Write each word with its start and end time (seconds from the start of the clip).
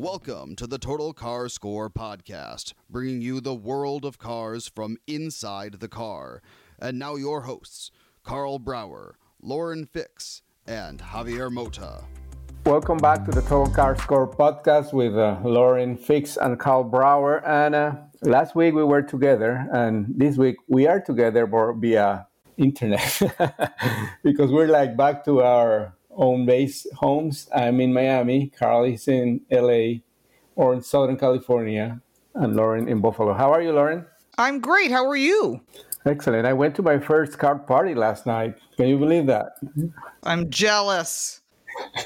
Welcome 0.00 0.54
to 0.56 0.68
the 0.68 0.78
Total 0.78 1.12
Car 1.12 1.48
Score 1.48 1.90
podcast, 1.90 2.72
bringing 2.88 3.20
you 3.20 3.40
the 3.40 3.52
world 3.52 4.04
of 4.04 4.16
cars 4.16 4.68
from 4.68 4.96
inside 5.08 5.80
the 5.80 5.88
car. 5.88 6.40
And 6.78 7.00
now 7.00 7.16
your 7.16 7.40
hosts, 7.40 7.90
Karl 8.22 8.60
Brauer, 8.60 9.16
Lauren 9.42 9.86
Fix, 9.86 10.42
and 10.68 11.00
Javier 11.00 11.50
Mota. 11.50 12.04
Welcome 12.64 12.98
back 12.98 13.24
to 13.24 13.32
the 13.32 13.42
Total 13.42 13.74
Car 13.74 13.98
Score 13.98 14.30
podcast 14.30 14.92
with 14.92 15.16
uh, 15.16 15.40
Lauren 15.42 15.96
Fix 15.96 16.36
and 16.36 16.60
Karl 16.60 16.84
Brauer. 16.84 17.44
And 17.44 17.74
uh, 17.74 17.92
last 18.22 18.54
week 18.54 18.74
we 18.74 18.84
were 18.84 19.02
together, 19.02 19.66
and 19.72 20.06
this 20.16 20.36
week 20.36 20.56
we 20.68 20.86
are 20.86 21.00
together 21.00 21.44
via 21.76 22.27
internet 22.58 23.22
because 24.22 24.50
we're 24.50 24.66
like 24.66 24.96
back 24.96 25.24
to 25.24 25.40
our 25.42 25.94
own 26.10 26.44
base 26.44 26.86
homes. 26.94 27.48
I'm 27.54 27.80
in 27.80 27.92
Miami, 27.92 28.48
Carl 28.48 28.84
is 28.84 29.08
in 29.08 29.40
LA 29.50 30.00
or 30.56 30.74
in 30.74 30.82
Southern 30.82 31.16
California, 31.16 32.00
and 32.34 32.56
Lauren 32.56 32.88
in 32.88 33.00
Buffalo. 33.00 33.32
How 33.32 33.52
are 33.52 33.62
you, 33.62 33.72
Lauren? 33.72 34.04
I'm 34.36 34.60
great. 34.60 34.90
How 34.90 35.06
are 35.08 35.16
you? 35.16 35.60
Excellent. 36.04 36.46
I 36.46 36.52
went 36.52 36.74
to 36.76 36.82
my 36.82 36.98
first 36.98 37.38
card 37.38 37.66
party 37.66 37.94
last 37.94 38.26
night. 38.26 38.56
Can 38.76 38.88
you 38.88 38.98
believe 38.98 39.26
that? 39.26 39.58
I'm 40.22 40.50
jealous. 40.50 41.42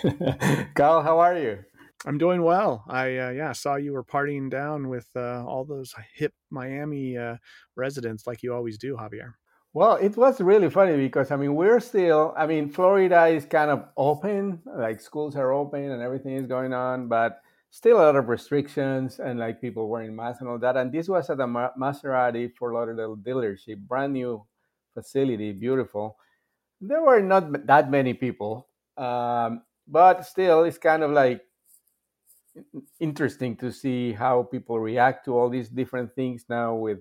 Carl, 0.74 1.02
how 1.02 1.18
are 1.18 1.38
you? 1.38 1.58
I'm 2.04 2.18
doing 2.18 2.42
well. 2.42 2.84
I 2.88 3.16
uh, 3.16 3.30
yeah 3.30 3.52
saw 3.52 3.76
you 3.76 3.92
were 3.92 4.02
partying 4.02 4.50
down 4.50 4.88
with 4.88 5.08
uh, 5.14 5.44
all 5.46 5.64
those 5.64 5.94
hip 6.14 6.34
Miami 6.50 7.16
uh, 7.16 7.36
residents 7.76 8.26
like 8.26 8.42
you 8.42 8.52
always 8.52 8.76
do, 8.76 8.96
Javier. 8.96 9.34
Well, 9.74 9.96
it 9.96 10.16
was 10.16 10.40
really 10.40 10.68
funny 10.68 10.96
because 10.96 11.30
I 11.30 11.36
mean 11.36 11.54
we're 11.54 11.80
still 11.80 12.34
I 12.36 12.46
mean 12.46 12.68
Florida 12.68 13.26
is 13.26 13.46
kind 13.46 13.70
of 13.70 13.86
open, 13.96 14.60
like 14.66 15.00
schools 15.00 15.34
are 15.36 15.52
open 15.52 15.90
and 15.90 16.02
everything 16.02 16.34
is 16.36 16.46
going 16.46 16.74
on, 16.74 17.08
but 17.08 17.40
still 17.70 17.96
a 17.96 18.04
lot 18.04 18.16
of 18.16 18.28
restrictions 18.28 19.18
and 19.18 19.38
like 19.38 19.62
people 19.62 19.88
wearing 19.88 20.14
masks 20.14 20.40
and 20.42 20.50
all 20.50 20.58
that. 20.58 20.76
And 20.76 20.92
this 20.92 21.08
was 21.08 21.30
at 21.30 21.38
the 21.38 21.46
Maserati 21.46 22.54
Fort 22.54 22.74
Lauderdale 22.74 23.16
dealership, 23.16 23.78
brand 23.78 24.12
new 24.12 24.44
facility, 24.92 25.52
beautiful. 25.52 26.18
There 26.80 27.02
were 27.02 27.22
not 27.22 27.66
that 27.66 27.90
many 27.90 28.12
people, 28.12 28.68
um, 28.98 29.62
but 29.88 30.26
still, 30.26 30.64
it's 30.64 30.78
kind 30.78 31.02
of 31.02 31.12
like 31.12 31.42
interesting 33.00 33.56
to 33.56 33.72
see 33.72 34.12
how 34.12 34.42
people 34.42 34.78
react 34.78 35.24
to 35.24 35.36
all 35.36 35.48
these 35.48 35.68
different 35.68 36.14
things 36.14 36.44
now 36.48 36.74
with 36.74 36.98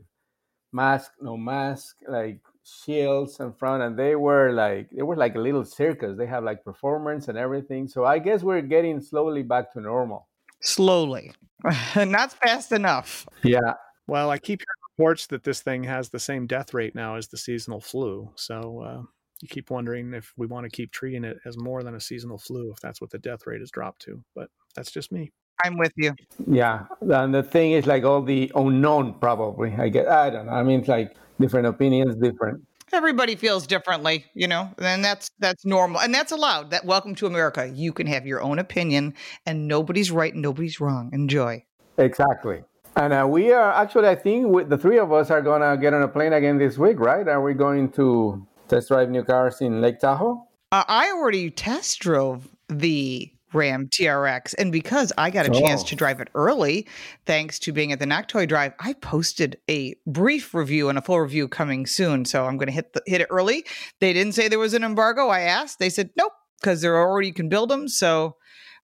mask, 0.73 1.11
no 1.21 1.37
mask, 1.37 1.97
like 2.07 2.39
shields 2.63 3.39
in 3.39 3.51
front 3.53 3.81
and 3.81 3.97
they 3.97 4.15
were 4.15 4.51
like 4.51 4.89
they 4.91 5.01
were 5.01 5.15
like 5.15 5.35
a 5.35 5.39
little 5.39 5.65
circus. 5.65 6.17
They 6.17 6.27
have 6.27 6.43
like 6.43 6.63
performance 6.63 7.27
and 7.27 7.37
everything. 7.37 7.87
So 7.87 8.05
i 8.05 8.19
guess 8.19 8.43
we're 8.43 8.61
getting 8.61 9.01
slowly 9.01 9.43
back 9.43 9.73
to 9.73 9.81
normal. 9.81 10.27
Slowly. 10.61 11.33
Not 11.95 12.33
fast 12.33 12.71
enough. 12.71 13.27
Yeah. 13.43 13.73
Well 14.07 14.29
i 14.29 14.37
keep 14.37 14.59
hearing 14.59 14.97
reports 14.97 15.27
that 15.27 15.43
this 15.43 15.61
thing 15.61 15.83
has 15.83 16.09
the 16.09 16.19
same 16.19 16.45
death 16.47 16.73
rate 16.73 16.95
now 16.95 17.15
as 17.15 17.27
the 17.27 17.37
seasonal 17.37 17.81
flu. 17.81 18.29
So 18.35 18.83
uh, 18.85 19.01
you 19.41 19.47
keep 19.47 19.71
wondering 19.71 20.13
if 20.13 20.33
we 20.37 20.45
want 20.47 20.65
to 20.65 20.69
keep 20.69 20.91
treating 20.91 21.23
it 21.23 21.37
as 21.45 21.57
more 21.57 21.81
than 21.83 21.95
a 21.95 21.99
seasonal 21.99 22.37
flu 22.37 22.71
if 22.71 22.79
that's 22.79 23.01
what 23.01 23.09
the 23.09 23.17
death 23.17 23.47
rate 23.47 23.61
has 23.61 23.71
dropped 23.71 24.01
to. 24.03 24.23
But 24.35 24.49
that's 24.75 24.91
just 24.91 25.11
me 25.11 25.31
I'm 25.63 25.77
with 25.77 25.93
you. 25.95 26.13
Yeah, 26.47 26.85
and 27.01 27.33
the 27.33 27.43
thing 27.43 27.71
is 27.71 27.85
like 27.85 28.03
all 28.03 28.21
the 28.21 28.51
unknown. 28.55 29.15
Probably, 29.19 29.73
I 29.77 29.89
get. 29.89 30.07
I 30.07 30.29
don't 30.29 30.45
know. 30.47 30.53
I 30.53 30.63
mean, 30.63 30.79
it's 30.79 30.87
like 30.87 31.15
different 31.39 31.67
opinions, 31.67 32.15
different. 32.15 32.65
Everybody 32.93 33.35
feels 33.35 33.65
differently, 33.67 34.25
you 34.33 34.47
know, 34.47 34.69
and 34.77 35.03
that's 35.03 35.29
that's 35.39 35.65
normal, 35.65 36.01
and 36.01 36.13
that's 36.13 36.31
allowed. 36.31 36.71
That 36.71 36.85
welcome 36.85 37.15
to 37.15 37.27
America. 37.27 37.71
You 37.73 37.93
can 37.93 38.07
have 38.07 38.25
your 38.25 38.41
own 38.41 38.59
opinion, 38.59 39.13
and 39.45 39.67
nobody's 39.67 40.11
right, 40.11 40.33
and 40.33 40.41
nobody's 40.41 40.79
wrong. 40.79 41.09
Enjoy. 41.13 41.63
Exactly. 41.97 42.63
And 42.95 43.13
uh, 43.13 43.25
we 43.29 43.53
are 43.53 43.71
actually, 43.71 44.09
I 44.09 44.15
think, 44.15 44.47
we, 44.47 44.63
the 44.65 44.77
three 44.77 44.99
of 44.99 45.13
us 45.13 45.31
are 45.31 45.41
gonna 45.41 45.77
get 45.77 45.93
on 45.93 46.01
a 46.01 46.07
plane 46.07 46.33
again 46.33 46.57
this 46.57 46.77
week, 46.77 46.99
right? 46.99 47.27
Are 47.27 47.41
we 47.41 47.53
going 47.53 47.89
to 47.93 48.45
test 48.67 48.89
drive 48.89 49.09
new 49.09 49.23
cars 49.23 49.61
in 49.61 49.79
Lake 49.81 49.99
Tahoe? 49.99 50.45
Uh, 50.73 50.83
I 50.87 51.11
already 51.11 51.49
test 51.51 51.99
drove 51.99 52.49
the 52.67 53.31
Ram 53.53 53.87
TRX. 53.87 54.55
And 54.57 54.71
because 54.71 55.11
I 55.17 55.29
got 55.29 55.45
a 55.45 55.51
oh. 55.51 55.59
chance 55.59 55.83
to 55.83 55.95
oh. 55.95 55.97
drive 55.97 56.19
it 56.19 56.29
early, 56.35 56.87
thanks 57.25 57.59
to 57.59 57.71
being 57.71 57.91
at 57.91 57.99
the 57.99 58.05
NACTOY 58.05 58.47
Drive, 58.47 58.73
I 58.79 58.93
posted 58.93 59.57
a 59.69 59.95
brief 60.05 60.53
review 60.53 60.89
and 60.89 60.97
a 60.97 61.01
full 61.01 61.19
review 61.19 61.47
coming 61.47 61.85
soon. 61.85 62.25
So 62.25 62.45
I'm 62.45 62.57
going 62.57 62.67
to 62.67 62.73
hit 62.73 62.93
the, 62.93 63.01
hit 63.05 63.21
it 63.21 63.27
early. 63.29 63.65
They 63.99 64.13
didn't 64.13 64.33
say 64.33 64.47
there 64.47 64.59
was 64.59 64.73
an 64.73 64.83
embargo. 64.83 65.27
I 65.27 65.41
asked. 65.41 65.79
They 65.79 65.89
said 65.89 66.09
nope 66.15 66.33
because 66.61 66.81
they're 66.81 66.97
already 66.97 67.27
you 67.27 67.33
can 67.33 67.49
build 67.49 67.69
them. 67.69 67.87
So 67.87 68.35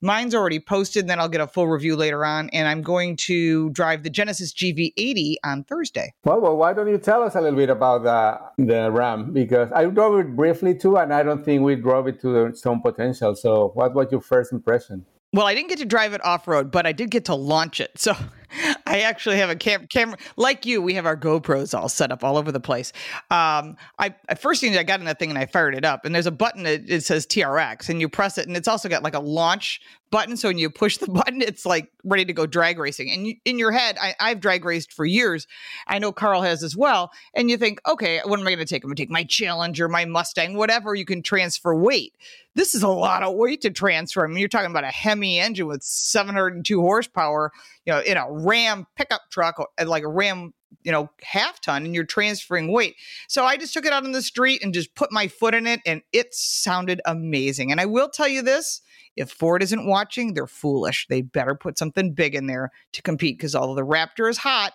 Mine's 0.01 0.35
already 0.35 0.59
posted, 0.59 1.07
then 1.07 1.19
I'll 1.19 1.29
get 1.29 1.41
a 1.41 1.47
full 1.47 1.67
review 1.67 1.95
later 1.95 2.23
on. 2.23 2.49
And 2.49 2.67
I'm 2.67 2.81
going 2.81 3.15
to 3.17 3.71
drive 3.71 4.03
the 4.03 4.09
Genesis 4.09 4.53
GV80 4.53 5.35
on 5.43 5.63
Thursday. 5.63 6.13
Well, 6.23 6.39
well 6.39 6.55
why 6.55 6.73
don't 6.73 6.87
you 6.87 6.99
tell 6.99 7.23
us 7.23 7.35
a 7.35 7.41
little 7.41 7.57
bit 7.57 7.69
about 7.69 8.03
the, 8.03 8.63
the 8.63 8.91
Ram? 8.91 9.33
Because 9.33 9.71
I 9.71 9.85
drove 9.85 10.19
it 10.19 10.35
briefly 10.35 10.75
too, 10.75 10.97
and 10.97 11.13
I 11.13 11.23
don't 11.23 11.43
think 11.43 11.63
we 11.63 11.75
drove 11.75 12.07
it 12.07 12.21
to 12.21 12.45
its 12.45 12.65
own 12.65 12.81
potential. 12.81 13.35
So, 13.35 13.71
what 13.73 13.95
was 13.95 14.07
your 14.11 14.21
first 14.21 14.51
impression? 14.51 15.05
Well, 15.33 15.45
I 15.45 15.55
didn't 15.55 15.69
get 15.69 15.79
to 15.79 15.85
drive 15.85 16.13
it 16.13 16.23
off 16.23 16.47
road, 16.47 16.71
but 16.71 16.85
I 16.85 16.93
did 16.93 17.11
get 17.11 17.25
to 17.25 17.35
launch 17.35 17.79
it. 17.79 17.99
So 17.99 18.15
I 18.87 19.01
actually 19.01 19.37
have 19.37 19.49
a 19.49 19.55
cam- 19.55 19.87
camera. 19.87 20.17
Like 20.37 20.65
you, 20.65 20.81
we 20.81 20.93
have 20.93 21.05
our 21.05 21.17
GoPros 21.17 21.77
all 21.77 21.89
set 21.89 22.11
up 22.11 22.23
all 22.23 22.37
over 22.37 22.51
the 22.51 22.59
place. 22.59 22.93
Um, 23.29 23.75
I, 23.99 24.15
I 24.29 24.35
first 24.35 24.61
thing 24.61 24.77
I 24.77 24.83
got 24.83 24.99
in 24.99 25.05
that 25.05 25.19
thing 25.19 25.29
and 25.29 25.37
I 25.37 25.45
fired 25.45 25.75
it 25.75 25.85
up, 25.85 26.05
and 26.05 26.15
there's 26.15 26.25
a 26.25 26.31
button 26.31 26.63
that 26.63 26.89
it 26.89 27.03
says 27.03 27.27
TRX, 27.27 27.89
and 27.89 27.99
you 27.99 28.07
press 28.09 28.37
it, 28.37 28.47
and 28.47 28.55
it's 28.55 28.67
also 28.67 28.87
got 28.87 29.03
like 29.03 29.15
a 29.15 29.19
launch 29.19 29.81
button. 30.09 30.37
So 30.37 30.49
when 30.49 30.57
you 30.57 30.69
push 30.69 30.97
the 30.97 31.07
button, 31.11 31.41
it's 31.41 31.65
like 31.65 31.91
ready 32.03 32.25
to 32.25 32.33
go 32.33 32.45
drag 32.45 32.79
racing. 32.79 33.11
And 33.11 33.27
you, 33.27 33.35
in 33.45 33.59
your 33.59 33.71
head, 33.71 33.97
I, 33.99 34.15
I've 34.19 34.39
drag 34.39 34.65
raced 34.65 34.93
for 34.93 35.05
years. 35.05 35.47
I 35.87 35.99
know 35.99 36.11
Carl 36.11 36.41
has 36.41 36.63
as 36.63 36.75
well. 36.75 37.11
And 37.33 37.49
you 37.49 37.57
think, 37.57 37.79
okay, 37.87 38.21
what 38.23 38.39
am 38.39 38.47
I 38.47 38.51
going 38.51 38.59
to 38.59 38.65
take? 38.65 38.83
I'm 38.83 38.89
going 38.89 38.95
to 38.95 39.01
take 39.01 39.09
my 39.09 39.23
Challenger, 39.23 39.87
my 39.87 40.05
Mustang, 40.05 40.55
whatever 40.55 40.95
you 40.95 41.05
can 41.05 41.21
transfer 41.21 41.75
weight. 41.75 42.13
This 42.55 42.73
is 42.73 42.83
a 42.83 42.87
lot 42.87 43.23
of 43.23 43.35
weight 43.35 43.61
to 43.61 43.69
transfer. 43.69 44.23
I 44.23 44.27
mean, 44.27 44.37
you're 44.37 44.49
talking 44.49 44.71
about 44.71 44.83
a 44.83 44.87
Hemi 44.87 45.39
engine 45.39 45.67
with 45.67 45.83
702 45.83 46.81
horsepower, 46.81 47.51
you 47.85 47.93
know, 47.93 47.99
in 47.99 48.17
a 48.17 48.25
Ram 48.31 48.87
pickup 48.95 49.21
truck, 49.29 49.59
uh, 49.59 49.85
like 49.85 50.03
a 50.03 50.09
Ram 50.09 50.53
you 50.83 50.91
know, 50.91 51.09
half 51.21 51.59
ton 51.61 51.85
and 51.85 51.93
you're 51.93 52.05
transferring 52.05 52.71
weight. 52.71 52.95
So 53.27 53.43
I 53.43 53.57
just 53.57 53.73
took 53.73 53.85
it 53.85 53.93
out 53.93 54.05
on 54.05 54.11
the 54.11 54.21
street 54.21 54.63
and 54.63 54.73
just 54.73 54.95
put 54.95 55.11
my 55.11 55.27
foot 55.27 55.53
in 55.53 55.67
it 55.67 55.81
and 55.85 56.01
it 56.13 56.33
sounded 56.33 57.01
amazing. 57.05 57.71
And 57.71 57.81
I 57.81 57.85
will 57.85 58.09
tell 58.09 58.27
you 58.27 58.41
this 58.41 58.81
if 59.17 59.31
Ford 59.31 59.63
isn't 59.63 59.87
watching, 59.87 60.33
they're 60.33 60.47
foolish. 60.47 61.07
They 61.09 61.21
better 61.21 61.55
put 61.55 61.77
something 61.77 62.13
big 62.13 62.35
in 62.35 62.47
there 62.47 62.71
to 62.93 63.01
compete 63.01 63.37
because 63.37 63.55
although 63.55 63.75
the 63.75 63.85
Raptor 63.85 64.29
is 64.29 64.37
hot, 64.37 64.73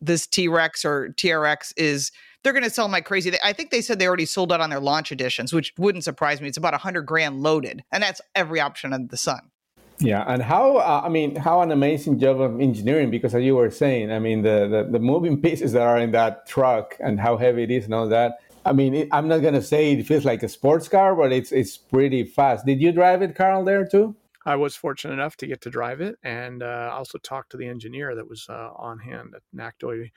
this 0.00 0.26
T 0.26 0.48
Rex 0.48 0.84
or 0.84 1.14
TRX 1.16 1.72
is 1.76 2.10
they're 2.42 2.52
going 2.52 2.64
to 2.64 2.70
sell 2.70 2.88
like 2.88 3.04
crazy. 3.04 3.32
I 3.44 3.52
think 3.52 3.70
they 3.70 3.80
said 3.80 3.98
they 3.98 4.08
already 4.08 4.26
sold 4.26 4.52
out 4.52 4.60
on 4.60 4.70
their 4.70 4.80
launch 4.80 5.12
editions, 5.12 5.52
which 5.52 5.72
wouldn't 5.78 6.04
surprise 6.04 6.40
me. 6.40 6.48
It's 6.48 6.56
about 6.56 6.74
a 6.74 6.78
hundred 6.78 7.02
grand 7.02 7.40
loaded, 7.40 7.84
and 7.92 8.02
that's 8.02 8.20
every 8.34 8.60
option 8.60 8.92
under 8.92 9.08
the 9.08 9.16
sun. 9.16 9.50
Yeah, 9.98 10.24
and 10.26 10.42
how 10.42 10.78
uh, 10.78 11.02
I 11.04 11.08
mean, 11.08 11.36
how 11.36 11.60
an 11.62 11.70
amazing 11.70 12.18
job 12.18 12.40
of 12.40 12.60
engineering 12.60 13.10
because 13.10 13.34
as 13.34 13.44
you 13.44 13.54
were 13.54 13.70
saying, 13.70 14.10
I 14.10 14.18
mean, 14.18 14.42
the, 14.42 14.66
the, 14.68 14.92
the 14.92 14.98
moving 14.98 15.40
pieces 15.40 15.72
that 15.72 15.82
are 15.82 15.98
in 15.98 16.10
that 16.12 16.46
truck 16.48 16.96
and 16.98 17.20
how 17.20 17.36
heavy 17.36 17.62
it 17.62 17.70
is 17.70 17.84
and 17.84 17.94
all 17.94 18.08
that. 18.08 18.38
I 18.64 18.72
mean, 18.72 19.08
I'm 19.10 19.28
not 19.28 19.38
gonna 19.38 19.62
say 19.62 19.92
it 19.92 20.06
feels 20.06 20.24
like 20.24 20.42
a 20.42 20.48
sports 20.48 20.88
car, 20.88 21.14
but 21.14 21.32
it's 21.32 21.52
it's 21.52 21.76
pretty 21.76 22.24
fast. 22.24 22.64
Did 22.64 22.80
you 22.80 22.92
drive 22.92 23.22
it, 23.22 23.34
Carl, 23.34 23.64
there 23.64 23.86
too? 23.86 24.14
I 24.44 24.56
was 24.56 24.74
fortunate 24.74 25.14
enough 25.14 25.36
to 25.38 25.46
get 25.46 25.60
to 25.62 25.70
drive 25.70 26.00
it, 26.00 26.16
and 26.22 26.62
uh, 26.62 26.90
also 26.92 27.18
talked 27.18 27.50
to 27.52 27.56
the 27.56 27.66
engineer 27.66 28.14
that 28.14 28.28
was 28.28 28.46
uh, 28.48 28.70
on 28.76 28.98
hand 28.98 29.34
at 29.34 29.42
NACTOY 29.52 30.10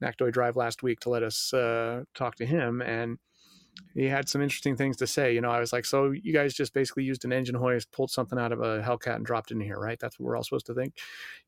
NACTOY 0.00 0.30
Drive 0.30 0.56
last 0.56 0.82
week 0.82 1.00
to 1.00 1.10
let 1.10 1.22
us 1.22 1.52
uh, 1.54 2.02
talk 2.14 2.36
to 2.36 2.46
him, 2.46 2.82
and 2.82 3.18
he 3.94 4.06
had 4.06 4.28
some 4.28 4.42
interesting 4.42 4.76
things 4.76 4.96
to 4.98 5.06
say. 5.06 5.34
You 5.34 5.40
know, 5.40 5.50
I 5.50 5.60
was 5.60 5.72
like, 5.72 5.84
so 5.84 6.10
you 6.10 6.32
guys 6.32 6.54
just 6.54 6.74
basically 6.74 7.04
used 7.04 7.24
an 7.24 7.32
engine 7.32 7.54
hoist, 7.54 7.92
pulled 7.92 8.10
something 8.10 8.38
out 8.38 8.52
of 8.52 8.60
a 8.60 8.82
Hellcat 8.82 9.16
and 9.16 9.24
dropped 9.24 9.50
it 9.50 9.54
in 9.54 9.60
here, 9.60 9.78
right? 9.78 9.98
That's 9.98 10.18
what 10.18 10.26
we're 10.26 10.36
all 10.36 10.44
supposed 10.44 10.66
to 10.66 10.74
think. 10.74 10.94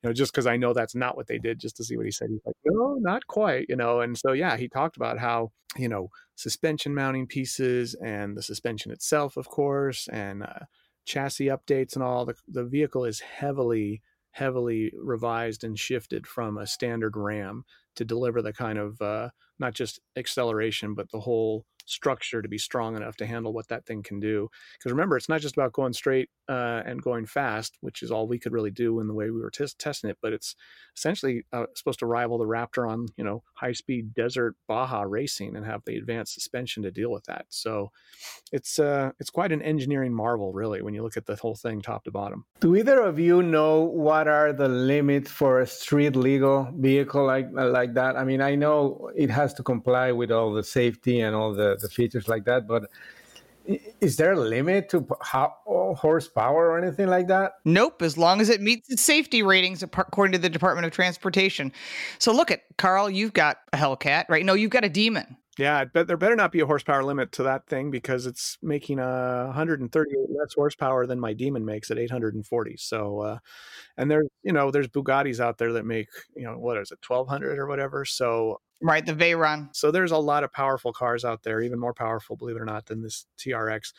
You 0.03 0.09
know, 0.09 0.15
just 0.15 0.33
because 0.33 0.47
I 0.47 0.57
know 0.57 0.73
that's 0.73 0.95
not 0.95 1.17
what 1.17 1.27
they 1.27 1.39
did, 1.39 1.59
just 1.59 1.77
to 1.77 1.85
see 1.85 1.97
what 1.97 2.07
he 2.07 2.13
said. 2.13 2.31
He's 2.31 2.41
like, 2.47 2.57
no, 2.65 2.97
not 3.01 3.27
quite, 3.27 3.67
you 3.69 3.77
know. 3.77 4.01
And 4.01 4.17
so, 4.17 4.33
yeah, 4.33 4.57
he 4.57 4.69
talked 4.69 4.97
about 4.97 5.19
how, 5.19 5.53
you 5.77 5.89
know, 5.89 6.09
suspension 6.37 6.95
mounting 6.95 7.27
pieces 7.27 7.95
and 8.03 8.37
the 8.37 8.43
suspension 8.43 8.93
itself, 8.93 9.37
of 9.37 9.49
course, 9.49 10.09
and 10.09 10.43
uh, 10.43 10.61
chassis 11.05 11.47
updates 11.47 11.95
and 11.95 12.03
all. 12.03 12.25
The, 12.25 12.35
the 12.47 12.65
vehicle 12.65 13.05
is 13.05 13.21
heavily, 13.21 14.01
heavily 14.31 14.93
revised 14.97 15.65
and 15.65 15.79
shifted 15.79 16.27
from 16.27 16.57
a 16.57 16.67
standard 16.67 17.17
Ram 17.17 17.65
to 17.97 18.05
deliver 18.05 18.41
the 18.41 18.53
kind 18.53 18.79
of 18.79 19.03
uh, 19.03 19.31
not 19.59 19.75
just 19.75 20.01
acceleration, 20.17 20.95
but 20.95 21.11
the 21.11 21.21
whole 21.21 21.67
structure 21.89 22.43
to 22.43 22.49
be 22.49 22.59
strong 22.59 22.97
enough 22.97 23.17
to 23.17 23.27
handle 23.27 23.53
what 23.53 23.69
that 23.69 23.87
thing 23.87 24.03
can 24.03 24.21
do. 24.21 24.49
Because 24.79 24.93
remember, 24.93 25.17
it's 25.17 25.29
not 25.29 25.41
just 25.41 25.57
about 25.57 25.73
going 25.73 25.93
straight 25.93 26.29
uh, 26.49 26.83
and 26.87 27.03
going 27.03 27.27
fast, 27.27 27.77
which 27.81 28.03
is 28.03 28.11
all 28.11 28.27
we 28.27 28.39
could 28.39 28.53
really 28.53 28.71
do 28.71 29.01
in 29.01 29.09
the 29.09 29.15
way 29.15 29.31
we 29.31 29.41
were 29.41 29.51
t- 29.51 29.67
testing 29.79 30.11
it, 30.11 30.19
but 30.23 30.33
it's 30.33 30.55
essentially 30.97 31.45
uh, 31.53 31.67
supposed 31.75 31.99
to 31.99 32.07
rival 32.07 32.39
the 32.39 32.45
Raptor 32.45 32.89
on 32.89 33.07
you 33.17 33.25
know 33.25 33.43
high 33.55 33.73
speed 33.73 34.15
desert 34.15 34.57
Baja 34.67 35.03
racing 35.03 35.57
and 35.57 35.65
have 35.65 35.83
the 35.85 35.97
advanced 35.97 36.35
suspension 36.35 36.83
to 36.83 36.91
deal 36.91 37.11
with 37.11 37.25
that. 37.25 37.47
So 37.49 37.91
it's 38.53 38.79
uh, 38.79 39.13
it's 39.19 39.31
quite 39.31 39.53
an 39.53 39.63
engineering 39.63 40.15
marvel, 40.15 40.53
really, 40.53 40.83
when 40.83 40.95
you 40.95 41.03
look 41.03 41.17
at 41.17 41.27
the 41.27 41.37
whole 41.37 41.55
thing 41.55 41.81
top 41.81 42.05
to 42.05 42.11
bottom. 42.11 42.45
Do 42.61 42.77
either 42.77 43.01
of 43.01 43.19
you 43.19 43.43
know 43.43 43.81
what 43.81 44.29
are 44.29 44.53
the 44.53 44.69
limits 44.69 45.31
for 45.31 45.61
a 45.61 45.67
street 45.67 46.17
legal 46.17 46.69
vehicle 46.77 47.25
like 47.25 47.49
like 47.53 47.95
that? 47.95 48.17
I 48.17 48.25
mean, 48.25 48.41
I 48.41 48.55
know 48.55 49.11
it 49.17 49.31
has 49.31 49.55
to 49.55 49.63
comply 49.63 50.13
with 50.13 50.31
all 50.31 50.53
the 50.53 50.65
safety 50.65 51.21
and 51.21 51.35
all 51.35 51.53
the, 51.53 51.77
the 51.81 51.89
features 51.89 52.29
like 52.29 52.45
that, 52.45 52.67
but 52.67 52.91
is 54.01 54.17
there 54.17 54.33
a 54.33 54.41
limit 54.41 54.89
to 54.91 55.07
how 55.21 55.55
horsepower 55.67 56.71
or 56.71 56.79
anything 56.79 57.09
like 57.09 57.29
that? 57.29 57.53
Nope, 57.65 58.01
as 58.01 58.17
long 58.17 58.41
as 58.41 58.49
it 58.49 58.63
meets 58.63 58.91
its 58.91 59.03
safety 59.03 59.43
ratings 59.43 59.83
according 59.83 60.33
to 60.33 60.39
the 60.39 60.49
Department 60.49 60.87
of 60.87 60.93
Transportation. 60.93 61.73
So 62.19 62.33
look 62.33 62.51
at 62.51 62.63
Carl, 62.79 63.11
you've 63.11 63.35
got 63.35 63.59
a 63.73 63.77
Hellcat, 63.77 64.25
right? 64.29 64.45
No, 64.45 64.55
you've 64.55 64.71
got 64.71 64.85
a 64.85 64.89
Demon. 64.89 65.37
Yeah, 65.59 65.85
but 65.93 66.07
there 66.07 66.17
better 66.17 66.37
not 66.37 66.53
be 66.53 66.61
a 66.61 66.67
horsepower 66.67 67.03
limit 67.03 67.33
to 67.33 67.43
that 67.43 67.67
thing 67.67 67.91
because 67.91 68.27
it's 68.27 68.59
making 68.63 69.01
a 69.01 69.47
138 69.47 70.17
less 70.31 70.55
horsepower 70.55 71.05
than 71.05 71.19
my 71.19 71.33
Demon 71.33 71.65
makes 71.65 71.91
at 71.91 71.99
840. 71.99 72.77
So, 72.77 73.21
uh, 73.21 73.39
and 73.97 74.09
there's 74.09 74.29
you 74.45 74.53
know 74.53 74.71
there's 74.71 74.87
Bugattis 74.87 75.41
out 75.41 75.59
there 75.59 75.73
that 75.73 75.85
make 75.85 76.09
you 76.37 76.45
know 76.45 76.57
what 76.57 76.79
is 76.79 76.93
it 76.93 77.01
1200 77.05 77.59
or 77.59 77.67
whatever. 77.67 78.05
So 78.05 78.61
Right, 78.81 79.05
the 79.05 79.13
Veyron. 79.13 79.75
So 79.75 79.91
there's 79.91 80.13
a 80.13 80.19
lot 80.19 80.45
of 80.45 80.53
powerful 80.53 80.93
cars 80.93 81.25
out 81.25 81.43
there, 81.43 81.61
even 81.61 81.81
more 81.81 81.95
powerful, 81.95 82.37
believe 82.37 82.57
it 82.57 82.63
or 82.63 82.65
not, 82.65 82.87
than 82.87 83.03
this 83.03 83.27
TRX. 83.37 83.93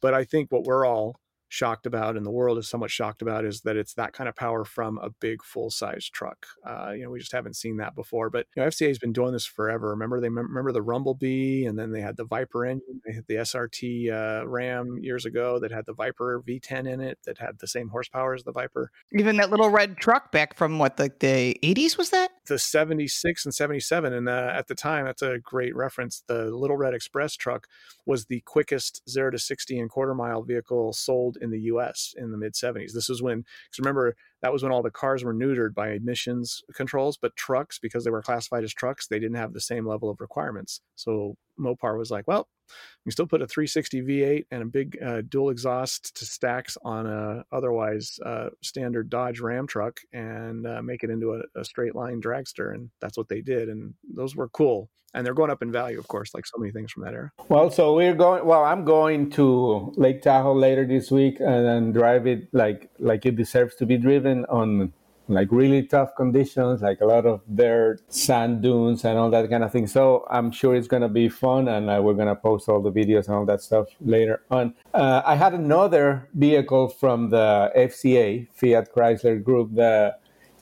But 0.00 0.12
I 0.12 0.24
think 0.24 0.52
what 0.52 0.64
we're 0.64 0.86
all 0.86 1.20
shocked 1.48 1.86
about 1.86 2.16
and 2.16 2.26
the 2.26 2.30
world 2.30 2.58
is 2.58 2.68
somewhat 2.68 2.90
shocked 2.90 3.22
about 3.22 3.44
is 3.44 3.60
that 3.62 3.76
it's 3.76 3.94
that 3.94 4.12
kind 4.12 4.28
of 4.28 4.34
power 4.34 4.64
from 4.64 4.98
a 4.98 5.10
big 5.10 5.42
full 5.42 5.70
size 5.70 6.08
truck. 6.08 6.46
Uh, 6.66 6.92
you 6.92 7.04
know, 7.04 7.10
we 7.10 7.18
just 7.18 7.32
haven't 7.32 7.56
seen 7.56 7.76
that 7.76 7.94
before. 7.94 8.30
But 8.30 8.46
you 8.56 8.62
know, 8.62 8.68
FCA 8.68 8.88
has 8.88 8.98
been 8.98 9.12
doing 9.12 9.32
this 9.32 9.46
forever. 9.46 9.90
Remember 9.90 10.20
they 10.20 10.28
remember 10.28 10.72
the 10.72 10.82
Rumblebee, 10.82 11.66
and 11.66 11.78
then 11.78 11.92
they 11.92 12.00
had 12.00 12.16
the 12.16 12.24
Viper 12.24 12.64
engine. 12.64 13.00
They 13.06 13.12
had 13.12 13.26
the 13.26 13.36
SRT 13.36 14.12
uh, 14.12 14.46
Ram 14.46 14.98
years 15.00 15.24
ago 15.24 15.58
that 15.60 15.70
had 15.70 15.86
the 15.86 15.94
Viper 15.94 16.42
V10 16.46 16.88
in 16.88 17.00
it 17.00 17.18
that 17.24 17.38
had 17.38 17.58
the 17.58 17.68
same 17.68 17.88
horsepower 17.88 18.34
as 18.34 18.44
the 18.44 18.52
Viper. 18.52 18.90
Even 19.12 19.36
that 19.36 19.50
little 19.50 19.70
red 19.70 19.96
truck 19.96 20.32
back 20.32 20.54
from 20.54 20.78
what 20.78 20.98
like 20.98 21.20
the 21.20 21.56
80s 21.62 21.96
was 21.96 22.10
that? 22.10 22.30
The 22.46 22.58
76 22.58 23.44
and 23.44 23.54
77, 23.54 24.12
and 24.12 24.28
uh, 24.28 24.50
at 24.52 24.68
the 24.68 24.74
time 24.74 25.04
that's 25.04 25.22
a 25.22 25.38
great 25.38 25.74
reference. 25.74 26.22
The 26.26 26.50
Little 26.50 26.76
Red 26.76 26.94
Express 26.94 27.34
truck 27.34 27.66
was 28.04 28.26
the 28.26 28.40
quickest 28.42 29.02
zero 29.08 29.30
to 29.30 29.38
60 29.38 29.78
and 29.78 29.90
quarter 29.90 30.14
mile 30.14 30.42
vehicle 30.42 30.92
sold 30.92 31.35
in 31.40 31.50
the 31.50 31.60
US 31.60 32.14
in 32.16 32.30
the 32.30 32.38
mid 32.38 32.54
70s. 32.54 32.92
This 32.92 33.10
is 33.10 33.22
when, 33.22 33.38
because 33.38 33.78
remember, 33.78 34.16
that 34.42 34.52
was 34.52 34.62
when 34.62 34.72
all 34.72 34.82
the 34.82 34.90
cars 34.90 35.24
were 35.24 35.34
neutered 35.34 35.74
by 35.74 35.92
emissions 35.92 36.62
controls, 36.74 37.16
but 37.16 37.36
trucks, 37.36 37.78
because 37.78 38.04
they 38.04 38.10
were 38.10 38.22
classified 38.22 38.64
as 38.64 38.74
trucks, 38.74 39.06
they 39.06 39.18
didn't 39.18 39.36
have 39.36 39.52
the 39.52 39.60
same 39.60 39.86
level 39.86 40.10
of 40.10 40.20
requirements. 40.20 40.80
So 40.94 41.36
Mopar 41.58 41.98
was 41.98 42.10
like, 42.10 42.26
well, 42.26 42.48
you 43.04 43.12
still 43.12 43.26
put 43.26 43.40
a 43.40 43.46
360 43.46 44.02
V8 44.02 44.44
and 44.50 44.62
a 44.62 44.66
big 44.66 44.98
uh, 45.02 45.22
dual 45.28 45.50
exhaust 45.50 46.16
to 46.16 46.24
stacks 46.24 46.76
on 46.84 47.06
a 47.06 47.44
otherwise 47.52 48.18
uh, 48.26 48.48
standard 48.62 49.08
Dodge 49.08 49.40
Ram 49.40 49.66
truck 49.66 50.00
and 50.12 50.66
uh, 50.66 50.82
make 50.82 51.04
it 51.04 51.10
into 51.10 51.34
a, 51.34 51.60
a, 51.60 51.64
straight 51.64 51.94
line 51.94 52.20
dragster. 52.20 52.74
And 52.74 52.90
that's 53.00 53.16
what 53.16 53.28
they 53.28 53.40
did. 53.40 53.68
And 53.68 53.94
those 54.12 54.34
were 54.34 54.48
cool. 54.48 54.90
And 55.14 55.24
they're 55.24 55.34
going 55.34 55.50
up 55.50 55.62
in 55.62 55.72
value, 55.72 55.98
of 55.98 56.08
course, 56.08 56.34
like 56.34 56.46
so 56.46 56.58
many 56.58 56.72
things 56.72 56.92
from 56.92 57.04
that 57.04 57.14
era. 57.14 57.30
Well, 57.48 57.70
so 57.70 57.94
we're 57.94 58.14
going. 58.14 58.44
Well, 58.44 58.64
I'm 58.64 58.84
going 58.84 59.30
to 59.30 59.94
Lake 59.96 60.20
Tahoe 60.20 60.52
later 60.52 60.84
this 60.84 61.10
week 61.10 61.40
and 61.40 61.64
then 61.64 61.92
drive 61.92 62.26
it 62.26 62.48
like 62.52 62.90
like 62.98 63.24
it 63.24 63.36
deserves 63.36 63.76
to 63.76 63.86
be 63.86 63.96
driven 63.96 64.44
on 64.46 64.92
like 65.28 65.48
really 65.50 65.82
tough 65.82 66.14
conditions, 66.16 66.82
like 66.82 67.00
a 67.00 67.04
lot 67.04 67.26
of 67.26 67.40
dirt, 67.54 68.00
sand 68.12 68.62
dunes, 68.62 69.04
and 69.04 69.18
all 69.18 69.30
that 69.30 69.48
kind 69.50 69.64
of 69.64 69.72
thing. 69.72 69.86
So 69.86 70.26
I'm 70.30 70.50
sure 70.50 70.74
it's 70.74 70.88
to 71.02 71.08
be 71.08 71.28
fun, 71.28 71.68
and 71.68 71.90
uh, 71.90 72.00
we're 72.02 72.14
to 72.28 72.36
post 72.36 72.68
all 72.68 72.80
the 72.80 72.92
videos 72.92 73.26
and 73.26 73.36
all 73.36 73.46
that 73.46 73.60
stuff 73.60 73.88
later 74.00 74.42
on. 74.50 74.74
Uh, 74.94 75.22
I 75.24 75.34
had 75.34 75.54
another 75.54 76.28
vehicle 76.34 76.88
from 76.88 77.30
the 77.30 77.72
FCA, 77.76 78.48
Fiat 78.52 78.94
Chrysler 78.94 79.42
Group, 79.42 79.74
the 79.74 80.16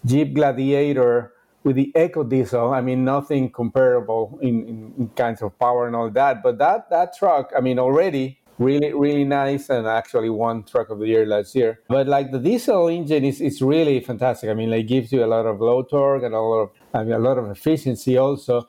Jeep 0.04 0.34
Gladiator 0.34 1.32
with 1.62 1.76
the 1.76 1.90
Eco 1.96 2.24
Diesel. 2.24 2.72
I 2.72 2.80
mean, 2.80 3.04
nothing 3.04 3.50
comparable 3.50 4.38
in, 4.42 4.68
in, 4.68 4.94
in 4.98 5.08
kinds 5.16 5.42
of 5.42 5.58
power 5.58 5.86
and 5.86 5.96
all 5.96 6.10
that, 6.10 6.42
but 6.42 6.58
that 6.58 6.90
that 6.90 7.16
truck, 7.16 7.52
I 7.56 7.60
mean, 7.60 7.78
already 7.78 8.38
really 8.58 8.92
really 8.92 9.24
nice 9.24 9.68
and 9.68 9.86
actually 9.86 10.30
won 10.30 10.62
truck 10.62 10.90
of 10.90 10.98
the 10.98 11.06
year 11.06 11.26
last 11.26 11.54
year. 11.54 11.80
But 11.88 12.06
like 12.06 12.30
the 12.30 12.38
diesel 12.38 12.88
engine 12.88 13.24
is, 13.24 13.40
is 13.40 13.60
really 13.60 14.00
fantastic. 14.00 14.50
I 14.50 14.54
mean 14.54 14.72
it 14.72 14.84
gives 14.84 15.12
you 15.12 15.24
a 15.24 15.26
lot 15.26 15.46
of 15.46 15.60
low 15.60 15.82
torque 15.82 16.22
and 16.22 16.34
a 16.34 16.40
lot 16.40 16.60
of 16.60 16.70
I 16.92 17.02
mean, 17.02 17.12
a 17.12 17.18
lot 17.18 17.38
of 17.38 17.50
efficiency 17.50 18.16
also. 18.16 18.68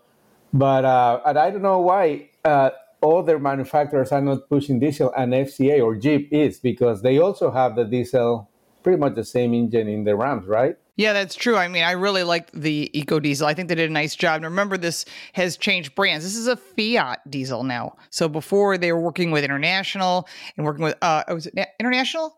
But 0.53 0.85
uh, 0.85 1.19
and 1.25 1.37
i 1.37 1.51
don't 1.51 1.61
know 1.61 1.79
why 1.79 2.29
uh, 2.45 2.69
other 3.03 3.39
manufacturers 3.39 4.11
are 4.11 4.21
not 4.21 4.47
pushing 4.49 4.79
diesel 4.79 5.13
and 5.15 5.33
fca 5.33 5.83
or 5.83 5.95
jeep 5.95 6.30
is 6.31 6.59
because 6.59 7.01
they 7.01 7.18
also 7.19 7.51
have 7.51 7.75
the 7.75 7.83
diesel 7.83 8.49
pretty 8.83 8.97
much 8.97 9.15
the 9.15 9.23
same 9.25 9.54
engine 9.54 9.87
in 9.87 10.04
the 10.04 10.15
rams 10.15 10.45
right 10.47 10.77
yeah, 10.95 11.14
that's 11.14 11.35
true. 11.35 11.57
I 11.57 11.68
mean, 11.68 11.83
I 11.83 11.92
really 11.92 12.23
like 12.23 12.52
the 12.52 12.90
Eco 12.97 13.19
Diesel. 13.19 13.47
I 13.47 13.54
think 13.54 13.69
they 13.69 13.75
did 13.75 13.90
a 13.90 13.94
nice 13.94 14.16
job. 14.16 14.35
And 14.37 14.45
remember, 14.45 14.78
this 14.78 15.06
has 15.33 15.57
changed 15.57 15.95
brands. 15.95 16.23
This 16.23 16.35
is 16.35 16.47
a 16.47 16.56
Fiat 16.56 17.19
diesel 17.30 17.64
now. 17.64 17.95
So 18.09 18.30
before 18.30 18.78
they 18.78 18.92
were 18.92 19.02
working 19.02 19.31
with 19.31 19.44
International 19.44 20.28
and 20.56 20.66
working 20.66 20.83
with, 20.83 20.95
uh, 21.02 21.23
was 21.30 21.47
it 21.47 21.54
International? 21.80 22.35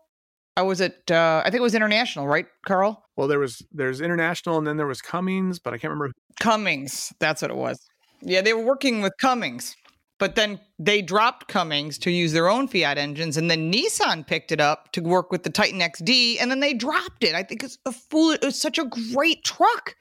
I 0.56 0.62
was 0.62 0.80
at 0.80 1.08
Uh, 1.08 1.40
I 1.44 1.50
think 1.50 1.60
it 1.60 1.62
was 1.62 1.76
International, 1.76 2.26
right, 2.26 2.46
Carl? 2.66 3.04
Well, 3.16 3.28
there 3.28 3.38
was 3.38 3.62
there's 3.70 4.00
International, 4.00 4.58
and 4.58 4.66
then 4.66 4.76
there 4.76 4.88
was 4.88 5.00
Cummins, 5.00 5.60
but 5.60 5.72
I 5.72 5.78
can't 5.78 5.92
remember. 5.92 6.12
Cummins, 6.40 7.12
that's 7.20 7.42
what 7.42 7.52
it 7.52 7.56
was. 7.56 7.78
Yeah, 8.22 8.42
they 8.42 8.52
were 8.52 8.64
working 8.64 9.00
with 9.00 9.12
Cummins. 9.20 9.76
But 10.18 10.34
then 10.34 10.58
they 10.78 11.00
dropped 11.00 11.48
Cummins 11.48 11.96
to 11.98 12.10
use 12.10 12.32
their 12.32 12.48
own 12.48 12.66
Fiat 12.66 12.98
engines, 12.98 13.36
and 13.36 13.50
then 13.50 13.72
Nissan 13.72 14.26
picked 14.26 14.50
it 14.50 14.60
up 14.60 14.90
to 14.92 15.00
work 15.00 15.30
with 15.30 15.44
the 15.44 15.50
Titan 15.50 15.80
XD, 15.80 16.38
and 16.40 16.50
then 16.50 16.60
they 16.60 16.74
dropped 16.74 17.22
it. 17.22 17.34
I 17.34 17.42
think 17.42 17.62
it's 17.62 17.78
a 17.86 17.92
fool. 17.92 18.32
It 18.32 18.42
was 18.42 18.60
such 18.60 18.78
a 18.78 18.84
great 18.84 19.44
truck. 19.44 19.94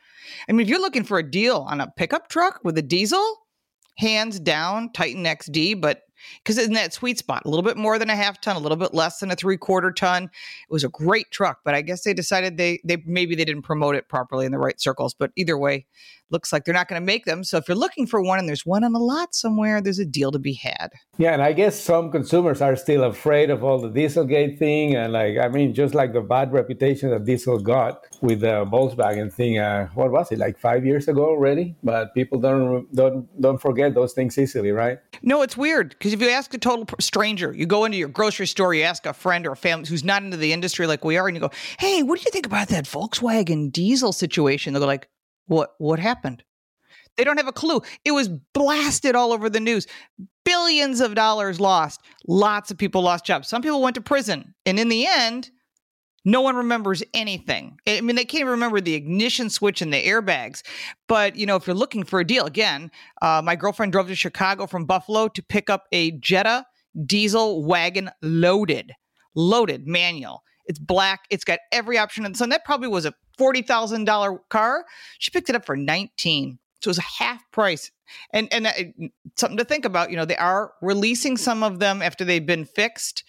I 0.49 0.51
mean, 0.51 0.61
if 0.61 0.69
you're 0.69 0.81
looking 0.81 1.03
for 1.03 1.19
a 1.19 1.29
deal 1.29 1.65
on 1.69 1.79
a 1.79 1.91
pickup 1.95 2.29
truck 2.29 2.59
with 2.63 2.77
a 2.77 2.81
diesel, 2.81 3.37
hands 3.97 4.39
down 4.39 4.91
Titan 4.91 5.23
XD, 5.23 5.81
but 5.81 6.01
because 6.43 6.57
in 6.57 6.73
that 6.73 6.93
sweet 6.93 7.17
spot, 7.17 7.43
a 7.45 7.49
little 7.49 7.63
bit 7.63 7.77
more 7.77 7.99
than 7.99 8.09
a 8.09 8.15
half 8.15 8.41
ton, 8.41 8.55
a 8.55 8.59
little 8.59 8.77
bit 8.77 8.93
less 8.93 9.19
than 9.19 9.31
a 9.31 9.35
three 9.35 9.57
quarter 9.57 9.91
ton. 9.91 10.23
It 10.23 10.71
was 10.71 10.83
a 10.83 10.89
great 10.89 11.29
truck, 11.31 11.59
but 11.63 11.75
I 11.75 11.81
guess 11.81 12.03
they 12.03 12.13
decided 12.13 12.57
they 12.57 12.79
they 12.83 12.97
maybe 13.05 13.35
they 13.35 13.45
didn't 13.45 13.63
promote 13.63 13.95
it 13.95 14.09
properly 14.09 14.45
in 14.45 14.51
the 14.51 14.57
right 14.57 14.79
circles. 14.79 15.13
But 15.13 15.31
either 15.35 15.57
way, 15.57 15.85
looks 16.29 16.51
like 16.51 16.65
they're 16.65 16.73
not 16.73 16.87
going 16.87 17.01
to 17.01 17.05
make 17.05 17.25
them. 17.25 17.43
So 17.43 17.57
if 17.57 17.67
you're 17.67 17.77
looking 17.77 18.07
for 18.07 18.21
one 18.21 18.39
and 18.39 18.47
there's 18.47 18.65
one 18.65 18.83
on 18.83 18.93
the 18.93 18.99
lot 18.99 19.33
somewhere, 19.33 19.81
there's 19.81 19.99
a 19.99 20.05
deal 20.05 20.31
to 20.31 20.39
be 20.39 20.53
had. 20.53 20.89
Yeah, 21.17 21.33
and 21.33 21.41
I 21.41 21.53
guess 21.53 21.79
some 21.79 22.11
consumers 22.11 22.61
are 22.61 22.75
still 22.75 23.03
afraid 23.03 23.49
of 23.49 23.63
all 23.63 23.79
the 23.79 23.89
Dieselgate 23.89 24.57
thing, 24.57 24.95
and 24.95 25.13
like 25.13 25.37
I 25.37 25.47
mean, 25.47 25.73
just 25.73 25.95
like 25.95 26.13
the 26.13 26.21
bad 26.21 26.51
reputation 26.51 27.09
that 27.11 27.25
Diesel 27.25 27.59
got 27.59 28.03
with 28.21 28.41
the 28.41 28.65
Volkswagen 28.65 29.31
thing. 29.31 29.57
Uh, 29.57 29.87
what 29.95 30.11
was 30.11 30.31
it 30.31 30.39
like 30.39 30.57
five 30.57 30.85
years 30.85 31.07
ago 31.07 31.25
already? 31.25 31.75
But 31.83 32.13
people 32.13 32.39
don't 32.39 32.93
don't 32.93 33.41
don't 33.41 33.59
forget 33.59 33.93
those 33.93 34.13
things 34.13 34.37
easily, 34.37 34.71
right? 34.71 34.99
No, 35.21 35.41
it's 35.41 35.57
weird 35.57 35.89
because 35.89 36.13
if 36.13 36.21
you 36.21 36.29
ask 36.29 36.53
a 36.53 36.57
total 36.57 36.85
stranger, 36.99 37.53
you 37.53 37.65
go 37.65 37.85
into 37.85 37.97
your 37.97 38.09
grocery 38.09 38.47
store, 38.47 38.73
you 38.73 38.83
ask 38.83 39.05
a 39.05 39.13
friend 39.13 39.47
or 39.47 39.53
a 39.53 39.57
family 39.57 39.87
who's 39.89 40.03
not 40.03 40.23
into 40.23 40.37
the 40.37 40.53
industry 40.53 40.87
like 40.87 41.03
we 41.03 41.17
are, 41.17 41.27
and 41.27 41.35
you 41.35 41.41
go, 41.41 41.51
"Hey, 41.79 42.03
what 42.03 42.19
do 42.19 42.23
you 42.25 42.31
think 42.31 42.45
about 42.45 42.67
that 42.69 42.85
Volkswagen 42.85 43.71
diesel 43.71 44.13
situation?" 44.13 44.73
They'll 44.73 44.81
go 44.81 44.87
like, 44.87 45.09
"What? 45.47 45.73
What 45.79 45.99
happened?" 45.99 46.43
They 47.17 47.23
don't 47.23 47.37
have 47.37 47.47
a 47.47 47.51
clue. 47.51 47.81
It 48.05 48.11
was 48.11 48.29
blasted 48.53 49.15
all 49.15 49.33
over 49.33 49.49
the 49.49 49.59
news. 49.59 49.87
Billions 50.45 51.01
of 51.01 51.15
dollars 51.15 51.59
lost. 51.59 52.01
Lots 52.27 52.69
of 52.69 52.77
people 52.77 53.01
lost 53.01 53.25
jobs. 53.25 53.49
Some 53.49 53.63
people 53.63 53.81
went 53.81 53.95
to 53.95 54.01
prison. 54.01 54.53
And 54.67 54.79
in 54.79 54.87
the 54.87 55.07
end, 55.07 55.49
no 56.25 56.41
one 56.41 56.55
remembers 56.55 57.01
anything. 57.13 57.79
I 57.87 58.01
mean, 58.01 58.15
they 58.15 58.25
can't 58.25 58.47
remember 58.47 58.79
the 58.79 58.93
ignition 58.93 59.49
switch 59.49 59.81
and 59.81 59.91
the 59.91 60.05
airbags. 60.05 60.61
But, 61.07 61.35
you 61.35 61.45
know, 61.45 61.55
if 61.55 61.65
you're 61.65 61.75
looking 61.75 62.03
for 62.03 62.19
a 62.19 62.27
deal, 62.27 62.45
again, 62.45 62.91
uh, 63.21 63.41
my 63.43 63.55
girlfriend 63.55 63.93
drove 63.93 64.07
to 64.09 64.15
Chicago 64.15 64.67
from 64.67 64.85
Buffalo 64.85 65.27
to 65.29 65.41
pick 65.41 65.69
up 65.69 65.85
a 65.91 66.11
Jetta 66.11 66.65
diesel 67.05 67.65
wagon 67.65 68.11
loaded, 68.21 68.91
loaded 69.35 69.87
manual. 69.87 70.43
It's 70.65 70.79
black. 70.79 71.21
It's 71.29 71.45
got 71.45 71.59
every 71.71 71.97
option. 71.97 72.25
And 72.25 72.37
so 72.37 72.45
that 72.45 72.65
probably 72.65 72.89
was 72.89 73.05
a 73.05 73.13
$40,000 73.37 74.39
car. 74.49 74.85
She 75.19 75.31
picked 75.31 75.49
it 75.49 75.55
up 75.55 75.65
for 75.65 75.75
19. 75.75 76.59
So 76.81 76.89
it 76.89 76.91
was 76.91 76.97
a 76.99 77.23
half 77.23 77.49
price. 77.51 77.91
And 78.31 78.47
and 78.53 78.67
uh, 78.67 78.71
something 79.35 79.57
to 79.57 79.65
think 79.65 79.83
about, 79.83 80.11
you 80.11 80.15
know, 80.15 80.25
they 80.25 80.37
are 80.37 80.73
releasing 80.81 81.35
some 81.37 81.63
of 81.63 81.79
them 81.79 82.01
after 82.01 82.23
they've 82.23 82.45
been 82.45 82.65
fixed 82.65 83.23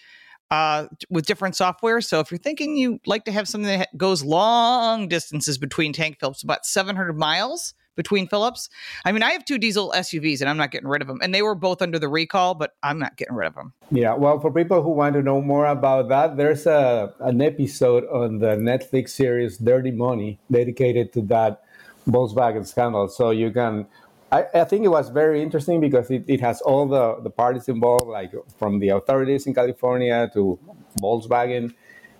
uh, 0.50 0.86
with 1.10 1.26
different 1.26 1.56
software. 1.56 2.00
So 2.00 2.20
if 2.20 2.30
you're 2.30 2.38
thinking 2.38 2.76
you 2.76 3.00
like 3.06 3.24
to 3.24 3.32
have 3.32 3.48
something 3.48 3.78
that 3.78 3.96
goes 3.96 4.22
long 4.22 5.08
distances 5.08 5.58
between 5.58 5.92
tank 5.92 6.18
fills, 6.20 6.42
about 6.42 6.64
700 6.64 7.18
miles 7.18 7.74
between 7.98 8.28
Phillips. 8.28 8.70
I 9.04 9.10
mean, 9.10 9.24
I 9.24 9.32
have 9.32 9.44
two 9.44 9.58
diesel 9.58 9.92
SUVs 9.94 10.40
and 10.40 10.48
I'm 10.48 10.56
not 10.56 10.70
getting 10.70 10.88
rid 10.88 11.02
of 11.02 11.08
them. 11.08 11.18
And 11.20 11.34
they 11.34 11.42
were 11.42 11.56
both 11.56 11.82
under 11.82 11.98
the 11.98 12.08
recall, 12.08 12.54
but 12.54 12.76
I'm 12.84 13.00
not 13.00 13.16
getting 13.16 13.34
rid 13.34 13.48
of 13.48 13.56
them. 13.56 13.74
Yeah, 13.90 14.14
well, 14.14 14.38
for 14.38 14.52
people 14.52 14.82
who 14.82 14.90
want 14.90 15.14
to 15.16 15.22
know 15.22 15.42
more 15.42 15.66
about 15.66 16.08
that, 16.08 16.36
there's 16.36 16.66
a 16.66 17.12
an 17.18 17.42
episode 17.42 18.04
on 18.06 18.38
the 18.38 18.54
Netflix 18.70 19.10
series 19.10 19.58
Dirty 19.58 19.90
Money 19.90 20.38
dedicated 20.50 21.12
to 21.14 21.22
that 21.22 21.64
Volkswagen 22.08 22.64
scandal. 22.64 23.08
So 23.08 23.30
you 23.30 23.50
can 23.50 23.86
I, 24.30 24.44
I, 24.54 24.64
think 24.64 24.84
it 24.84 24.88
was 24.88 25.08
very 25.08 25.42
interesting 25.42 25.80
because 25.80 26.10
it, 26.10 26.22
it 26.28 26.40
has 26.40 26.60
all 26.60 26.86
the, 26.86 27.18
the 27.22 27.30
parties 27.30 27.66
involved, 27.66 28.08
like 28.08 28.32
from 28.58 28.78
the 28.78 28.90
authorities 28.90 29.46
in 29.46 29.54
California 29.54 30.30
to 30.34 30.58
Volkswagen 31.00 31.74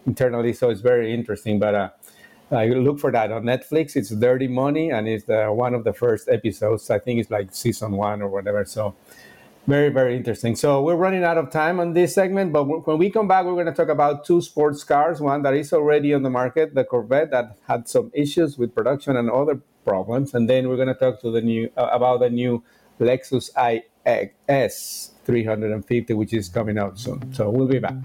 internally. 0.07 0.55
So 0.55 0.71
it's 0.71 0.81
very 0.81 1.13
interesting. 1.13 1.59
But 1.59 1.75
uh, 1.75 1.91
I 2.51 2.67
look 2.67 2.99
for 2.99 3.13
that 3.13 3.31
on 3.31 3.43
Netflix. 3.43 3.95
It's 3.95 4.11
Dirty 4.11 4.49
Money, 4.49 4.91
and 4.91 5.07
it's 5.07 5.25
one 5.29 5.75
of 5.75 5.85
the 5.85 5.93
first 5.93 6.29
episodes. 6.29 6.89
I 6.91 6.99
think 6.99 7.21
it's 7.21 7.31
like 7.31 7.55
season 7.55 7.93
one 7.93 8.23
or 8.23 8.29
whatever. 8.29 8.65
So 8.65 8.95
very, 9.67 9.91
very 9.91 10.17
interesting. 10.17 10.57
So 10.57 10.81
we're 10.81 10.97
running 10.97 11.25
out 11.25 11.37
of 11.37 11.51
time 11.51 11.79
on 11.79 11.93
this 11.93 12.15
segment, 12.15 12.55
but 12.55 12.65
when 12.65 12.97
we 12.97 13.11
come 13.11 13.29
back, 13.29 13.45
we're 13.45 13.53
going 13.53 13.67
to 13.67 13.73
talk 13.73 13.91
about 13.91 14.25
two 14.25 14.41
sports 14.41 14.83
cars. 14.83 15.21
One 15.21 15.43
that 15.43 15.53
is 15.53 15.75
already 15.75 16.15
on 16.15 16.23
the 16.23 16.31
market, 16.31 16.75
the 16.75 16.85
Corvette, 16.85 17.31
that 17.33 17.59
had 17.69 17.87
some 17.87 18.11
issues 18.15 18.57
with 18.57 18.75
production 18.75 19.17
and 19.17 19.31
other 19.31 19.61
problems, 19.85 20.33
and 20.33 20.49
then 20.49 20.69
we're 20.69 20.77
going 20.77 20.89
to 20.89 20.95
talk 20.95 21.21
to 21.21 21.31
the 21.31 21.43
new 21.43 21.71
uh, 21.77 21.89
about 21.93 22.21
the 22.21 22.31
new 22.31 22.65
Lexus 22.99 23.51
IS 24.09 25.11
350, 25.25 26.15
which 26.15 26.33
is 26.33 26.49
coming 26.49 26.79
out 26.79 26.99
soon. 26.99 27.33
So 27.35 27.51
we'll 27.51 27.69
be 27.69 27.79
back. 27.79 27.97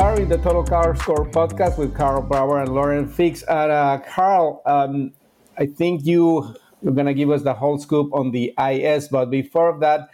Are 0.00 0.18
in 0.18 0.30
the 0.30 0.38
Total 0.38 0.64
Car 0.64 0.96
Score 0.96 1.28
podcast 1.28 1.76
with 1.76 1.94
Karl 1.94 2.22
Brauer 2.22 2.62
and 2.62 2.74
Lauren 2.74 3.06
Fix. 3.06 3.42
And 3.42 3.70
uh, 3.70 3.98
Carl, 3.98 4.62
um, 4.64 5.12
I 5.58 5.66
think 5.66 6.06
you 6.06 6.54
you're 6.80 6.94
gonna 6.94 7.12
give 7.12 7.30
us 7.30 7.42
the 7.42 7.52
whole 7.52 7.78
scoop 7.78 8.10
on 8.14 8.30
the 8.30 8.54
IS, 8.58 9.08
but 9.08 9.26
before 9.26 9.78
that, 9.80 10.08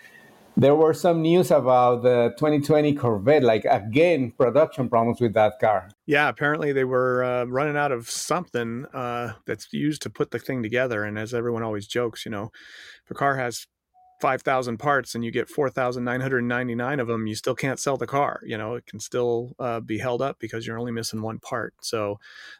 there 0.56 0.74
were 0.74 0.92
some 0.92 1.22
news 1.22 1.52
about 1.52 2.02
the 2.02 2.34
2020 2.36 2.94
Corvette. 2.94 3.44
Like 3.44 3.64
again, 3.64 4.32
production 4.32 4.88
problems 4.88 5.20
with 5.20 5.34
that 5.34 5.60
car. 5.60 5.88
Yeah, 6.04 6.28
apparently 6.28 6.72
they 6.72 6.84
were 6.84 7.22
uh, 7.22 7.44
running 7.44 7.76
out 7.76 7.92
of 7.92 8.10
something 8.10 8.86
uh, 8.92 9.34
that's 9.46 9.72
used 9.72 10.02
to 10.02 10.10
put 10.10 10.32
the 10.32 10.40
thing 10.40 10.64
together. 10.64 11.04
And 11.04 11.16
as 11.16 11.32
everyone 11.32 11.62
always 11.62 11.86
jokes, 11.86 12.24
you 12.24 12.32
know, 12.32 12.50
if 13.04 13.10
a 13.12 13.14
car 13.14 13.36
has 13.36 13.68
5,000 14.20 14.78
parts 14.78 15.14
and 15.14 15.24
you 15.24 15.30
get 15.30 15.48
4,999 15.48 17.00
of 17.00 17.06
them, 17.06 17.26
you 17.26 17.34
still 17.34 17.54
can't 17.54 17.78
sell 17.78 17.96
the 17.96 18.06
car. 18.06 18.40
You 18.44 18.56
know, 18.56 18.74
it 18.74 18.86
can 18.86 18.98
still 18.98 19.54
uh, 19.58 19.80
be 19.80 19.98
held 19.98 20.22
up 20.22 20.38
because 20.38 20.66
you're 20.66 20.78
only 20.78 20.92
missing 20.92 21.22
one 21.22 21.38
part. 21.38 21.74
So 21.82 22.18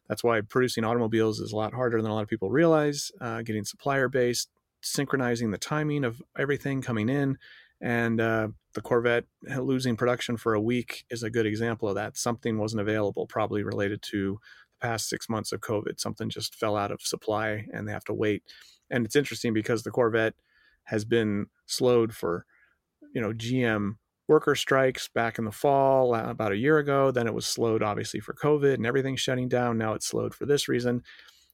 that's 0.08 0.22
why 0.22 0.40
producing 0.42 0.84
automobiles 0.84 1.40
is 1.40 1.52
a 1.52 1.56
lot 1.56 1.72
harder 1.72 2.02
than 2.02 2.10
a 2.10 2.14
lot 2.14 2.22
of 2.22 2.28
people 2.28 2.50
realize. 2.50 3.10
Uh, 3.20 3.42
getting 3.42 3.64
supplier 3.64 4.08
based, 4.08 4.50
synchronizing 4.82 5.50
the 5.50 5.58
timing 5.58 6.04
of 6.04 6.22
everything 6.38 6.82
coming 6.82 7.08
in. 7.08 7.38
And 7.80 8.20
uh, 8.20 8.48
the 8.74 8.80
Corvette 8.80 9.24
losing 9.42 9.96
production 9.96 10.36
for 10.36 10.54
a 10.54 10.60
week 10.60 11.04
is 11.10 11.22
a 11.22 11.30
good 11.30 11.46
example 11.46 11.88
of 11.88 11.94
that. 11.94 12.16
Something 12.16 12.58
wasn't 12.58 12.80
available, 12.80 13.26
probably 13.26 13.62
related 13.62 14.02
to 14.10 14.40
the 14.80 14.86
past 14.86 15.08
six 15.08 15.28
months 15.28 15.52
of 15.52 15.60
COVID. 15.60 16.00
Something 16.00 16.30
just 16.30 16.54
fell 16.54 16.76
out 16.76 16.90
of 16.90 17.02
supply 17.02 17.66
and 17.72 17.86
they 17.86 17.92
have 17.92 18.04
to 18.04 18.14
wait. 18.14 18.42
And 18.90 19.04
it's 19.04 19.16
interesting 19.16 19.52
because 19.52 19.82
the 19.82 19.90
Corvette 19.90 20.34
has 20.86 21.04
been 21.04 21.46
slowed 21.66 22.14
for, 22.14 22.44
you 23.14 23.20
know, 23.20 23.32
GM 23.32 23.96
worker 24.28 24.54
strikes 24.54 25.08
back 25.08 25.38
in 25.38 25.44
the 25.44 25.52
fall 25.52 26.14
uh, 26.14 26.24
about 26.28 26.52
a 26.52 26.56
year 26.56 26.78
ago. 26.78 27.10
Then 27.10 27.26
it 27.26 27.34
was 27.34 27.46
slowed, 27.46 27.82
obviously, 27.82 28.20
for 28.20 28.34
COVID 28.34 28.74
and 28.74 28.86
everything's 28.86 29.20
shutting 29.20 29.48
down. 29.48 29.78
Now 29.78 29.94
it's 29.94 30.06
slowed 30.06 30.34
for 30.34 30.46
this 30.46 30.68
reason. 30.68 31.02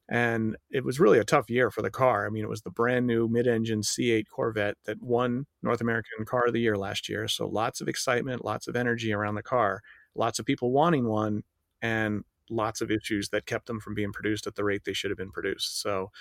And 0.09 0.57
it 0.69 0.83
was 0.83 0.99
really 0.99 1.19
a 1.19 1.23
tough 1.23 1.49
year 1.49 1.71
for 1.71 1.81
the 1.81 1.89
car. 1.89 2.25
I 2.25 2.29
mean, 2.29 2.43
it 2.43 2.49
was 2.49 2.61
the 2.61 2.69
brand 2.69 3.07
new 3.07 3.27
mid 3.29 3.47
engine 3.47 3.81
C8 3.81 4.25
Corvette 4.27 4.75
that 4.85 5.01
won 5.01 5.45
North 5.61 5.81
American 5.81 6.25
Car 6.25 6.47
of 6.47 6.53
the 6.53 6.59
Year 6.59 6.77
last 6.77 7.07
year. 7.07 7.27
So 7.27 7.47
lots 7.47 7.79
of 7.79 7.87
excitement, 7.87 8.43
lots 8.43 8.67
of 8.67 8.75
energy 8.75 9.13
around 9.13 9.35
the 9.35 9.43
car, 9.43 9.81
lots 10.13 10.39
of 10.39 10.45
people 10.45 10.71
wanting 10.71 11.07
one, 11.07 11.43
and 11.81 12.23
lots 12.49 12.81
of 12.81 12.91
issues 12.91 13.29
that 13.29 13.45
kept 13.45 13.67
them 13.67 13.79
from 13.79 13.93
being 13.93 14.11
produced 14.11 14.47
at 14.47 14.55
the 14.55 14.63
rate 14.63 14.83
they 14.85 14.93
should 14.93 15.11
have 15.11 15.17
been 15.17 15.31
produced. 15.31 15.81
So 15.81 16.11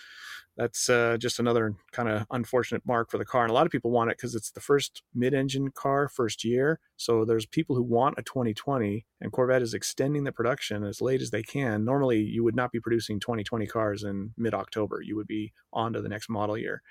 that's 0.56 0.90
uh, 0.90 1.16
just 1.18 1.38
another 1.38 1.74
kind 1.92 2.08
of 2.08 2.26
unfortunate 2.30 2.82
mark 2.84 3.10
for 3.10 3.18
the 3.18 3.24
car. 3.24 3.42
And 3.42 3.50
a 3.50 3.54
lot 3.54 3.64
of 3.66 3.72
people 3.72 3.90
want 3.90 4.10
it 4.10 4.18
because 4.18 4.34
it's 4.34 4.50
the 4.50 4.60
first 4.60 5.02
mid-engine 5.14 5.70
car, 5.70 6.08
first 6.08 6.44
year. 6.44 6.78
So 6.96 7.24
there's 7.24 7.46
people 7.46 7.74
who 7.74 7.82
want 7.82 8.18
a 8.18 8.22
2020, 8.22 9.06
and 9.20 9.32
Corvette 9.32 9.62
is 9.62 9.74
extending 9.74 10.24
the 10.24 10.32
production 10.32 10.84
as 10.84 11.00
late 11.00 11.22
as 11.22 11.30
they 11.30 11.42
can. 11.42 11.84
Normally, 11.84 12.20
you 12.20 12.44
would 12.44 12.56
not 12.56 12.70
be 12.70 12.80
producing 12.80 13.18
2020 13.18 13.66
cars 13.66 14.04
in 14.04 14.32
mid-October. 14.36 15.00
You 15.02 15.16
would 15.16 15.26
be 15.26 15.52
on 15.72 15.94
to 15.94 16.02
the 16.02 16.08
next 16.08 16.28
model 16.28 16.58
year. 16.58 16.82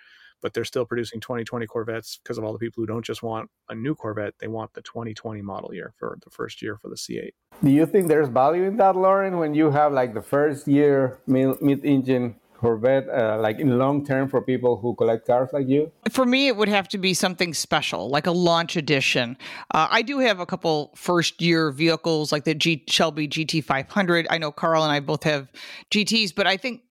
But 0.42 0.56
they're 0.56 0.66
still 0.66 0.86
producing 0.86 1.20
2020 1.20 1.68
Corvettes 1.68 2.20
because 2.24 2.40
of 2.40 2.44
all 2.44 2.54
the 2.54 2.58
people 2.58 2.82
who 2.82 2.88
don't 2.88 3.06
just 3.06 3.22
want 3.22 3.52
a 3.70 3.76
new 3.76 3.94
Corvette; 3.94 4.34
they 4.40 4.48
want 4.48 4.74
the 4.74 4.82
2020 4.82 5.40
model 5.44 5.72
year 5.72 5.94
for 6.00 6.18
the 6.24 6.32
first 6.32 6.64
year 6.64 6.78
for 6.78 6.90
the 6.90 6.96
C8. 6.96 7.30
Do 7.64 7.70
you 7.70 7.86
think 7.86 8.08
there's 8.08 8.28
value 8.28 8.64
in 8.64 8.78
that, 8.78 8.96
Lauren, 8.96 9.38
when 9.38 9.54
you 9.54 9.70
have 9.70 9.94
like 9.94 10.16
the 10.16 10.22
first 10.22 10.68
year 10.68 11.20
mid-engine 11.28 12.36
Corvette, 12.56 13.08
uh, 13.10 13.38
like 13.40 13.60
in 13.60 13.78
long 13.78 14.04
term 14.04 14.30
for 14.30 14.42
people 14.42 14.78
who 14.78 14.96
collect 14.96 15.28
cars 15.28 15.50
like 15.54 15.68
you? 15.68 15.92
For 16.10 16.26
me, 16.26 16.48
it 16.48 16.56
would 16.56 16.70
have 16.70 16.88
to 16.90 16.98
be 16.98 17.14
something 17.14 17.54
special, 17.54 18.10
like 18.10 18.26
a 18.26 18.32
launch 18.32 18.76
edition. 18.76 19.38
Uh, 19.74 19.88
I 19.92 20.02
do 20.02 20.20
have 20.20 20.40
a 20.40 20.46
couple 20.46 20.92
first 20.96 21.40
year 21.42 21.72
vehicles, 21.72 22.32
like 22.32 22.46
the 22.46 22.56
G- 22.56 22.84
Shelby 22.88 23.28
GT500. 23.28 24.26
I 24.30 24.40
know 24.40 24.52
Carl 24.52 24.84
and 24.84 24.92
I 24.92 25.00
both 25.00 25.24
have 25.24 25.52
GTs, 25.92 26.34
but 26.36 26.48
I 26.48 26.58
think 26.58 26.82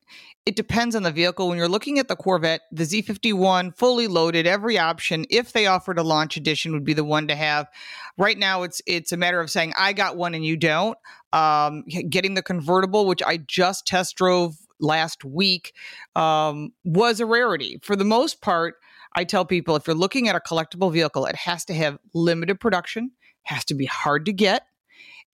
it 0.46 0.56
depends 0.56 0.96
on 0.96 1.02
the 1.02 1.12
vehicle. 1.12 1.48
When 1.48 1.58
you're 1.58 1.68
looking 1.68 1.98
at 1.98 2.08
the 2.08 2.16
Corvette, 2.16 2.62
the 2.72 2.84
Z51 2.84 3.76
fully 3.76 4.06
loaded, 4.06 4.46
every 4.46 4.78
option, 4.78 5.26
if 5.30 5.52
they 5.52 5.66
offered 5.66 5.98
a 5.98 6.02
launch 6.02 6.36
edition, 6.36 6.72
would 6.72 6.84
be 6.84 6.94
the 6.94 7.04
one 7.04 7.28
to 7.28 7.36
have. 7.36 7.68
Right 8.16 8.38
now, 8.38 8.62
it's 8.62 8.80
it's 8.86 9.12
a 9.12 9.16
matter 9.16 9.40
of 9.40 9.50
saying 9.50 9.74
I 9.78 9.92
got 9.92 10.16
one 10.16 10.34
and 10.34 10.44
you 10.44 10.56
don't. 10.56 10.96
Um, 11.32 11.84
getting 12.08 12.34
the 12.34 12.42
convertible, 12.42 13.06
which 13.06 13.22
I 13.22 13.36
just 13.36 13.86
test 13.86 14.16
drove 14.16 14.56
last 14.80 15.24
week 15.24 15.74
um, 16.16 16.72
was 16.84 17.20
a 17.20 17.26
rarity. 17.26 17.78
For 17.82 17.94
the 17.94 18.04
most 18.04 18.40
part, 18.40 18.76
I 19.14 19.24
tell 19.24 19.44
people 19.44 19.76
if 19.76 19.86
you're 19.86 19.94
looking 19.94 20.28
at 20.28 20.36
a 20.36 20.40
collectible 20.40 20.92
vehicle, 20.92 21.26
it 21.26 21.36
has 21.36 21.64
to 21.66 21.74
have 21.74 21.98
limited 22.14 22.60
production, 22.60 23.12
has 23.42 23.64
to 23.66 23.74
be 23.74 23.86
hard 23.86 24.24
to 24.26 24.32
get, 24.32 24.64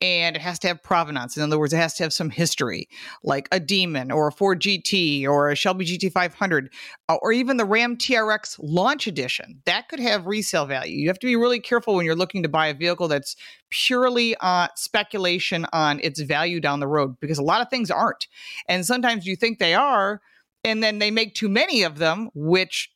and 0.01 0.35
it 0.35 0.41
has 0.41 0.59
to 0.59 0.67
have 0.67 0.83
provenance. 0.83 1.37
In 1.37 1.43
other 1.43 1.57
words, 1.57 1.73
it 1.73 1.77
has 1.77 1.93
to 1.95 2.03
have 2.03 2.13
some 2.13 2.29
history, 2.29 2.87
like 3.23 3.47
a 3.51 3.59
Demon 3.59 4.11
or 4.11 4.27
a 4.27 4.31
Ford 4.31 4.61
GT 4.61 5.25
or 5.25 5.49
a 5.49 5.55
Shelby 5.55 5.85
GT500, 5.85 6.67
uh, 7.07 7.15
or 7.21 7.31
even 7.31 7.57
the 7.57 7.65
Ram 7.65 7.95
TRX 7.95 8.59
Launch 8.61 9.07
Edition. 9.07 9.61
That 9.65 9.87
could 9.87 9.99
have 9.99 10.25
resale 10.25 10.65
value. 10.65 10.97
You 10.97 11.07
have 11.07 11.19
to 11.19 11.27
be 11.27 11.35
really 11.35 11.59
careful 11.59 11.95
when 11.95 12.05
you're 12.05 12.15
looking 12.15 12.43
to 12.43 12.49
buy 12.49 12.67
a 12.67 12.73
vehicle 12.73 13.07
that's 13.07 13.35
purely 13.69 14.35
uh, 14.41 14.67
speculation 14.75 15.65
on 15.71 15.99
its 16.01 16.19
value 16.19 16.59
down 16.59 16.79
the 16.79 16.87
road, 16.87 17.15
because 17.21 17.37
a 17.37 17.43
lot 17.43 17.61
of 17.61 17.69
things 17.69 17.89
aren't. 17.89 18.27
And 18.67 18.85
sometimes 18.85 19.25
you 19.25 19.35
think 19.35 19.59
they 19.59 19.73
are, 19.73 20.21
and 20.63 20.83
then 20.83 20.99
they 20.99 21.11
make 21.11 21.35
too 21.35 21.49
many 21.49 21.83
of 21.83 21.99
them, 21.99 22.29
which 22.33 22.91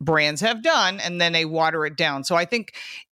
brands 0.00 0.40
have 0.40 0.62
done, 0.62 0.98
and 1.00 1.20
then 1.20 1.32
they 1.32 1.44
water 1.44 1.84
it 1.84 1.96
down. 1.96 2.24
So 2.24 2.34
I 2.34 2.46
think 2.46 2.72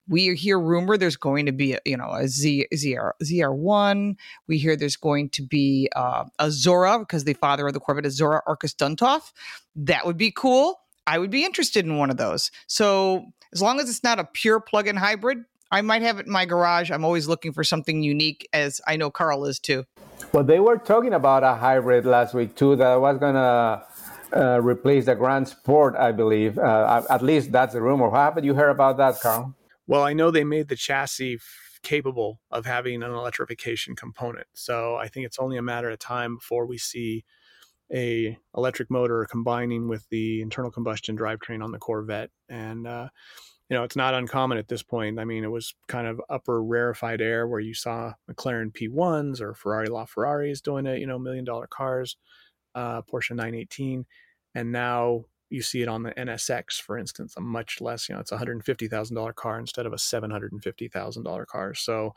we 0.07 0.35
hear 0.35 0.59
rumor 0.59 0.97
there's 0.97 1.17
going 1.17 1.45
to 1.45 1.51
be 1.51 1.73
a, 1.73 1.79
you 1.85 1.97
know 1.97 2.11
a 2.11 2.27
Z, 2.27 2.67
ZR 2.73 3.11
ZR1. 3.23 4.15
We 4.47 4.57
hear 4.57 4.75
there's 4.75 4.95
going 4.95 5.29
to 5.29 5.41
be 5.41 5.89
uh, 5.95 6.25
a 6.39 6.51
Zora 6.51 6.99
because 6.99 7.23
the 7.23 7.33
father 7.33 7.67
of 7.67 7.73
the 7.73 7.79
Corvette 7.79 8.05
is 8.05 8.15
Zora 8.15 8.41
Arkus 8.47 8.75
Duntov. 8.75 9.31
That 9.75 10.05
would 10.05 10.17
be 10.17 10.31
cool. 10.31 10.81
I 11.07 11.19
would 11.19 11.29
be 11.29 11.43
interested 11.43 11.85
in 11.85 11.97
one 11.97 12.09
of 12.09 12.17
those. 12.17 12.51
So 12.67 13.25
as 13.53 13.61
long 13.61 13.79
as 13.79 13.89
it's 13.89 14.03
not 14.03 14.19
a 14.19 14.23
pure 14.23 14.59
plug-in 14.59 14.95
hybrid, 14.95 15.45
I 15.71 15.81
might 15.81 16.01
have 16.01 16.19
it 16.19 16.25
in 16.25 16.31
my 16.31 16.45
garage. 16.45 16.91
I'm 16.91 17.05
always 17.05 17.27
looking 17.27 17.51
for 17.53 17.63
something 17.63 18.01
unique, 18.01 18.47
as 18.53 18.81
I 18.87 18.97
know 18.97 19.09
Carl 19.11 19.45
is 19.45 19.59
too. 19.59 19.85
Well, 20.31 20.43
they 20.43 20.59
were 20.59 20.77
talking 20.77 21.13
about 21.13 21.43
a 21.43 21.55
hybrid 21.55 22.05
last 22.05 22.33
week 22.33 22.55
too 22.55 22.75
that 22.77 22.95
was 22.95 23.17
gonna 23.17 23.83
uh, 24.35 24.61
replace 24.61 25.05
the 25.05 25.15
Grand 25.15 25.47
Sport, 25.47 25.95
I 25.95 26.11
believe. 26.11 26.57
Uh, 26.57 27.03
at 27.09 27.21
least 27.21 27.51
that's 27.51 27.73
the 27.73 27.81
rumor. 27.81 28.09
How 28.09 28.31
have 28.31 28.43
you 28.43 28.53
heard 28.53 28.69
about 28.69 28.97
that, 28.97 29.19
Carl? 29.19 29.53
Well, 29.87 30.03
I 30.03 30.13
know 30.13 30.31
they 30.31 30.43
made 30.43 30.67
the 30.67 30.75
chassis 30.75 31.35
f- 31.35 31.79
capable 31.83 32.41
of 32.51 32.65
having 32.65 33.03
an 33.03 33.11
electrification 33.11 33.95
component, 33.95 34.47
so 34.53 34.95
I 34.95 35.07
think 35.07 35.25
it's 35.25 35.39
only 35.39 35.57
a 35.57 35.61
matter 35.61 35.89
of 35.89 35.99
time 35.99 36.37
before 36.37 36.65
we 36.65 36.77
see 36.77 37.23
a 37.93 38.37
electric 38.57 38.89
motor 38.91 39.25
combining 39.29 39.87
with 39.87 40.07
the 40.09 40.41
internal 40.41 40.71
combustion 40.71 41.17
drivetrain 41.17 41.63
on 41.63 41.71
the 41.71 41.79
Corvette. 41.79 42.31
And 42.49 42.87
uh, 42.87 43.09
you 43.69 43.75
know, 43.77 43.83
it's 43.83 43.95
not 43.95 44.13
uncommon 44.13 44.57
at 44.57 44.67
this 44.67 44.83
point. 44.83 45.19
I 45.19 45.25
mean, 45.25 45.43
it 45.43 45.51
was 45.51 45.75
kind 45.87 46.07
of 46.07 46.21
upper 46.29 46.63
rarefied 46.63 47.21
air 47.21 47.47
where 47.47 47.59
you 47.59 47.73
saw 47.73 48.13
McLaren 48.31 48.71
P1s 48.73 49.41
or 49.41 49.53
Ferrari 49.55 49.87
LaFerraris 49.87 50.61
doing 50.61 50.85
it, 50.85 50.99
you 50.99 51.07
know, 51.07 51.19
million 51.19 51.45
dollar 51.45 51.67
cars, 51.67 52.17
uh, 52.75 53.01
Porsche 53.03 53.35
918. 53.35 54.05
And 54.55 54.71
now 54.71 55.25
you 55.49 55.61
see 55.61 55.81
it 55.81 55.87
on 55.87 56.03
the 56.03 56.11
NSX, 56.11 56.81
for 56.81 56.97
instance, 56.97 57.35
a 57.37 57.41
much 57.41 57.81
less, 57.81 58.09
you 58.09 58.15
know, 58.15 58.21
it's 58.21 58.31
a 58.31 58.37
$150,000 58.37 59.35
car 59.35 59.59
instead 59.59 59.85
of 59.85 59.93
a 59.93 59.97
$750,000 59.97 61.45
car. 61.47 61.73
So 61.73 62.13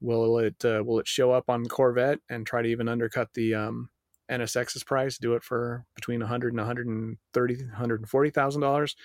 will 0.00 0.38
it, 0.38 0.64
uh, 0.64 0.82
will 0.84 0.98
it 0.98 1.08
show 1.08 1.32
up 1.32 1.50
on 1.50 1.66
Corvette 1.66 2.20
and 2.28 2.46
try 2.46 2.62
to 2.62 2.68
even 2.68 2.88
undercut 2.88 3.34
the, 3.34 3.54
um, 3.54 3.90
NSX's 4.30 4.84
price, 4.84 5.18
do 5.18 5.34
it 5.34 5.42
for 5.42 5.84
between 5.94 6.20
100 6.20 6.52
and 6.52 6.60
130, 6.60 7.54
140,000 7.64 8.60
dollars 8.60 8.96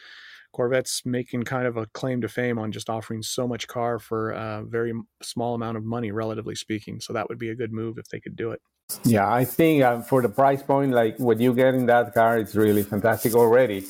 Corvette's 0.56 1.02
making 1.04 1.44
kind 1.44 1.68
of 1.68 1.76
a 1.76 1.86
claim 1.88 2.22
to 2.22 2.30
fame 2.30 2.58
on 2.58 2.72
just 2.72 2.90
offering 2.90 3.22
so 3.22 3.46
much 3.46 3.68
car 3.68 4.00
for 4.00 4.32
a 4.32 4.64
very 4.66 4.94
small 5.22 5.54
amount 5.54 5.76
of 5.76 5.84
money, 5.84 6.12
relatively 6.12 6.56
speaking. 6.56 7.02
So 7.02 7.12
that 7.12 7.28
would 7.28 7.38
be 7.38 7.50
a 7.50 7.56
good 7.56 7.74
move 7.74 7.98
if 7.98 8.08
they 8.08 8.22
could 8.22 8.38
do 8.38 8.52
it. 8.52 8.62
Yeah, 9.04 9.30
I 9.30 9.44
think 9.44 9.84
uh, 9.84 10.00
for 10.02 10.22
the 10.22 10.30
price 10.30 10.64
point, 10.64 10.94
like 10.94 11.20
what 11.20 11.42
you 11.42 11.54
get 11.54 11.76
in 11.76 11.88
that 11.88 12.14
car, 12.14 12.38
it's 12.38 12.56
really 12.56 12.84
fantastic 12.84 13.36
already. 13.36 13.84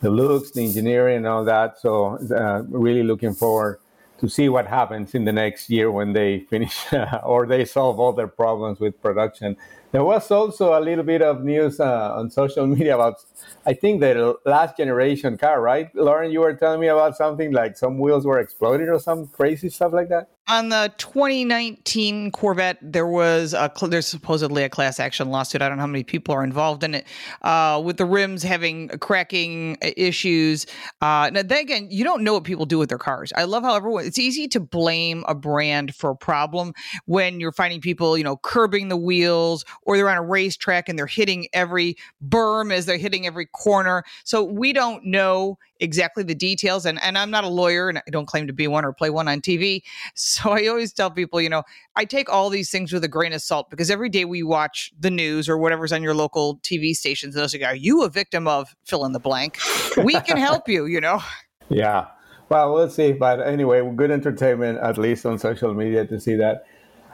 The 0.00 0.08
looks, 0.08 0.52
the 0.52 0.64
engineering, 0.64 1.18
and 1.18 1.26
all 1.26 1.44
that. 1.44 1.78
So, 1.78 2.16
uh, 2.34 2.62
really 2.68 3.02
looking 3.02 3.34
forward 3.34 3.78
to 4.20 4.28
see 4.30 4.48
what 4.48 4.66
happens 4.66 5.14
in 5.14 5.26
the 5.26 5.32
next 5.32 5.68
year 5.68 5.90
when 5.90 6.14
they 6.14 6.40
finish 6.40 6.86
or 7.22 7.46
they 7.46 7.66
solve 7.66 8.00
all 8.00 8.14
their 8.14 8.28
problems 8.28 8.80
with 8.80 9.00
production. 9.02 9.58
There 9.90 10.04
was 10.04 10.30
also 10.30 10.78
a 10.78 10.80
little 10.80 11.04
bit 11.04 11.22
of 11.22 11.42
news 11.42 11.80
uh, 11.80 12.14
on 12.14 12.30
social 12.30 12.66
media 12.74 12.94
about 12.94 13.16
I 13.64 13.74
think 13.74 14.00
the 14.00 14.36
last 14.44 14.76
generation 14.76 15.36
car, 15.36 15.60
right? 15.60 15.94
Lauren, 15.94 16.30
you 16.30 16.40
were 16.40 16.54
telling 16.54 16.80
me 16.80 16.88
about 16.88 17.16
something 17.16 17.52
like 17.52 17.76
some 17.76 17.98
wheels 17.98 18.24
were 18.26 18.38
exploded 18.38 18.88
or 18.88 18.98
some 18.98 19.26
crazy 19.28 19.68
stuff 19.68 19.92
like 19.92 20.08
that. 20.08 20.28
On 20.50 20.70
the 20.70 20.90
2019 20.96 22.30
Corvette, 22.30 22.78
there 22.80 23.06
was 23.06 23.52
a 23.52 23.70
there's 23.82 24.06
supposedly 24.06 24.62
a 24.62 24.70
class 24.70 24.98
action 24.98 25.28
lawsuit. 25.28 25.60
I 25.60 25.68
don't 25.68 25.76
know 25.76 25.82
how 25.82 25.86
many 25.86 26.04
people 26.04 26.34
are 26.34 26.42
involved 26.42 26.84
in 26.84 26.94
it, 26.94 27.06
uh, 27.42 27.82
with 27.84 27.98
the 27.98 28.06
rims 28.06 28.42
having 28.42 28.88
cracking 28.88 29.76
issues. 29.82 30.64
Uh, 31.02 31.28
now, 31.34 31.42
then 31.42 31.58
again, 31.58 31.88
you 31.90 32.02
don't 32.02 32.22
know 32.22 32.32
what 32.32 32.44
people 32.44 32.64
do 32.64 32.78
with 32.78 32.88
their 32.88 32.96
cars. 32.96 33.30
I 33.36 33.44
love 33.44 33.62
how 33.62 33.74
everyone. 33.74 34.06
It's 34.06 34.18
easy 34.18 34.48
to 34.48 34.60
blame 34.60 35.22
a 35.28 35.34
brand 35.34 35.94
for 35.94 36.10
a 36.10 36.16
problem 36.16 36.72
when 37.04 37.40
you're 37.40 37.52
finding 37.52 37.82
people, 37.82 38.16
you 38.16 38.24
know, 38.24 38.38
curbing 38.38 38.88
the 38.88 38.96
wheels, 38.96 39.66
or 39.88 39.96
they're 39.96 40.10
on 40.10 40.18
a 40.18 40.22
racetrack 40.22 40.86
and 40.86 40.98
they're 40.98 41.06
hitting 41.06 41.48
every 41.54 41.96
berm 42.22 42.70
as 42.70 42.84
they're 42.84 42.98
hitting 42.98 43.26
every 43.26 43.46
corner. 43.46 44.04
So 44.22 44.44
we 44.44 44.74
don't 44.74 45.02
know 45.02 45.56
exactly 45.80 46.22
the 46.22 46.34
details. 46.34 46.84
And, 46.84 47.02
and 47.02 47.16
I'm 47.16 47.30
not 47.30 47.44
a 47.44 47.48
lawyer 47.48 47.88
and 47.88 47.96
I 47.96 48.02
don't 48.10 48.26
claim 48.26 48.46
to 48.48 48.52
be 48.52 48.68
one 48.68 48.84
or 48.84 48.92
play 48.92 49.08
one 49.08 49.28
on 49.28 49.40
TV. 49.40 49.82
So 50.14 50.50
I 50.50 50.66
always 50.66 50.92
tell 50.92 51.10
people, 51.10 51.40
you 51.40 51.48
know, 51.48 51.62
I 51.96 52.04
take 52.04 52.28
all 52.28 52.50
these 52.50 52.70
things 52.70 52.92
with 52.92 53.02
a 53.02 53.08
grain 53.08 53.32
of 53.32 53.40
salt 53.40 53.70
because 53.70 53.90
every 53.90 54.10
day 54.10 54.24
we 54.26 54.42
watch 54.42 54.92
the 54.98 55.10
news 55.10 55.48
or 55.48 55.56
whatever's 55.56 55.90
on 55.90 56.02
your 56.02 56.14
local 56.14 56.58
TV 56.58 56.94
stations, 56.94 57.34
and 57.34 57.42
those 57.42 57.54
are, 57.54 57.64
are 57.64 57.74
you 57.74 58.02
a 58.04 58.10
victim 58.10 58.46
of 58.46 58.74
fill 58.84 59.06
in 59.06 59.12
the 59.12 59.20
blank? 59.20 59.58
We 59.96 60.20
can 60.20 60.36
help 60.48 60.68
you, 60.68 60.84
you 60.84 61.00
know? 61.00 61.22
Yeah. 61.70 62.08
Well, 62.50 62.74
we'll 62.74 62.90
see. 62.90 63.12
But 63.12 63.40
anyway, 63.40 63.88
good 63.96 64.10
entertainment, 64.10 64.78
at 64.78 64.98
least 64.98 65.24
on 65.24 65.38
social 65.38 65.72
media, 65.72 66.06
to 66.06 66.20
see 66.20 66.34
that. 66.36 66.64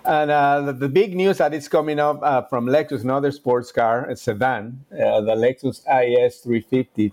And 0.04 0.30
uh, 0.30 0.60
the, 0.60 0.72
the, 0.74 0.88
big 0.88 1.16
news 1.16 1.38
that 1.38 1.54
is 1.54 1.66
coming 1.66 1.98
up 1.98 2.20
uh, 2.22 2.42
from 2.42 2.66
Lexus, 2.66 3.02
another 3.02 3.30
sports 3.30 3.72
car, 3.72 4.04
a 4.04 4.16
sedan, 4.16 4.84
uh, 4.92 5.22
the 5.22 5.34
Lexus 5.34 5.80
IS 5.88 6.40
350. 6.40 7.12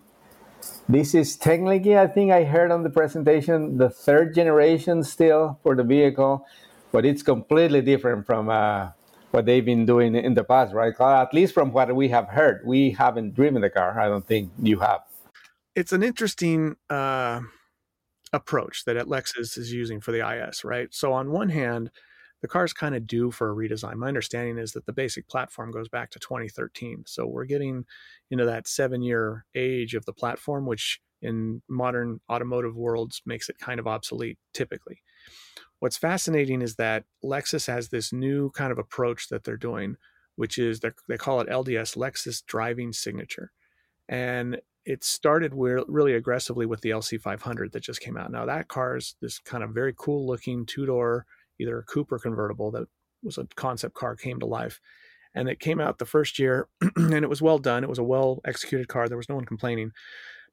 This 0.90 1.16
is 1.16 1.38
technically, 1.38 1.98
I 1.98 2.08
think 2.08 2.34
I 2.34 2.44
heard 2.44 2.70
on 2.70 2.84
the 2.84 2.90
presentation, 2.90 3.78
the 3.78 3.90
third 3.90 4.36
generation 4.36 5.06
still 5.06 5.58
for 5.64 5.74
the 5.74 5.84
vehicle, 5.84 6.46
but 6.92 7.06
it's 7.06 7.24
completely 7.24 7.82
different 7.82 8.26
from 8.26 8.50
uh, 8.50 8.90
what 9.32 9.46
they've 9.46 9.64
been 9.64 9.86
doing 9.86 10.14
in 10.14 10.34
the 10.34 10.44
past, 10.44 10.74
right? 10.74 10.94
At 11.00 11.34
least 11.34 11.54
from 11.54 11.72
what 11.72 11.96
we 11.96 12.10
have 12.10 12.28
heard. 12.28 12.62
We 12.66 12.92
haven't 12.92 13.36
driven 13.36 13.62
the 13.62 13.70
car. 13.70 13.98
I 13.98 14.10
don't 14.10 14.28
think 14.28 14.52
you 14.62 14.80
have. 14.80 15.00
It's 15.76 15.94
an 15.94 16.04
interesting 16.04 16.76
uh, 16.90 17.40
approach 18.34 18.84
that 18.84 18.98
Lexus 19.08 19.58
is 19.58 19.72
using 19.72 20.02
for 20.02 20.12
the 20.12 20.30
IS, 20.30 20.66
right? 20.66 20.94
So 20.94 21.14
on 21.14 21.32
one 21.32 21.48
hand, 21.48 21.90
the 22.42 22.48
car's 22.48 22.74
kind 22.74 22.96
of 22.96 23.06
due 23.08 23.32
for 23.32 23.52
a 23.52 23.56
redesign. 23.56 23.96
My 23.96 24.08
understanding 24.08 24.58
is 24.58 24.74
that 24.74 24.86
the 24.86 24.94
basic 24.94 25.28
platform 25.28 25.72
goes 25.72 25.90
back 25.90 26.10
to 26.12 26.20
2013. 26.20 27.04
So 27.06 27.26
we're 27.26 27.46
getting 27.46 27.86
into 28.30 28.46
that 28.46 28.68
seven 28.68 29.02
year 29.02 29.46
age 29.56 29.94
of 29.94 30.06
the 30.06 30.14
platform, 30.14 30.66
which 30.66 31.00
in 31.22 31.62
modern 31.70 32.20
automotive 32.30 32.76
worlds 32.76 33.22
makes 33.26 33.48
it 33.48 33.60
kind 33.60 33.80
of 33.80 33.88
obsolete 33.88 34.40
typically. 34.54 35.02
What's 35.80 35.98
fascinating 35.98 36.62
is 36.62 36.76
that 36.76 37.06
Lexus 37.24 37.68
has 37.68 37.90
this 37.90 38.12
new 38.12 38.52
kind 38.52 38.72
of 38.72 38.80
approach 38.80 39.30
that 39.30 39.44
they're 39.44 39.58
doing, 39.58 39.98
which 40.36 40.58
is 40.58 40.80
they 40.80 41.18
call 41.18 41.42
it 41.42 41.50
LDS 41.50 41.96
Lexus 41.96 42.44
Driving 42.46 42.94
Signature. 42.94 43.52
And 44.10 44.60
it 44.86 45.04
started 45.04 45.54
really 45.54 46.14
aggressively 46.14 46.66
with 46.66 46.82
the 46.82 46.90
LC500 46.90 47.72
that 47.72 47.84
just 47.84 48.02
came 48.02 48.18
out. 48.18 48.32
Now, 48.32 48.46
that 48.46 48.68
car 48.68 48.98
is 48.98 49.16
this 49.22 49.38
kind 49.40 49.64
of 49.64 49.72
very 49.72 49.94
cool 49.96 50.26
looking 50.26 50.66
two 50.66 50.86
door 50.88 51.26
either 51.60 51.78
a 51.80 51.84
coupe 51.84 52.12
or 52.12 52.20
convertible 52.20 52.72
that 52.72 52.88
was 53.24 53.38
a 53.38 53.48
concept 53.56 53.96
car 53.96 54.16
came 54.16 54.40
to 54.40 54.46
life. 54.46 54.80
And 55.34 55.48
it 55.48 55.60
came 55.60 55.80
out 55.80 55.98
the 55.98 56.06
first 56.06 56.40
year 56.40 56.68
and 56.96 57.14
it 57.14 57.30
was 57.30 57.42
well 57.42 57.60
done. 57.60 57.84
It 57.84 57.90
was 57.90 58.00
a 58.00 58.04
well 58.04 58.42
executed 58.46 58.88
car. 58.88 59.08
There 59.08 59.18
was 59.18 59.30
no 59.30 59.36
one 59.36 59.46
complaining. 59.46 59.92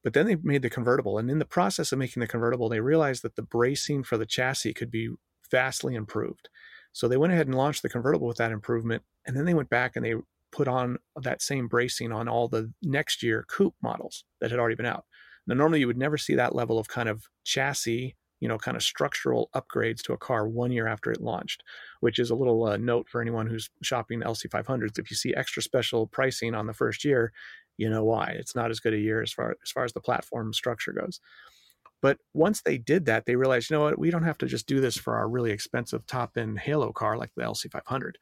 But 0.05 0.13
then 0.13 0.27
they 0.27 0.37
made 0.37 0.63
the 0.63 0.71
convertible. 0.71 1.19
And 1.19 1.31
in 1.31 1.41
the 1.41 1.45
process 1.45 1.91
of 1.91 1.99
making 1.99 2.21
the 2.21 2.29
convertible, 2.29 2.69
they 2.69 2.81
realized 2.81 3.23
that 3.23 3.35
the 3.35 3.43
bracing 3.43 4.05
for 4.05 4.17
the 4.17 4.27
chassis 4.27 4.75
could 4.75 4.91
be 4.91 5.11
vastly 5.51 5.95
improved. 5.97 6.49
So 6.93 7.09
they 7.09 7.17
went 7.17 7.33
ahead 7.33 7.47
and 7.47 7.57
launched 7.57 7.83
the 7.83 7.89
convertible 7.89 8.29
with 8.29 8.37
that 8.37 8.53
improvement. 8.53 9.03
And 9.27 9.37
then 9.37 9.45
they 9.45 9.55
went 9.55 9.71
back 9.71 9.97
and 9.97 10.05
they 10.05 10.15
put 10.53 10.69
on 10.69 10.99
that 11.17 11.43
same 11.43 11.69
bracing 11.69 12.13
on 12.13 12.29
all 12.29 12.49
the 12.49 12.73
next 12.83 13.23
year 13.23 13.45
coupe 13.49 13.75
models 13.83 14.25
that 14.41 14.51
had 14.51 14.61
already 14.61 14.77
been 14.77 14.87
out. 14.87 15.05
Now, 15.47 15.55
normally 15.55 15.81
you 15.81 15.87
would 15.87 15.99
never 15.99 16.19
see 16.19 16.35
that 16.35 16.55
level 16.55 16.79
of 16.79 16.89
kind 16.89 17.09
of 17.09 17.25
chassis 17.45 18.17
you 18.41 18.49
know, 18.49 18.59
kind 18.59 18.77
of 18.77 18.83
structural 18.83 19.51
upgrades 19.55 20.03
to 20.03 20.13
a 20.13 20.19
car 20.19 20.49
one 20.49 20.71
year 20.71 20.87
after 20.87 21.11
it 21.11 21.21
launched, 21.21 21.65
which 22.01 22.19
is 22.19 22.31
a 22.31 22.35
little 22.35 22.65
uh, 22.65 22.77
note 22.77 23.09
for 23.09 23.21
anyone 23.21 23.47
who's 23.47 23.71
shopping 23.83 24.21
LC500s. 24.21 24.99
If 24.99 25.11
you 25.11 25.17
see 25.17 25.35
extra 25.35 25.63
special 25.63 26.07
pricing 26.07 26.55
on 26.55 26.67
the 26.67 26.73
first 26.73 27.05
year, 27.05 27.33
you 27.77 27.89
know 27.89 28.05
why. 28.05 28.35
It's 28.39 28.55
not 28.55 28.71
as 28.71 28.81
good 28.81 28.95
a 28.95 28.99
year 28.99 29.23
as 29.23 29.33
far 29.33 29.57
as 29.63 29.71
far 29.71 29.85
as 29.85 29.93
the 29.93 30.01
platform 30.01 30.53
structure 30.53 30.93
goes. 30.93 31.21
But 32.01 32.19
once 32.33 32.63
they 32.63 32.79
did 32.79 33.07
that, 33.07 33.27
they 33.27 33.35
realized, 33.35 33.71
you 33.71 33.77
know 33.77 33.83
what, 33.83 33.99
we 33.99 34.11
don't 34.11 34.23
have 34.23 34.39
to 34.39 34.47
just 34.47 34.69
do 34.69 34.81
this 34.81 34.97
for 34.97 35.17
our 35.17 35.29
really 35.29 35.51
expensive 35.51 36.07
top-end 36.07 36.61
Halo 36.61 36.93
car 36.93 37.17
like 37.17 37.33
the 37.37 37.43
LC500. 37.43 38.13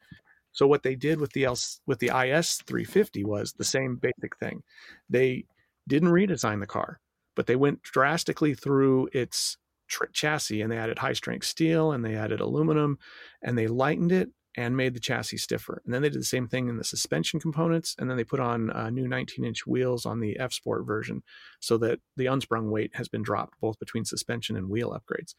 So 0.51 0.65
what 0.65 0.81
they 0.81 0.95
did 0.95 1.19
with 1.19 1.33
the 1.33 1.45
L- 1.45 1.57
with 1.85 1.99
the 1.99 2.07
IS 2.07 2.63
350 2.65 3.23
was 3.23 3.53
the 3.53 3.63
same 3.63 3.97
basic 3.97 4.35
thing. 4.37 4.63
They 5.09 5.45
didn't 5.87 6.09
redesign 6.09 6.59
the 6.59 6.65
car, 6.65 6.99
but 7.35 7.45
they 7.45 7.55
went 7.55 7.83
drastically 7.83 8.55
through 8.55 9.09
its 9.13 9.57
tr- 9.87 10.05
chassis 10.13 10.61
and 10.61 10.71
they 10.71 10.77
added 10.77 10.99
high 10.99 11.13
strength 11.13 11.45
steel 11.45 11.91
and 11.91 12.03
they 12.03 12.15
added 12.15 12.39
aluminum 12.39 12.97
and 13.41 13.57
they 13.57 13.67
lightened 13.67 14.11
it 14.11 14.29
and 14.57 14.75
made 14.75 14.95
the 14.95 14.99
chassis 14.99 15.37
stiffer. 15.37 15.81
And 15.85 15.93
then 15.93 16.01
they 16.01 16.09
did 16.09 16.19
the 16.19 16.25
same 16.25 16.47
thing 16.47 16.67
in 16.67 16.77
the 16.77 16.83
suspension 16.83 17.39
components. 17.39 17.95
And 17.99 18.09
then 18.09 18.17
they 18.17 18.23
put 18.23 18.39
on 18.39 18.71
uh, 18.71 18.89
new 18.89 19.07
19 19.07 19.45
inch 19.45 19.67
wheels 19.67 20.05
on 20.05 20.19
the 20.19 20.37
F 20.39 20.51
Sport 20.51 20.85
version 20.85 21.21
so 21.59 21.77
that 21.77 21.99
the 22.15 22.25
unsprung 22.25 22.71
weight 22.71 22.91
has 22.95 23.07
been 23.07 23.21
dropped 23.21 23.59
both 23.61 23.77
between 23.79 24.03
suspension 24.03 24.57
and 24.57 24.69
wheel 24.69 24.91
upgrades. 24.91 25.35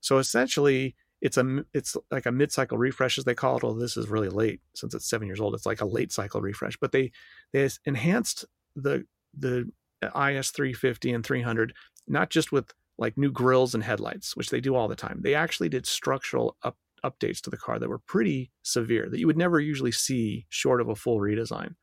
So 0.00 0.18
essentially, 0.18 0.96
it's 1.20 1.36
a 1.36 1.64
it's 1.72 1.96
like 2.10 2.26
a 2.26 2.32
mid 2.32 2.52
cycle 2.52 2.78
refresh 2.78 3.18
as 3.18 3.24
they 3.24 3.34
call 3.34 3.58
it. 3.58 3.62
Well, 3.62 3.74
this 3.74 3.96
is 3.96 4.08
really 4.08 4.28
late 4.28 4.60
since 4.74 4.94
it's 4.94 5.08
seven 5.08 5.26
years 5.28 5.40
old. 5.40 5.54
It's 5.54 5.66
like 5.66 5.80
a 5.80 5.86
late 5.86 6.12
cycle 6.12 6.40
refresh, 6.40 6.76
but 6.78 6.92
they 6.92 7.12
they 7.52 7.68
enhanced 7.84 8.46
the 8.74 9.06
the 9.36 9.70
IS 10.02 10.50
350 10.50 11.12
and 11.12 11.24
300 11.24 11.72
not 12.06 12.28
just 12.30 12.52
with 12.52 12.72
like 12.98 13.18
new 13.18 13.30
grills 13.30 13.74
and 13.74 13.82
headlights, 13.82 14.36
which 14.36 14.50
they 14.50 14.60
do 14.60 14.74
all 14.74 14.88
the 14.88 14.96
time. 14.96 15.20
They 15.22 15.34
actually 15.34 15.68
did 15.68 15.86
structural 15.86 16.56
up, 16.62 16.76
updates 17.04 17.40
to 17.42 17.50
the 17.50 17.56
car 17.56 17.78
that 17.78 17.88
were 17.88 17.98
pretty 17.98 18.50
severe 18.62 19.08
that 19.10 19.18
you 19.18 19.26
would 19.26 19.36
never 19.36 19.60
usually 19.60 19.92
see 19.92 20.46
short 20.48 20.80
of 20.80 20.88
a 20.88 20.94
full 20.94 21.18
redesign. 21.18 21.74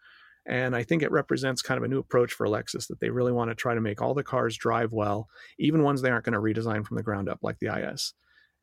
And 0.47 0.75
I 0.75 0.83
think 0.83 1.03
it 1.03 1.11
represents 1.11 1.61
kind 1.61 1.77
of 1.77 1.83
a 1.83 1.87
new 1.87 1.99
approach 1.99 2.33
for 2.33 2.47
Lexus 2.47 2.87
that 2.87 2.99
they 2.99 3.11
really 3.11 3.31
want 3.31 3.51
to 3.51 3.55
try 3.55 3.75
to 3.75 3.81
make 3.81 4.01
all 4.01 4.15
the 4.15 4.23
cars 4.23 4.57
drive 4.57 4.91
well, 4.91 5.29
even 5.59 5.83
ones 5.83 6.01
they 6.01 6.09
aren't 6.09 6.25
going 6.25 6.33
to 6.33 6.39
redesign 6.39 6.85
from 6.85 6.97
the 6.97 7.03
ground 7.03 7.29
up, 7.29 7.39
like 7.43 7.59
the 7.59 7.67
IS. 7.67 8.13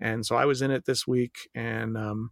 And 0.01 0.27
so 0.27 0.37
I 0.37 0.45
was 0.45 0.63
in 0.63 0.71
it 0.71 0.87
this 0.87 1.07
week, 1.07 1.49
and 1.55 1.97
um, 1.97 2.31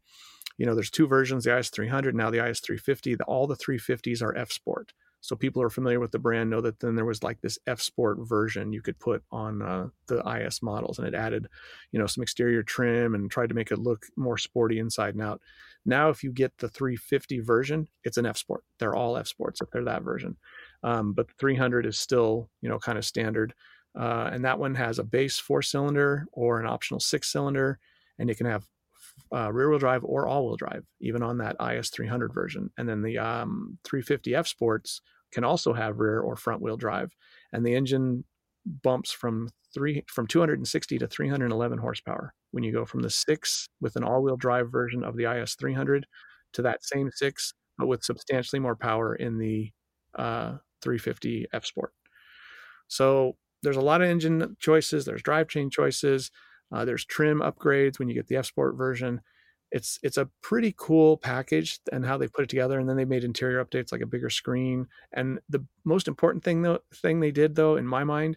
you 0.58 0.66
know, 0.66 0.74
there's 0.74 0.90
two 0.90 1.06
versions: 1.06 1.44
the 1.44 1.56
IS 1.56 1.70
300, 1.70 2.14
now 2.14 2.30
the 2.30 2.44
IS 2.44 2.60
350. 2.60 3.16
all 3.26 3.46
the 3.46 3.56
350s 3.56 4.22
are 4.22 4.36
F 4.36 4.50
Sport. 4.50 4.92
So 5.26 5.34
people 5.34 5.60
who 5.60 5.66
are 5.66 5.70
familiar 5.70 5.98
with 5.98 6.12
the 6.12 6.20
brand 6.20 6.50
know 6.50 6.60
that 6.60 6.78
then 6.78 6.94
there 6.94 7.04
was 7.04 7.24
like 7.24 7.40
this 7.40 7.58
F 7.66 7.80
Sport 7.80 8.18
version 8.20 8.72
you 8.72 8.80
could 8.80 8.98
put 9.00 9.24
on 9.32 9.60
uh, 9.60 9.88
the 10.06 10.18
IS 10.20 10.62
models, 10.62 10.98
and 10.98 11.08
it 11.08 11.14
added, 11.14 11.48
you 11.90 11.98
know, 11.98 12.06
some 12.06 12.22
exterior 12.22 12.62
trim 12.62 13.14
and 13.14 13.28
tried 13.28 13.48
to 13.48 13.54
make 13.54 13.72
it 13.72 13.80
look 13.80 14.06
more 14.16 14.38
sporty 14.38 14.78
inside 14.78 15.14
and 15.14 15.22
out. 15.22 15.40
Now, 15.84 16.10
if 16.10 16.22
you 16.22 16.30
get 16.30 16.56
the 16.58 16.68
350 16.68 17.40
version, 17.40 17.88
it's 18.04 18.18
an 18.18 18.26
F 18.26 18.36
Sport. 18.36 18.62
They're 18.78 18.94
all 18.94 19.16
F 19.16 19.26
Sports 19.26 19.60
if 19.60 19.68
they're 19.70 19.82
that 19.82 20.04
version. 20.04 20.36
Um, 20.84 21.12
but 21.12 21.26
the 21.26 21.34
300 21.40 21.86
is 21.86 21.98
still, 21.98 22.48
you 22.60 22.68
know, 22.68 22.78
kind 22.78 22.96
of 22.96 23.04
standard. 23.04 23.52
Uh, 23.98 24.30
and 24.32 24.44
that 24.44 24.60
one 24.60 24.76
has 24.76 25.00
a 25.00 25.04
base 25.04 25.38
four 25.38 25.60
cylinder 25.60 26.28
or 26.30 26.60
an 26.60 26.66
optional 26.66 27.00
six 27.00 27.32
cylinder, 27.32 27.80
and 28.18 28.30
it 28.30 28.36
can 28.36 28.46
have 28.46 28.64
uh, 29.34 29.52
rear 29.52 29.70
wheel 29.70 29.78
drive 29.78 30.04
or 30.04 30.28
all 30.28 30.46
wheel 30.46 30.56
drive, 30.56 30.84
even 31.00 31.22
on 31.24 31.38
that 31.38 31.56
IS 31.60 31.90
300 31.90 32.32
version. 32.32 32.70
And 32.78 32.88
then 32.88 33.02
the 33.02 33.18
um, 33.18 33.78
350 33.84 34.36
F 34.36 34.46
Sports 34.46 35.00
can 35.32 35.44
also 35.44 35.72
have 35.72 35.98
rear 35.98 36.20
or 36.20 36.36
front 36.36 36.62
wheel 36.62 36.76
drive, 36.76 37.14
and 37.52 37.64
the 37.64 37.74
engine 37.74 38.24
bumps 38.82 39.12
from 39.12 39.48
three 39.72 40.04
from 40.08 40.26
260 40.26 40.98
to 40.98 41.06
311 41.06 41.78
horsepower 41.78 42.32
when 42.52 42.64
you 42.64 42.72
go 42.72 42.84
from 42.84 43.02
the 43.02 43.10
six 43.10 43.68
with 43.80 43.96
an 43.96 44.04
all-wheel 44.04 44.36
drive 44.36 44.70
version 44.72 45.04
of 45.04 45.16
the 45.16 45.30
IS 45.30 45.54
300 45.56 46.06
to 46.54 46.62
that 46.62 46.82
same 46.82 47.10
six, 47.12 47.52
but 47.76 47.86
with 47.86 48.02
substantially 48.02 48.58
more 48.58 48.76
power 48.76 49.14
in 49.14 49.38
the 49.38 49.70
uh, 50.14 50.56
350 50.82 51.46
F 51.52 51.66
Sport. 51.66 51.92
So 52.88 53.36
there's 53.62 53.76
a 53.76 53.82
lot 53.82 54.00
of 54.00 54.08
engine 54.08 54.56
choices. 54.58 55.04
There's 55.04 55.22
drivetrain 55.22 55.70
choices. 55.70 56.30
Uh, 56.72 56.84
there's 56.84 57.04
trim 57.04 57.40
upgrades 57.40 57.98
when 57.98 58.08
you 58.08 58.14
get 58.14 58.26
the 58.26 58.36
F 58.36 58.46
Sport 58.46 58.76
version. 58.76 59.20
It's 59.72 59.98
it's 60.02 60.16
a 60.16 60.30
pretty 60.42 60.74
cool 60.76 61.16
package 61.16 61.80
and 61.92 62.04
how 62.06 62.16
they 62.16 62.28
put 62.28 62.44
it 62.44 62.48
together. 62.48 62.78
And 62.78 62.88
then 62.88 62.96
they 62.96 63.04
made 63.04 63.24
interior 63.24 63.64
updates 63.64 63.92
like 63.92 64.00
a 64.00 64.06
bigger 64.06 64.30
screen. 64.30 64.86
And 65.12 65.40
the 65.48 65.64
most 65.84 66.08
important 66.08 66.44
thing 66.44 66.62
though 66.62 66.80
thing 66.94 67.20
they 67.20 67.32
did 67.32 67.54
though 67.56 67.76
in 67.76 67.86
my 67.86 68.04
mind 68.04 68.36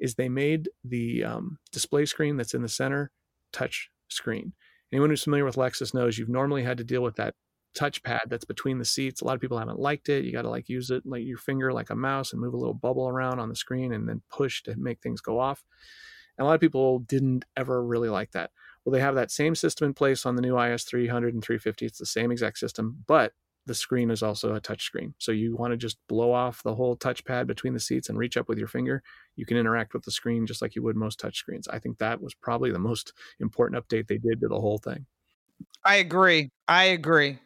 is 0.00 0.14
they 0.14 0.28
made 0.28 0.70
the 0.84 1.24
um, 1.24 1.58
display 1.72 2.06
screen 2.06 2.36
that's 2.36 2.54
in 2.54 2.62
the 2.62 2.68
center 2.68 3.10
touch 3.52 3.90
screen. 4.08 4.52
Anyone 4.92 5.10
who's 5.10 5.22
familiar 5.22 5.44
with 5.44 5.56
Lexus 5.56 5.94
knows 5.94 6.18
you've 6.18 6.28
normally 6.28 6.62
had 6.62 6.78
to 6.78 6.84
deal 6.84 7.02
with 7.02 7.16
that 7.16 7.34
touchpad 7.76 8.20
that's 8.28 8.44
between 8.44 8.78
the 8.78 8.84
seats. 8.84 9.20
A 9.20 9.24
lot 9.24 9.34
of 9.34 9.40
people 9.40 9.58
haven't 9.58 9.78
liked 9.78 10.08
it. 10.08 10.24
You 10.24 10.32
got 10.32 10.42
to 10.42 10.50
like 10.50 10.68
use 10.68 10.90
it 10.90 11.04
like 11.06 11.24
your 11.24 11.38
finger 11.38 11.72
like 11.72 11.90
a 11.90 11.94
mouse 11.94 12.32
and 12.32 12.40
move 12.40 12.54
a 12.54 12.56
little 12.56 12.74
bubble 12.74 13.08
around 13.08 13.38
on 13.38 13.48
the 13.48 13.54
screen 13.56 13.92
and 13.92 14.08
then 14.08 14.22
push 14.30 14.62
to 14.64 14.74
make 14.76 15.00
things 15.00 15.20
go 15.20 15.38
off. 15.38 15.62
And 16.36 16.44
a 16.44 16.48
lot 16.48 16.54
of 16.54 16.60
people 16.60 17.00
didn't 17.00 17.44
ever 17.56 17.84
really 17.84 18.08
like 18.08 18.32
that. 18.32 18.50
Well, 18.84 18.92
they 18.92 19.00
have 19.00 19.14
that 19.14 19.30
same 19.30 19.54
system 19.54 19.86
in 19.86 19.94
place 19.94 20.24
on 20.24 20.36
the 20.36 20.42
new 20.42 20.58
IS 20.58 20.84
300 20.84 21.34
and 21.34 21.42
350. 21.42 21.86
It's 21.86 21.98
the 21.98 22.06
same 22.06 22.30
exact 22.30 22.58
system, 22.58 23.04
but 23.06 23.32
the 23.66 23.74
screen 23.74 24.10
is 24.10 24.22
also 24.22 24.54
a 24.54 24.60
touch 24.60 24.82
screen. 24.82 25.14
So 25.18 25.32
you 25.32 25.54
want 25.54 25.72
to 25.72 25.76
just 25.76 25.98
blow 26.08 26.32
off 26.32 26.62
the 26.62 26.74
whole 26.74 26.96
touchpad 26.96 27.46
between 27.46 27.74
the 27.74 27.80
seats 27.80 28.08
and 28.08 28.18
reach 28.18 28.36
up 28.36 28.48
with 28.48 28.58
your 28.58 28.68
finger. 28.68 29.02
You 29.36 29.44
can 29.44 29.58
interact 29.58 29.92
with 29.92 30.04
the 30.04 30.10
screen 30.10 30.46
just 30.46 30.62
like 30.62 30.74
you 30.74 30.82
would 30.82 30.96
most 30.96 31.20
touch 31.20 31.36
screens. 31.36 31.68
I 31.68 31.78
think 31.78 31.98
that 31.98 32.22
was 32.22 32.34
probably 32.34 32.72
the 32.72 32.78
most 32.78 33.12
important 33.38 33.86
update 33.86 34.06
they 34.06 34.18
did 34.18 34.40
to 34.40 34.48
the 34.48 34.60
whole 34.60 34.78
thing. 34.78 35.06
I 35.84 35.96
agree. 35.96 36.50
I 36.66 36.84
agree. 36.84 37.38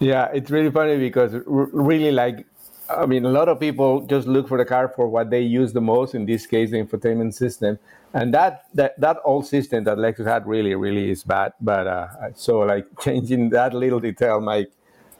Yeah, 0.00 0.28
it's 0.32 0.50
really 0.50 0.70
funny 0.70 0.98
because 0.98 1.34
really 1.46 2.10
like 2.10 2.46
I 2.88 3.06
mean, 3.06 3.24
a 3.24 3.30
lot 3.30 3.48
of 3.48 3.60
people 3.60 4.04
just 4.06 4.26
look 4.26 4.48
for 4.48 4.58
the 4.58 4.64
car 4.64 4.88
for 4.88 5.08
what 5.08 5.30
they 5.30 5.42
use 5.42 5.72
the 5.72 5.80
most. 5.80 6.14
In 6.14 6.26
this 6.26 6.46
case, 6.46 6.72
the 6.72 6.78
infotainment 6.78 7.34
system, 7.34 7.78
and 8.12 8.34
that 8.34 8.64
that 8.74 8.98
that 9.00 9.18
old 9.24 9.46
system 9.46 9.84
that 9.84 9.98
Lexus 9.98 10.26
had 10.26 10.46
really, 10.46 10.74
really 10.74 11.10
is 11.10 11.24
bad. 11.24 11.52
But 11.60 11.86
uh, 11.86 12.08
so 12.34 12.60
like 12.60 12.86
changing 13.00 13.50
that 13.50 13.74
little 13.74 14.00
detail 14.00 14.40
might 14.40 14.68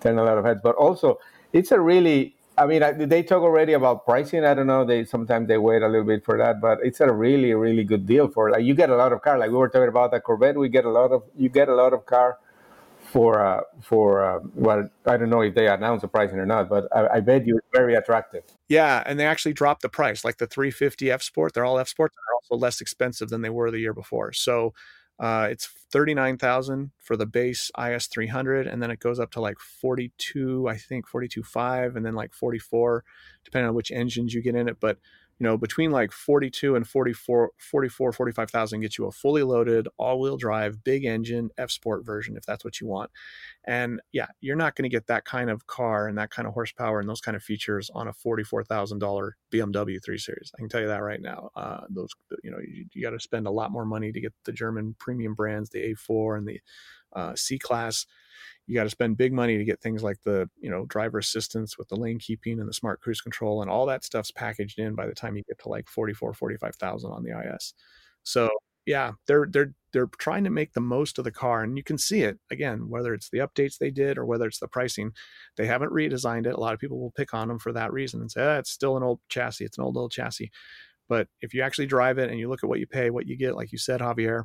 turn 0.01 0.19
a 0.19 0.25
lot 0.25 0.39
of 0.39 0.45
heads. 0.45 0.61
But 0.63 0.77
also, 0.77 1.19
it's 1.53 1.71
a 1.71 1.81
really 1.81 2.35
I 2.59 2.67
mean, 2.67 3.09
they 3.09 3.23
talk 3.23 3.43
already 3.43 3.73
about 3.73 4.05
pricing. 4.05 4.45
I 4.45 4.53
don't 4.53 4.67
know. 4.67 4.85
They 4.85 5.05
sometimes 5.05 5.49
they 5.49 5.57
wait 5.57 5.83
a 5.83 5.89
little 5.89 6.07
bit 6.07 6.25
for 6.25 6.37
that, 6.37 6.61
but 6.61 6.79
it's 6.83 7.01
a 7.01 7.11
really, 7.11 7.55
really 7.55 7.85
good 7.85 8.07
deal 8.07 8.29
for 8.29 8.51
like 8.51 8.65
you 8.65 8.75
get 8.75 8.91
a 8.91 8.97
lot 8.97 9.13
of 9.13 9.23
car. 9.23 9.39
Like 9.39 9.51
we 9.51 9.57
were 9.57 9.71
talking 9.71 9.89
about 9.89 10.11
the 10.11 10.21
Corvette, 10.21 10.59
we 10.59 10.69
get 10.69 10.85
a 10.85 10.91
lot 10.91 11.11
of 11.11 11.23
you 11.39 11.49
get 11.49 11.71
a 11.71 11.75
lot 11.75 11.95
of 11.95 12.05
car 12.05 12.39
for 13.11 13.45
uh, 13.45 13.63
for 13.83 14.25
uh, 14.25 14.39
well, 14.55 14.89
I 15.07 15.17
don't 15.17 15.31
know 15.31 15.41
if 15.41 15.55
they 15.55 15.67
announce 15.67 16.03
the 16.03 16.09
pricing 16.09 16.39
or 16.39 16.47
not, 16.47 16.69
but 16.69 16.85
I, 16.95 17.17
I, 17.17 17.21
bet 17.21 17.47
you 17.47 17.57
it's 17.57 17.67
very 17.75 17.95
attractive. 17.95 18.45
Yeah, 18.69 19.03
and 19.05 19.19
they 19.19 19.27
actually 19.27 19.53
dropped 19.53 19.83
the 19.83 19.89
price. 19.89 20.25
Like 20.25 20.39
the 20.39 20.47
350 20.47 21.11
F 21.11 21.23
Sport, 21.23 21.55
they're 21.55 21.65
all 21.65 21.79
F 21.79 21.89
Sports, 21.89 22.15
They're 22.17 22.35
also 22.37 22.61
less 22.61 22.81
expensive 22.81 23.29
than 23.29 23.43
they 23.43 23.51
were 23.51 23.71
the 23.71 23.81
year 23.81 23.95
before. 23.95 24.33
So 24.33 24.73
uh, 25.19 25.49
it's 25.51 25.67
39,000 25.93 26.93
for 26.99 27.17
the 27.17 27.27
base 27.27 27.71
IS 27.79 28.07
300, 28.07 28.67
and 28.67 28.83
then 28.83 28.91
it 28.91 29.01
goes 29.01 29.19
up 29.19 29.31
to 29.33 29.41
like 29.41 29.59
42, 29.59 30.69
I 30.69 30.77
think 30.77 31.09
42.5, 31.09 31.97
and 31.97 32.07
then 32.07 32.15
like 32.15 32.33
44, 32.33 33.05
depending 33.45 33.69
on 33.69 33.75
which 33.75 33.91
engines 33.91 34.33
you 34.33 34.43
get 34.43 34.55
in 34.55 34.69
it. 34.69 34.79
But 34.81 34.99
you 35.41 35.45
know, 35.45 35.57
between 35.57 35.91
like 35.91 36.13
42 36.13 36.77
and 36.77 36.87
44, 36.87 37.53
44, 37.57 38.13
45,000 38.13 38.81
gets 38.83 38.99
you 38.99 39.07
a 39.07 39.11
fully 39.11 39.43
loaded 39.43 39.89
all 39.97 40.21
wheel 40.21 40.37
drive, 40.37 40.85
big 40.85 41.07
engine 41.07 41.49
F 41.57 41.71
Sport 41.71 42.05
version 42.05 42.37
if 42.37 42.45
that's 42.45 42.63
what 42.63 42.79
you 42.79 42.87
want. 42.87 43.11
And 43.65 44.03
yeah, 44.13 44.27
you're 44.43 44.55
not 44.55 44.77
going 44.77 44.83
to 44.83 44.95
get 44.95 45.07
that 45.07 45.25
kind 45.25 45.49
of 45.49 45.67
car 45.67 46.09
and 46.09 46.19
that 46.19 46.31
kind 46.31 46.47
of 46.47 46.53
horsepower 46.53 47.01
and 47.01 47.09
those 47.09 47.23
kind 47.23 47.37
of 47.37 47.43
features 47.43 47.91
on 47.95 48.07
a 48.07 48.13
$44,000 48.13 49.31
BMW 49.51 50.05
3 50.05 50.19
Series. 50.19 50.53
I 50.55 50.59
can 50.59 50.69
tell 50.69 50.83
you 50.83 50.89
that 50.89 51.03
right 51.03 51.23
now. 51.23 51.51
Uh, 51.57 51.81
those, 51.89 52.11
you 52.45 52.51
know, 52.51 52.59
you, 52.59 52.85
you 52.93 53.03
got 53.03 53.11
to 53.11 53.21
spend 53.21 53.47
a 53.47 53.51
lot 53.51 53.73
more 53.73 53.87
money 53.87 54.13
to 54.13 54.21
get 54.21 54.35
the 54.45 54.53
German 54.53 54.95
premium 54.99 55.35
brands, 55.35 55.71
the 55.71 55.95
A4 55.95 56.37
and 56.37 56.47
the 56.47 56.61
uh, 57.15 57.35
C 57.35 57.59
Class 57.59 58.07
you 58.71 58.77
got 58.77 58.85
to 58.85 58.91
spend 58.91 59.17
big 59.17 59.33
money 59.33 59.59
to 59.59 59.65
get 59.65 59.81
things 59.81 60.05
like 60.05 60.23
the 60.23 60.49
you 60.61 60.71
know 60.71 60.85
driver 60.87 61.19
assistance 61.19 61.77
with 61.77 61.89
the 61.89 61.97
lane 61.97 62.21
keeping 62.21 62.61
and 62.61 62.69
the 62.69 62.73
smart 62.73 63.01
cruise 63.01 63.21
control 63.21 63.63
and 63.63 63.71
all 63.71 63.85
that 63.85 64.05
stuff's 64.05 64.31
packaged 64.31 64.79
in 64.79 64.95
by 64.95 65.07
the 65.07 65.15
time 65.15 65.37
you 65.37 65.43
get 65.43 65.59
to 65.59 65.69
like 65.69 65.89
44 65.89 66.33
45,000 66.35 67.11
on 67.11 67.25
the 67.25 67.31
IS. 67.31 67.75
So 68.23 68.49
yeah, 68.87 69.13
they're 69.27 69.49
they're 69.51 69.75
they're 69.93 70.09
trying 70.19 70.45
to 70.45 70.51
make 70.51 70.73
the 70.73 70.81
most 70.81 71.19
of 71.19 71.25
the 71.25 71.33
car 71.33 71.65
and 71.65 71.77
you 71.77 71.83
can 71.83 71.99
see 71.99 72.23
it 72.23 72.39
again 72.53 72.89
whether 72.89 73.13
it's 73.13 73.29
the 73.31 73.39
updates 73.39 73.77
they 73.77 73.91
did 73.91 74.17
or 74.17 74.25
whether 74.25 74.47
it's 74.47 74.61
the 74.61 74.69
pricing. 74.69 75.11
They 75.57 75.67
haven't 75.67 75.93
redesigned 75.93 76.47
it. 76.47 76.55
A 76.55 76.61
lot 76.61 76.73
of 76.73 76.79
people 76.79 77.01
will 77.01 77.11
pick 77.11 77.35
on 77.35 77.49
them 77.49 77.59
for 77.59 77.73
that 77.73 77.93
reason 77.93 78.21
and 78.21 78.31
say 78.31 78.43
ah, 78.43 78.59
it's 78.59 78.71
still 78.71 78.97
an 78.97 79.03
old 79.03 79.19
chassis. 79.29 79.65
It's 79.65 79.79
an 79.79 79.85
old 79.85 79.97
old 79.97 80.13
chassis. 80.13 80.53
But 81.09 81.27
if 81.41 81.55
you 81.55 81.63
actually 81.63 81.87
drive 81.87 82.19
it 82.19 82.31
and 82.31 82.39
you 82.39 82.49
look 82.49 82.63
at 82.63 82.69
what 82.69 82.79
you 82.79 82.87
pay, 82.87 83.11
what 83.11 83.27
you 83.27 83.37
get, 83.37 83.57
like 83.57 83.73
you 83.73 83.79
said, 83.79 84.01
Javier, 84.01 84.45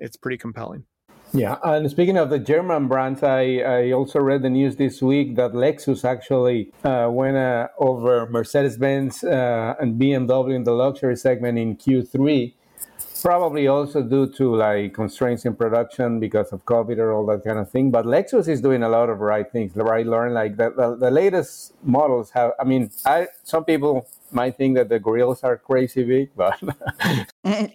it's 0.00 0.16
pretty 0.16 0.38
compelling. 0.38 0.86
Yeah, 1.32 1.58
and 1.62 1.90
speaking 1.90 2.16
of 2.16 2.30
the 2.30 2.38
German 2.38 2.88
brands, 2.88 3.22
I, 3.22 3.58
I 3.58 3.92
also 3.92 4.18
read 4.18 4.42
the 4.42 4.50
news 4.50 4.76
this 4.76 5.02
week 5.02 5.36
that 5.36 5.52
Lexus 5.52 6.04
actually 6.04 6.72
uh, 6.84 7.08
went 7.10 7.36
uh, 7.36 7.68
over 7.78 8.26
Mercedes 8.30 8.78
Benz 8.78 9.22
uh, 9.22 9.74
and 9.78 10.00
BMW 10.00 10.54
in 10.54 10.64
the 10.64 10.72
luxury 10.72 11.16
segment 11.16 11.58
in 11.58 11.76
Q3 11.76 12.54
probably 13.22 13.66
also 13.66 14.02
due 14.02 14.26
to 14.26 14.54
like 14.54 14.94
constraints 14.94 15.44
in 15.44 15.54
production 15.54 16.20
because 16.20 16.52
of 16.52 16.64
COVID 16.64 16.98
or 16.98 17.12
all 17.12 17.26
that 17.26 17.44
kind 17.44 17.58
of 17.58 17.70
thing. 17.70 17.90
But 17.90 18.04
Lexus 18.04 18.48
is 18.48 18.60
doing 18.60 18.82
a 18.82 18.88
lot 18.88 19.10
of 19.10 19.20
right 19.20 19.50
things, 19.50 19.74
right? 19.74 20.06
Lauren 20.06 20.34
like 20.34 20.56
the, 20.56 20.70
the, 20.70 20.96
the, 20.96 21.10
latest 21.10 21.74
models 21.82 22.30
have. 22.30 22.52
I 22.60 22.64
mean, 22.64 22.90
I 23.04 23.28
some 23.42 23.64
people 23.64 24.08
might 24.32 24.56
think 24.56 24.76
that 24.76 24.88
the 24.88 24.98
grills 24.98 25.42
are 25.42 25.56
crazy 25.56 26.04
big, 26.04 26.30
but 26.36 26.60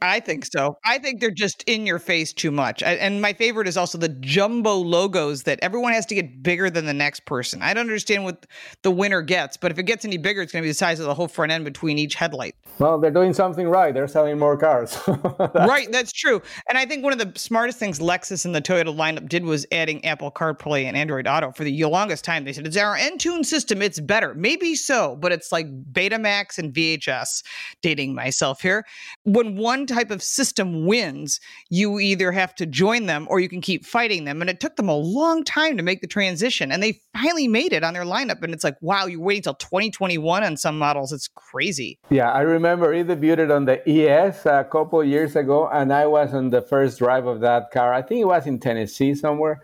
I 0.02 0.20
think 0.20 0.46
so. 0.46 0.78
I 0.86 0.98
think 0.98 1.20
they're 1.22 1.32
just 1.32 1.64
in 1.68 1.86
your 1.86 2.00
face 2.00 2.34
too 2.34 2.52
much. 2.52 2.84
I, 2.84 2.94
and 2.94 3.22
my 3.22 3.34
favorite 3.34 3.68
is 3.68 3.78
also 3.78 3.98
the 3.98 4.10
jumbo 4.10 4.76
logos 4.76 5.44
that 5.44 5.60
everyone 5.62 5.94
has 5.94 6.06
to 6.08 6.16
get 6.16 6.44
bigger 6.44 6.70
than 6.70 6.86
the 6.86 6.94
next 6.94 7.26
person. 7.26 7.62
I 7.62 7.74
don't 7.74 7.82
understand 7.82 8.24
what 8.24 8.46
the 8.82 8.92
winner 8.92 9.22
gets, 9.22 9.58
but 9.58 9.72
if 9.72 9.80
it 9.80 9.84
gets 9.84 10.06
any 10.06 10.18
bigger, 10.18 10.42
it's 10.42 10.52
going 10.52 10.62
to 10.62 10.66
be 10.66 10.70
the 10.72 10.76
size 10.76 11.00
of 11.00 11.06
the 11.06 11.14
whole 11.14 11.28
front 11.28 11.52
end 11.52 11.66
between 11.66 11.98
each 11.98 12.16
headlight. 12.16 12.56
Well, 12.80 13.00
they're 13.00 13.12
doing 13.12 13.34
something 13.34 13.68
right. 13.68 13.94
They're 13.94 14.08
selling 14.08 14.40
more 14.40 14.58
cars. 14.58 14.98
right, 15.56 15.88
that's 15.92 16.12
true. 16.12 16.42
And 16.70 16.78
I 16.78 16.86
think 16.86 17.04
one 17.04 17.14
of 17.14 17.20
the 17.20 17.40
smartest 17.40 17.78
things 17.78 18.00
Lexus 18.00 18.46
and 18.46 18.54
the 18.54 18.62
Toyota 18.62 18.96
lineup 18.96 19.30
did 19.30 19.46
was 19.46 19.66
adding 19.72 20.04
Apple 20.06 20.32
CarPlay 20.32 20.86
and 20.86 20.98
Android 20.98 21.28
Auto. 21.28 21.52
For 21.52 21.64
the 21.64 21.84
longest 21.86 22.26
time, 22.26 22.46
they 22.46 22.54
said 22.54 22.66
it's 22.66 22.78
our 22.78 22.98
Entune 22.98 23.46
system. 23.46 23.82
It's 23.82 24.00
better. 24.00 24.34
Maybe 24.34 24.76
so, 24.76 25.16
but 25.16 25.32
it's 25.32 25.52
like 25.52 25.68
Betamax 25.92 26.43
Betamax 26.44 26.58
and 26.58 26.74
VHS. 26.74 27.44
Dating 27.82 28.14
myself 28.16 28.62
here. 28.62 28.86
When 29.24 29.56
one 29.56 29.86
type 29.86 30.12
of 30.12 30.22
system 30.22 30.86
wins, 30.86 31.40
you 31.70 32.00
either 32.00 32.32
have 32.32 32.56
to 32.56 32.66
join 32.66 33.06
them 33.06 33.28
or 33.30 33.40
you 33.40 33.50
can 33.50 33.62
keep 33.62 33.86
fighting 33.86 34.26
them. 34.26 34.42
And 34.42 34.50
it 34.50 34.60
took 34.60 34.76
them 34.76 34.90
a 34.90 34.96
long 34.96 35.44
time 35.44 35.78
to 35.78 35.84
make 35.84 36.02
the 36.02 36.08
transition. 36.08 36.72
And 36.72 36.82
they 36.82 37.00
finally 37.14 37.48
made 37.48 37.74
it 37.74 37.84
on 37.84 37.94
their 37.94 38.06
lineup. 38.06 38.42
And 38.44 38.54
it's 38.54 38.64
like, 38.64 38.78
wow, 38.82 39.06
you're 39.06 39.20
waiting 39.20 39.44
till 39.44 39.56
2021 39.56 40.44
on 40.44 40.58
some 40.58 40.78
models. 40.78 41.12
It's 41.12 41.28
crazy. 41.28 42.00
Yeah, 42.10 42.32
I 42.32 42.42
remember 42.42 42.94
it 42.94 43.08
debuted 43.08 43.54
on 43.54 43.66
the 43.66 43.88
ES 43.88 44.46
a 44.46 44.64
couple 44.64 45.04
years 45.04 45.36
ago, 45.36 45.70
and 45.72 45.94
I 45.94 46.06
was 46.06 46.34
on 46.34 46.50
the 46.50 46.62
first 46.62 47.00
drive 47.00 47.26
of 47.26 47.40
that 47.42 47.72
car. 47.72 47.94
I 47.94 48.02
think 48.02 48.22
it 48.22 48.26
was 48.28 48.46
in 48.48 48.60
Tennessee 48.60 49.16
somewhere 49.16 49.62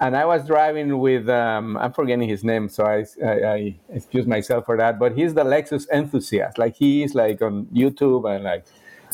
and 0.00 0.16
I 0.16 0.24
was 0.24 0.46
driving 0.46 0.98
with 0.98 1.28
um, 1.28 1.76
I'm 1.76 1.92
forgetting 1.92 2.28
his 2.28 2.44
name, 2.44 2.68
so 2.68 2.84
I, 2.84 3.04
I, 3.24 3.30
I, 3.30 3.76
excuse 3.90 4.26
myself 4.26 4.66
for 4.66 4.76
that. 4.76 4.98
But 4.98 5.16
he's 5.16 5.34
the 5.34 5.44
Lexus 5.44 5.88
enthusiast. 5.90 6.58
Like 6.58 6.76
he 6.76 7.02
is 7.02 7.14
like 7.14 7.40
on 7.40 7.66
YouTube 7.66 8.30
and 8.34 8.44
like 8.44 8.66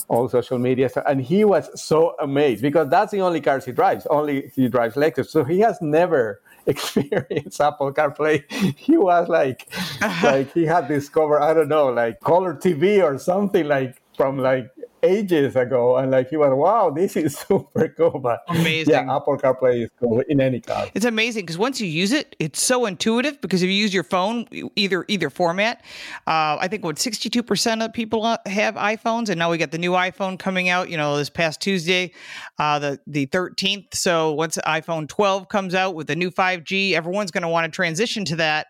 all 0.08 0.28
social 0.28 0.58
media, 0.58 0.90
and 1.06 1.20
he 1.20 1.44
was 1.44 1.70
so 1.80 2.14
amazed 2.20 2.62
because 2.62 2.88
that's 2.88 3.12
the 3.12 3.20
only 3.20 3.40
cars 3.40 3.64
he 3.64 3.72
drives. 3.72 4.06
Only 4.06 4.50
he 4.54 4.68
drives 4.68 4.96
Lexus, 4.96 5.28
so 5.28 5.44
he 5.44 5.60
has 5.60 5.80
never 5.80 6.40
experienced 6.66 7.60
Apple 7.60 7.92
CarPlay. 7.92 8.50
He 8.76 8.96
was 8.96 9.28
like, 9.28 9.68
like 10.22 10.52
he 10.52 10.64
had 10.64 10.88
discovered 10.88 11.40
I 11.40 11.54
don't 11.54 11.68
know, 11.68 11.86
like 11.88 12.20
color 12.20 12.54
TV 12.54 13.02
or 13.02 13.18
something 13.18 13.66
like 13.66 14.02
from 14.16 14.38
like 14.38 14.68
ages 15.02 15.56
ago, 15.56 15.96
and 15.96 16.10
like 16.10 16.30
he 16.30 16.36
was, 16.36 16.50
wow, 16.52 16.90
this 16.90 17.16
is 17.16 17.36
super 17.48 17.88
cool. 17.88 18.18
But 18.18 18.40
amazing. 18.48 18.92
Yeah, 18.92 19.16
Apple 19.16 19.36
CarPlay 19.38 19.84
is 19.84 19.90
cool 19.98 20.20
in 20.28 20.40
any 20.40 20.60
car. 20.60 20.88
It's 20.94 21.04
amazing 21.04 21.42
because 21.42 21.58
once 21.58 21.80
you 21.80 21.86
use 21.86 22.12
it, 22.12 22.36
it's 22.38 22.62
so 22.62 22.86
intuitive. 22.86 23.40
Because 23.40 23.62
if 23.62 23.68
you 23.68 23.74
use 23.74 23.92
your 23.92 24.04
phone, 24.04 24.46
either 24.76 25.04
either 25.08 25.30
format, 25.30 25.82
uh, 26.26 26.58
I 26.60 26.68
think 26.68 26.84
what 26.84 26.98
sixty 26.98 27.28
two 27.28 27.42
percent 27.42 27.82
of 27.82 27.92
people 27.92 28.24
have 28.46 28.74
iPhones, 28.74 29.28
and 29.28 29.38
now 29.38 29.50
we 29.50 29.58
got 29.58 29.70
the 29.70 29.78
new 29.78 29.92
iPhone 29.92 30.38
coming 30.38 30.68
out. 30.68 30.88
You 30.88 30.96
know, 30.96 31.16
this 31.16 31.30
past 31.30 31.60
Tuesday, 31.60 32.12
uh, 32.58 32.78
the 32.78 33.00
the 33.06 33.26
thirteenth. 33.26 33.94
So 33.94 34.32
once 34.32 34.58
iPhone 34.66 35.08
twelve 35.08 35.48
comes 35.48 35.74
out 35.74 35.94
with 35.94 36.06
the 36.06 36.16
new 36.16 36.30
five 36.30 36.64
G, 36.64 36.94
everyone's 36.94 37.30
going 37.30 37.42
to 37.42 37.48
want 37.48 37.64
to 37.64 37.74
transition 37.74 38.24
to 38.26 38.36
that. 38.36 38.66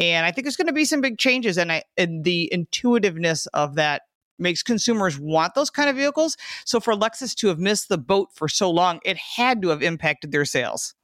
And 0.00 0.24
I 0.24 0.30
think 0.30 0.44
there's 0.44 0.56
going 0.56 0.68
to 0.68 0.72
be 0.72 0.84
some 0.84 1.00
big 1.00 1.18
changes, 1.18 1.58
and 1.58 1.72
I 1.72 1.82
and 1.96 2.24
the 2.24 2.44
intuitiveness 2.46 3.46
of 3.48 3.74
that 3.76 4.02
makes 4.38 4.62
consumers 4.62 5.18
want 5.18 5.54
those 5.54 5.70
kind 5.70 5.90
of 5.90 5.96
vehicles. 5.96 6.36
So 6.64 6.80
for 6.80 6.94
Lexus 6.94 7.34
to 7.36 7.48
have 7.48 7.58
missed 7.58 7.88
the 7.88 7.98
boat 7.98 8.28
for 8.32 8.48
so 8.48 8.70
long, 8.70 9.00
it 9.04 9.16
had 9.16 9.62
to 9.62 9.68
have 9.68 9.82
impacted 9.82 10.32
their 10.32 10.44
sales. 10.44 10.94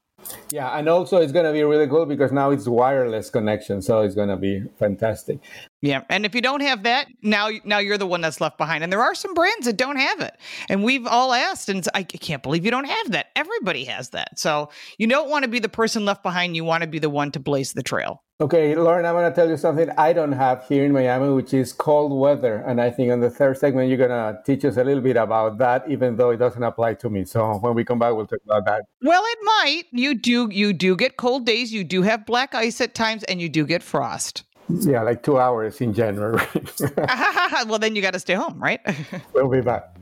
Yeah, 0.50 0.76
and 0.78 0.88
also 0.88 1.18
it's 1.18 1.32
going 1.32 1.44
to 1.44 1.52
be 1.52 1.62
really 1.62 1.86
cool 1.86 2.06
because 2.06 2.32
now 2.32 2.50
it's 2.50 2.66
wireless 2.66 3.30
connection, 3.30 3.82
so 3.82 4.00
it's 4.00 4.14
going 4.14 4.28
to 4.28 4.36
be 4.36 4.62
fantastic. 4.78 5.38
Yeah, 5.80 6.02
and 6.08 6.24
if 6.24 6.34
you 6.34 6.40
don't 6.40 6.62
have 6.62 6.84
that, 6.84 7.08
now 7.22 7.50
now 7.64 7.78
you're 7.78 7.98
the 7.98 8.06
one 8.06 8.22
that's 8.22 8.40
left 8.40 8.56
behind. 8.56 8.82
And 8.82 8.92
there 8.92 9.02
are 9.02 9.14
some 9.14 9.34
brands 9.34 9.66
that 9.66 9.76
don't 9.76 9.96
have 9.96 10.20
it, 10.20 10.34
and 10.68 10.82
we've 10.82 11.06
all 11.06 11.34
asked, 11.34 11.68
and 11.68 11.86
I 11.94 12.02
can't 12.04 12.42
believe 12.42 12.64
you 12.64 12.70
don't 12.70 12.88
have 12.88 13.10
that. 13.12 13.26
Everybody 13.36 13.84
has 13.84 14.10
that, 14.10 14.38
so 14.38 14.70
you 14.98 15.06
don't 15.06 15.28
want 15.28 15.44
to 15.44 15.48
be 15.48 15.58
the 15.58 15.68
person 15.68 16.04
left 16.04 16.22
behind. 16.22 16.56
You 16.56 16.64
want 16.64 16.82
to 16.82 16.88
be 16.88 16.98
the 16.98 17.10
one 17.10 17.32
to 17.32 17.40
blaze 17.40 17.74
the 17.74 17.82
trail. 17.82 18.22
Okay, 18.40 18.74
Lauren, 18.74 19.06
I'm 19.06 19.14
going 19.14 19.30
to 19.30 19.34
tell 19.34 19.48
you 19.48 19.56
something 19.56 19.90
I 19.96 20.12
don't 20.12 20.32
have 20.32 20.66
here 20.66 20.84
in 20.84 20.92
Miami, 20.92 21.32
which 21.32 21.54
is 21.54 21.72
cold 21.72 22.18
weather. 22.18 22.64
And 22.66 22.80
I 22.80 22.90
think 22.90 23.12
on 23.12 23.20
the 23.20 23.30
third 23.30 23.56
segment, 23.58 23.88
you're 23.88 23.96
going 23.96 24.10
to 24.10 24.40
teach 24.44 24.64
us 24.64 24.76
a 24.76 24.82
little 24.82 25.02
bit 25.02 25.16
about 25.16 25.58
that, 25.58 25.88
even 25.88 26.16
though 26.16 26.30
it 26.30 26.38
doesn't 26.38 26.62
apply 26.62 26.94
to 26.94 27.08
me. 27.08 27.24
So 27.26 27.58
when 27.58 27.74
we 27.74 27.84
come 27.84 28.00
back, 28.00 28.12
we'll 28.12 28.26
talk 28.26 28.40
about 28.44 28.64
that. 28.64 28.82
Well, 29.02 29.22
it 29.24 29.38
might. 29.44 29.84
You 29.92 30.16
do, 30.16 30.48
you 30.50 30.72
do 30.72 30.96
get 30.96 31.16
cold 31.16 31.46
days. 31.46 31.72
You 31.72 31.84
do 31.84 32.02
have 32.02 32.26
black 32.26 32.56
ice 32.56 32.80
at 32.80 32.96
times, 32.96 33.22
and 33.22 33.40
you 33.40 33.48
do 33.48 33.64
get 33.64 33.84
frost. 33.84 34.42
Yeah, 34.68 35.02
like 35.02 35.22
two 35.22 35.38
hours 35.38 35.80
in 35.80 35.92
January. 35.92 36.40
well, 37.66 37.78
then 37.78 37.94
you 37.94 38.02
got 38.02 38.14
to 38.14 38.20
stay 38.20 38.34
home, 38.34 38.62
right? 38.62 38.80
we'll 39.34 39.48
be 39.48 39.60
back. 39.60 39.94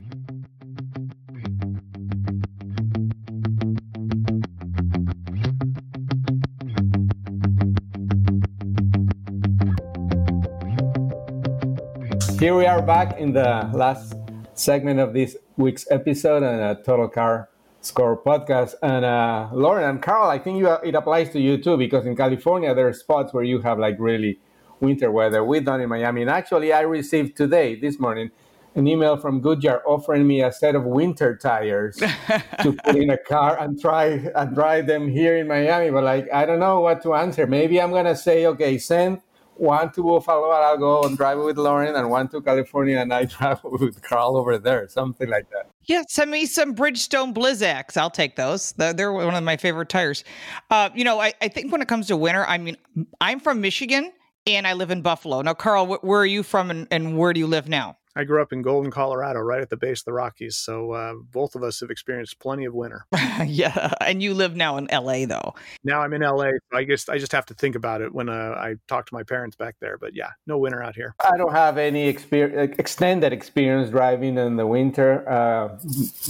Here 12.39 12.55
we 12.55 12.65
are 12.65 12.81
back 12.81 13.17
in 13.19 13.33
the 13.33 13.69
last 13.73 14.15
segment 14.53 14.99
of 14.99 15.13
this 15.13 15.37
week's 15.57 15.89
episode 15.91 16.43
on 16.43 16.59
a 16.59 16.75
Total 16.75 17.07
Car 17.07 17.49
Score 17.81 18.17
podcast. 18.17 18.75
And 18.81 19.03
uh, 19.05 19.49
Lauren 19.51 19.89
and 19.89 20.01
Carl, 20.01 20.29
I 20.29 20.39
think 20.39 20.59
you, 20.59 20.69
it 20.69 20.95
applies 20.95 21.29
to 21.31 21.39
you 21.39 21.57
too, 21.57 21.77
because 21.77 22.05
in 22.05 22.15
California, 22.15 22.73
there 22.73 22.87
are 22.87 22.93
spots 22.93 23.33
where 23.33 23.43
you 23.43 23.59
have 23.61 23.77
like 23.79 23.95
really 23.99 24.39
winter 24.83 25.11
weather. 25.11 25.43
We've 25.43 25.63
done 25.63 25.81
in 25.81 25.89
Miami. 25.89 26.21
And 26.21 26.29
actually, 26.29 26.73
I 26.73 26.81
received 26.81 27.37
today, 27.37 27.75
this 27.75 27.99
morning, 27.99 28.29
an 28.75 28.87
email 28.87 29.17
from 29.17 29.39
Goodyear 29.39 29.81
offering 29.85 30.27
me 30.27 30.41
a 30.41 30.51
set 30.51 30.75
of 30.75 30.83
winter 30.83 31.35
tires 31.37 31.95
to 31.97 32.73
put 32.83 32.95
in 32.95 33.09
a 33.09 33.17
car 33.17 33.57
and 33.59 33.79
try 33.79 34.05
and 34.35 34.53
drive 34.53 34.87
them 34.87 35.07
here 35.07 35.37
in 35.37 35.47
Miami. 35.47 35.89
But 35.89 36.03
like, 36.03 36.27
I 36.33 36.45
don't 36.45 36.59
know 36.59 36.81
what 36.81 37.01
to 37.03 37.13
answer. 37.13 37.47
Maybe 37.47 37.79
I'm 37.81 37.91
gonna 37.91 38.15
say, 38.15 38.45
okay, 38.47 38.77
send 38.77 39.21
one 39.55 39.91
to 39.91 40.03
Buffalo 40.03 40.51
and 40.51 40.65
I'll 40.65 40.77
go 40.77 41.03
and 41.03 41.15
drive 41.15 41.37
with 41.37 41.57
Lauren, 41.57 41.95
and 41.95 42.09
one 42.09 42.27
to 42.29 42.41
California 42.41 42.97
and 42.97 43.13
I 43.13 43.25
drive 43.37 43.63
with 43.63 44.01
Carl 44.01 44.35
over 44.35 44.57
there, 44.57 44.87
something 44.87 45.29
like 45.29 45.49
that. 45.51 45.69
Yeah, 45.85 46.03
send 46.07 46.31
me 46.31 46.45
some 46.45 46.73
Bridgestone 46.73 47.33
Blizzaks. 47.33 47.95
I'll 47.95 48.09
take 48.09 48.35
those. 48.35 48.71
They're, 48.73 48.93
they're 48.93 49.13
one 49.13 49.35
of 49.35 49.43
my 49.43 49.57
favorite 49.57 49.89
tires. 49.89 50.23
Uh, 50.71 50.89
you 50.95 51.03
know, 51.03 51.19
I, 51.19 51.33
I 51.41 51.47
think 51.47 51.71
when 51.71 51.81
it 51.81 51.87
comes 51.87 52.07
to 52.07 52.17
winter, 52.17 52.45
I 52.45 52.57
mean, 52.57 52.77
I'm 53.21 53.39
from 53.39 53.61
Michigan 53.61 54.11
and 54.45 54.67
I 54.67 54.73
live 54.73 54.91
in 54.91 55.01
Buffalo. 55.01 55.41
Now, 55.41 55.53
Carl, 55.53 55.87
where 56.01 56.19
are 56.19 56.25
you 56.25 56.43
from 56.43 56.69
and, 56.69 56.87
and 56.91 57.17
where 57.17 57.33
do 57.33 57.39
you 57.39 57.47
live 57.47 57.69
now? 57.69 57.97
I 58.15 58.25
grew 58.25 58.43
up 58.43 58.53
in 58.53 58.61
Golden, 58.61 58.91
Colorado, 58.91 59.39
right 59.39 59.61
at 59.61 59.71
the 59.71 59.77
base 59.77 60.01
of 60.01 60.05
the 60.05 60.13
Rockies. 60.13 60.55
So 60.55 60.91
uh, 60.91 61.15
both 61.15 61.55
of 61.55 61.63
us 61.63 61.79
have 61.79 61.89
experienced 61.89 62.37
plenty 62.39 62.65
of 62.65 62.73
winter. 62.75 63.07
yeah, 63.47 63.91
and 64.01 64.21
you 64.21 64.35
live 64.35 64.55
now 64.55 64.77
in 64.77 64.87
LA, 64.91 65.25
though. 65.25 65.55
Now 65.83 66.01
I'm 66.01 66.13
in 66.13 66.21
LA. 66.21 66.51
So 66.71 66.77
I 66.77 66.83
guess 66.83 67.09
I 67.09 67.17
just 67.17 67.31
have 67.31 67.47
to 67.47 67.55
think 67.55 67.75
about 67.75 68.01
it 68.01 68.13
when 68.13 68.29
uh, 68.29 68.55
I 68.55 68.75
talk 68.87 69.07
to 69.07 69.15
my 69.15 69.23
parents 69.23 69.55
back 69.55 69.77
there. 69.81 69.97
But 69.97 70.13
yeah, 70.13 70.29
no 70.45 70.59
winter 70.59 70.83
out 70.83 70.95
here. 70.95 71.15
I 71.25 71.37
don't 71.37 71.53
have 71.53 71.79
any 71.79 72.07
experience, 72.07 72.75
extended 72.77 73.33
experience 73.33 73.89
driving 73.89 74.37
in 74.37 74.57
the 74.57 74.67
winter. 74.67 75.27
Uh, 75.27 75.79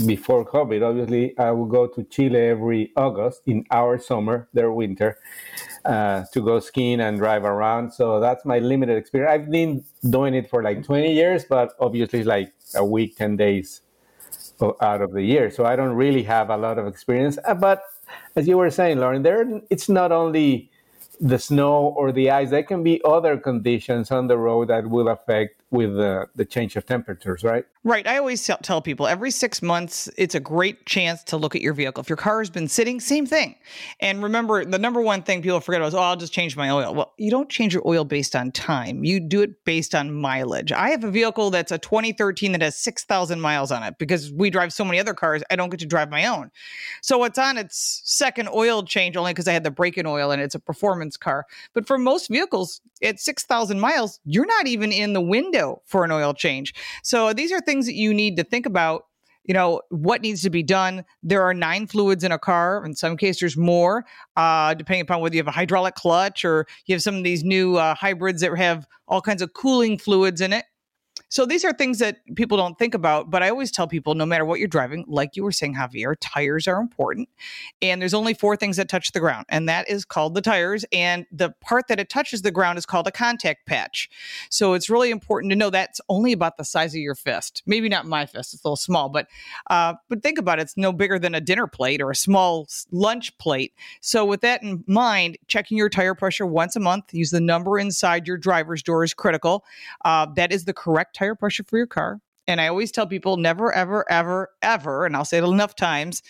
before 0.06 0.46
COVID, 0.46 0.88
obviously, 0.88 1.38
I 1.38 1.52
would 1.52 1.70
go 1.70 1.88
to 1.88 2.04
Chile 2.06 2.40
every 2.40 2.94
August 2.96 3.42
in 3.46 3.66
our 3.72 3.98
summer, 3.98 4.48
their 4.54 4.72
winter 4.72 5.18
uh, 5.86 6.24
to 6.32 6.42
go 6.42 6.60
skiing 6.60 7.02
and 7.02 7.18
drive 7.18 7.44
around. 7.44 7.92
So 7.92 8.20
that's 8.20 8.46
my 8.46 8.60
limited 8.60 8.98
experience. 8.98 9.32
I've 9.32 9.52
been 9.52 9.84
doing 10.10 10.34
it 10.34 10.50
for 10.50 10.64
like 10.64 10.84
20 10.84 11.14
years, 11.14 11.46
but 11.46 11.74
obviously 11.80 12.24
like 12.24 12.54
a 12.76 12.86
week, 12.86 13.18
10 13.18 13.38
days 13.38 13.82
out 14.82 15.02
of 15.02 15.12
the 15.12 15.24
year. 15.24 15.50
So 15.52 15.66
I 15.66 15.76
don't 15.76 15.94
really 15.94 16.24
have 16.24 16.50
a 16.50 16.58
lot 16.58 16.78
of 16.78 16.88
experience. 16.88 17.38
Uh, 17.46 17.54
but 17.54 17.84
as 18.36 18.48
you 18.48 18.58
were 18.58 18.70
saying, 18.70 19.00
Lauren, 19.00 19.24
there 19.24 19.62
it's 19.70 19.90
not 19.90 20.12
only 20.12 20.72
the 21.20 21.40
snow 21.40 21.94
or 21.96 22.12
the 22.12 22.30
ice. 22.30 22.50
There 22.50 22.64
can 22.64 22.84
be 22.84 23.02
other 23.06 23.38
conditions 23.38 24.12
on 24.12 24.28
the 24.28 24.38
road 24.38 24.68
that 24.70 24.90
will 24.90 25.08
affect 25.08 25.63
with 25.74 25.96
the, 25.96 26.28
the 26.36 26.46
change 26.46 26.76
of 26.76 26.86
temperatures, 26.86 27.44
right? 27.44 27.66
Right. 27.84 28.08
I 28.08 28.18
always 28.18 28.46
tell 28.62 28.82
people 28.82 29.08
every 29.08 29.32
six 29.32 29.62
months, 29.62 30.08
it's 30.18 30.36
a 30.36 30.40
great 30.40 30.86
chance 30.86 31.24
to 31.26 31.36
look 31.36 31.56
at 31.56 31.62
your 31.62 31.74
vehicle. 31.74 32.00
If 32.00 32.10
your 32.10 32.16
car 32.16 32.40
has 32.40 32.50
been 32.50 32.68
sitting, 32.68 33.00
same 33.00 33.26
thing. 33.26 33.56
And 34.00 34.22
remember, 34.22 34.64
the 34.64 34.78
number 34.78 35.02
one 35.02 35.24
thing 35.24 35.42
people 35.42 35.60
forget 35.60 35.82
is, 35.82 35.96
oh, 35.96 36.00
I'll 36.00 36.16
just 36.16 36.32
change 36.32 36.56
my 36.56 36.70
oil. 36.70 36.94
Well, 36.94 37.14
you 37.18 37.32
don't 37.32 37.50
change 37.50 37.74
your 37.74 37.86
oil 37.88 38.06
based 38.06 38.36
on 38.36 38.52
time, 38.52 39.04
you 39.04 39.20
do 39.20 39.42
it 39.42 39.66
based 39.66 39.96
on 39.96 40.14
mileage. 40.14 40.72
I 40.72 40.92
have 40.92 41.04
a 41.04 41.12
vehicle 41.12 41.50
that's 41.50 41.72
a 41.72 41.80
2013 41.80 42.52
that 42.52 42.62
has 42.62 42.78
6,000 42.78 43.42
miles 43.42 43.72
on 43.72 43.82
it 43.82 43.98
because 43.98 44.32
we 44.32 44.52
drive 44.52 44.72
so 44.72 44.86
many 44.86 45.00
other 45.00 45.16
cars, 45.16 45.44
I 45.50 45.56
don't 45.56 45.70
get 45.70 45.80
to 45.80 45.88
drive 45.88 46.12
my 46.12 46.28
own. 46.28 46.52
So 47.02 47.24
it's 47.24 47.40
on 47.40 47.58
its 47.58 48.02
second 48.06 48.48
oil 48.54 48.84
change 48.84 49.18
only 49.18 49.34
because 49.34 49.48
I 49.48 49.54
had 49.54 49.64
the 49.64 49.72
break 49.72 49.98
in 49.98 50.06
oil 50.06 50.30
and 50.30 50.42
it's 50.42 50.56
a 50.56 50.60
performance 50.60 51.18
car. 51.18 51.48
But 51.74 51.88
for 51.88 51.98
most 51.98 52.30
vehicles, 52.30 52.80
at 53.04 53.20
6,000 53.20 53.80
miles, 53.80 54.20
you're 54.24 54.46
not 54.46 54.68
even 54.68 54.92
in 54.92 55.14
the 55.14 55.22
window 55.22 55.63
for 55.86 56.04
an 56.06 56.12
oil 56.12 56.34
change. 56.34 56.74
So 57.04 57.34
these 57.34 57.52
are 57.52 57.60
things 57.60 57.74
things 57.74 57.88
that 57.88 57.96
you 57.96 58.14
need 58.14 58.38
to 58.38 58.44
think 58.44 58.66
about 58.66 59.06
you 59.46 59.54
know 59.54 59.82
what 59.90 60.22
needs 60.22 60.42
to 60.44 60.50
be 60.50 60.64
done. 60.64 61.04
There 61.22 61.42
are 61.42 61.54
nine 61.54 61.88
fluids 61.88 62.24
in 62.24 62.32
a 62.32 62.40
car. 62.40 62.86
In 62.86 62.96
some 62.96 63.18
cases 63.18 63.40
there's 63.42 63.58
more 63.58 64.06
uh, 64.38 64.74
depending 64.74 65.02
upon 65.02 65.20
whether 65.20 65.36
you 65.36 65.40
have 65.40 65.48
a 65.48 65.52
hydraulic 65.52 65.96
clutch 65.96 66.46
or 66.46 66.66
you 66.86 66.96
have 66.96 67.02
some 67.02 67.16
of 67.16 67.24
these 67.24 67.44
new 67.44 67.76
uh, 67.76 67.94
hybrids 67.94 68.42
that 68.42 68.56
have 68.58 68.88
all 69.08 69.22
kinds 69.22 69.42
of 69.42 69.54
cooling 69.54 69.98
fluids 69.98 70.40
in 70.40 70.54
it 70.54 70.66
So 71.34 71.48
these 71.48 71.66
are 71.66 71.74
things 71.74 71.98
that 71.98 72.18
people 72.36 72.60
don't 72.60 72.78
think 72.78 72.94
about, 72.94 73.32
but 73.32 73.42
I 73.42 73.50
always 73.50 73.72
tell 73.72 73.88
people 73.88 74.14
no 74.14 74.24
matter 74.24 74.46
what 74.46 74.60
you're 74.60 74.68
driving, 74.68 75.04
like 75.08 75.36
you 75.36 75.44
were 75.44 75.52
saying, 75.52 75.74
Javier, 75.74 76.14
tires 76.22 76.68
are 76.68 76.80
important. 76.80 77.28
And 77.82 78.00
there's 78.00 78.14
only 78.14 78.36
four 78.36 78.56
things 78.56 78.78
that 78.78 78.88
touch 78.88 79.14
the 79.14 79.20
ground, 79.20 79.48
and 79.50 79.68
that 79.68 79.90
is 79.90 80.06
called 80.06 80.36
the 80.36 80.42
tires. 80.42 80.86
And 80.94 81.26
the 81.32 81.50
part 81.60 81.88
that 81.88 82.00
it 82.00 82.08
touches 82.08 82.44
the 82.44 82.52
ground 82.52 82.78
is 82.78 82.86
called 82.86 83.08
a 83.08 83.12
contact 83.12 83.66
patch. 83.66 84.12
So 84.52 84.74
it's 84.74 84.92
really 84.92 85.10
important 85.10 85.50
to 85.50 85.56
know 85.56 85.72
that's 85.72 86.00
only 86.08 86.34
about 86.34 86.58
the 86.58 86.64
size 86.64 86.94
of 86.94 87.02
your 87.02 87.16
fist. 87.16 87.64
Maybe 87.66 87.90
not 87.90 88.06
my 88.06 88.28
fist, 88.28 88.54
it's 88.54 88.64
a 88.64 88.68
little 88.68 88.76
small, 88.76 89.10
but 89.10 89.26
uh, 89.72 89.96
but 90.10 90.22
think 90.22 90.38
about 90.38 90.60
it, 90.60 90.62
it's 90.62 90.78
no 90.78 90.94
bigger 90.94 91.18
than 91.18 91.34
a 91.34 91.42
dinner 91.42 91.66
plate 91.66 92.00
or 92.00 92.12
a 92.12 92.16
small 92.16 92.68
lunch 92.92 93.36
plate. 93.40 93.74
So 94.02 94.24
with 94.24 94.42
that 94.42 94.62
in 94.62 94.84
mind, 94.86 95.40
checking 95.48 95.80
your 95.80 95.90
tire 95.90 96.14
pressure 96.14 96.46
once 96.46 96.76
a 96.76 96.80
month, 96.80 97.12
use 97.12 97.32
the 97.32 97.42
number 97.42 97.80
inside 97.80 98.28
your 98.28 98.38
driver's 98.38 98.84
door 98.84 99.04
is 99.04 99.16
critical. 99.16 99.66
Uh, 100.06 100.28
that 100.36 100.54
is 100.54 100.66
the 100.66 100.74
correct 100.74 101.16
tire 101.24 101.36
pressure 101.36 101.64
for 101.64 101.78
your 101.78 101.88
car. 101.88 102.20
And 102.48 102.60
I 102.60 102.68
always 102.68 102.92
tell 102.92 103.08
people 103.08 103.38
never, 103.38 103.72
ever, 103.72 104.10
ever, 104.12 104.50
ever, 104.62 105.06
and 105.06 105.16
I'll 105.16 105.24
say 105.26 105.38
it 105.38 105.44
enough 105.46 105.76
times, 105.76 106.22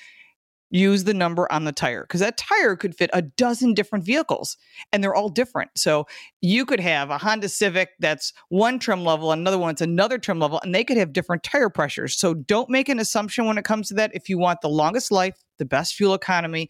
use 0.73 1.03
the 1.03 1.13
number 1.13 1.49
on 1.51 1.65
the 1.65 1.71
tire 1.71 2.01
because 2.01 2.19
that 2.19 2.35
tire 2.35 2.75
could 2.75 2.95
fit 2.95 3.11
a 3.13 3.21
dozen 3.21 3.75
different 3.75 4.03
vehicles 4.03 4.57
and 4.91 5.03
they're 5.03 5.13
all 5.13 5.29
different. 5.29 5.69
So 5.75 6.07
you 6.41 6.65
could 6.65 6.79
have 6.79 7.11
a 7.11 7.19
Honda 7.19 7.47
Civic 7.47 7.89
that's 7.99 8.33
one 8.49 8.79
trim 8.79 9.05
level, 9.05 9.31
another 9.31 9.59
one's 9.59 9.81
another 9.81 10.17
trim 10.17 10.39
level, 10.39 10.59
and 10.63 10.73
they 10.73 10.83
could 10.83 10.97
have 10.97 11.13
different 11.13 11.43
tire 11.43 11.69
pressures. 11.69 12.17
So 12.17 12.33
don't 12.33 12.71
make 12.71 12.89
an 12.89 12.97
assumption 12.97 13.45
when 13.45 13.59
it 13.59 13.65
comes 13.65 13.87
to 13.89 13.93
that. 13.95 14.11
If 14.15 14.29
you 14.29 14.39
want 14.39 14.61
the 14.61 14.69
longest 14.69 15.11
life, 15.11 15.35
the 15.59 15.65
best 15.65 15.93
fuel 15.93 16.15
economy, 16.15 16.69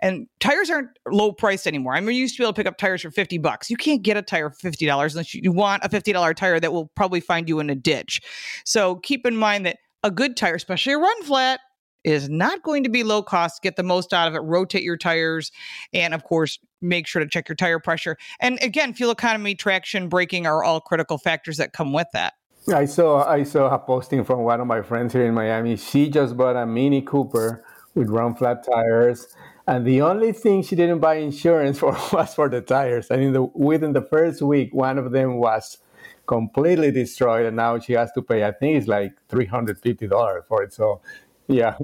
and 0.00 0.26
tires 0.40 0.70
aren't 0.70 0.88
low 1.10 1.30
priced 1.30 1.66
anymore. 1.66 1.94
I 1.94 2.00
mean, 2.00 2.16
you 2.16 2.22
used 2.22 2.36
to 2.36 2.40
be 2.40 2.44
able 2.44 2.54
to 2.54 2.56
pick 2.56 2.66
up 2.66 2.78
tires 2.78 3.02
for 3.02 3.10
50 3.10 3.36
bucks. 3.36 3.68
You 3.68 3.76
can't 3.76 4.02
get 4.02 4.16
a 4.16 4.22
tire 4.22 4.48
for 4.48 4.70
$50 4.70 5.10
unless 5.12 5.34
you 5.34 5.52
want 5.52 5.84
a 5.84 5.90
$50 5.90 6.34
tire 6.34 6.58
that 6.58 6.72
will 6.72 6.86
probably 6.96 7.20
find 7.20 7.50
you 7.50 7.60
in 7.60 7.68
a 7.68 7.74
ditch. 7.74 8.22
So 8.64 8.96
keep 8.96 9.26
in 9.26 9.36
mind 9.36 9.66
that 9.66 9.76
a 10.02 10.10
good 10.10 10.38
tire, 10.38 10.54
especially 10.54 10.94
a 10.94 10.98
run 10.98 11.22
flat, 11.24 11.60
is 12.04 12.28
not 12.28 12.62
going 12.62 12.82
to 12.84 12.88
be 12.88 13.04
low 13.04 13.22
cost. 13.22 13.62
Get 13.62 13.76
the 13.76 13.82
most 13.82 14.12
out 14.12 14.28
of 14.28 14.34
it. 14.34 14.40
Rotate 14.40 14.82
your 14.82 14.96
tires, 14.96 15.52
and 15.92 16.14
of 16.14 16.24
course, 16.24 16.58
make 16.80 17.06
sure 17.06 17.22
to 17.22 17.28
check 17.28 17.48
your 17.48 17.56
tire 17.56 17.78
pressure. 17.78 18.16
And 18.40 18.58
again, 18.62 18.94
fuel 18.94 19.10
economy, 19.10 19.54
traction, 19.54 20.08
braking 20.08 20.46
are 20.46 20.64
all 20.64 20.80
critical 20.80 21.18
factors 21.18 21.56
that 21.58 21.72
come 21.72 21.92
with 21.92 22.08
that. 22.12 22.34
I 22.72 22.84
saw 22.84 23.28
I 23.28 23.42
saw 23.42 23.74
a 23.74 23.78
posting 23.78 24.24
from 24.24 24.40
one 24.40 24.60
of 24.60 24.66
my 24.66 24.82
friends 24.82 25.12
here 25.12 25.26
in 25.26 25.34
Miami. 25.34 25.76
She 25.76 26.08
just 26.08 26.36
bought 26.36 26.56
a 26.56 26.64
Mini 26.64 27.02
Cooper 27.02 27.64
with 27.94 28.08
run 28.08 28.34
flat 28.34 28.64
tires, 28.64 29.26
and 29.66 29.84
the 29.84 30.00
only 30.02 30.32
thing 30.32 30.62
she 30.62 30.76
didn't 30.76 31.00
buy 31.00 31.16
insurance 31.16 31.78
for 31.80 31.92
was 32.12 32.34
for 32.34 32.48
the 32.48 32.60
tires. 32.60 33.10
I 33.10 33.16
mean, 33.16 33.32
the, 33.32 33.42
within 33.42 33.92
the 33.92 34.02
first 34.02 34.42
week, 34.42 34.72
one 34.72 34.98
of 34.98 35.10
them 35.10 35.38
was 35.38 35.78
completely 36.26 36.92
destroyed, 36.92 37.46
and 37.46 37.56
now 37.56 37.80
she 37.80 37.94
has 37.94 38.12
to 38.12 38.22
pay. 38.22 38.44
I 38.44 38.52
think 38.52 38.78
it's 38.78 38.86
like 38.86 39.14
three 39.28 39.46
hundred 39.46 39.80
fifty 39.80 40.06
dollars 40.06 40.44
for 40.46 40.62
it. 40.62 40.72
So 40.72 41.00
yeah. 41.48 41.76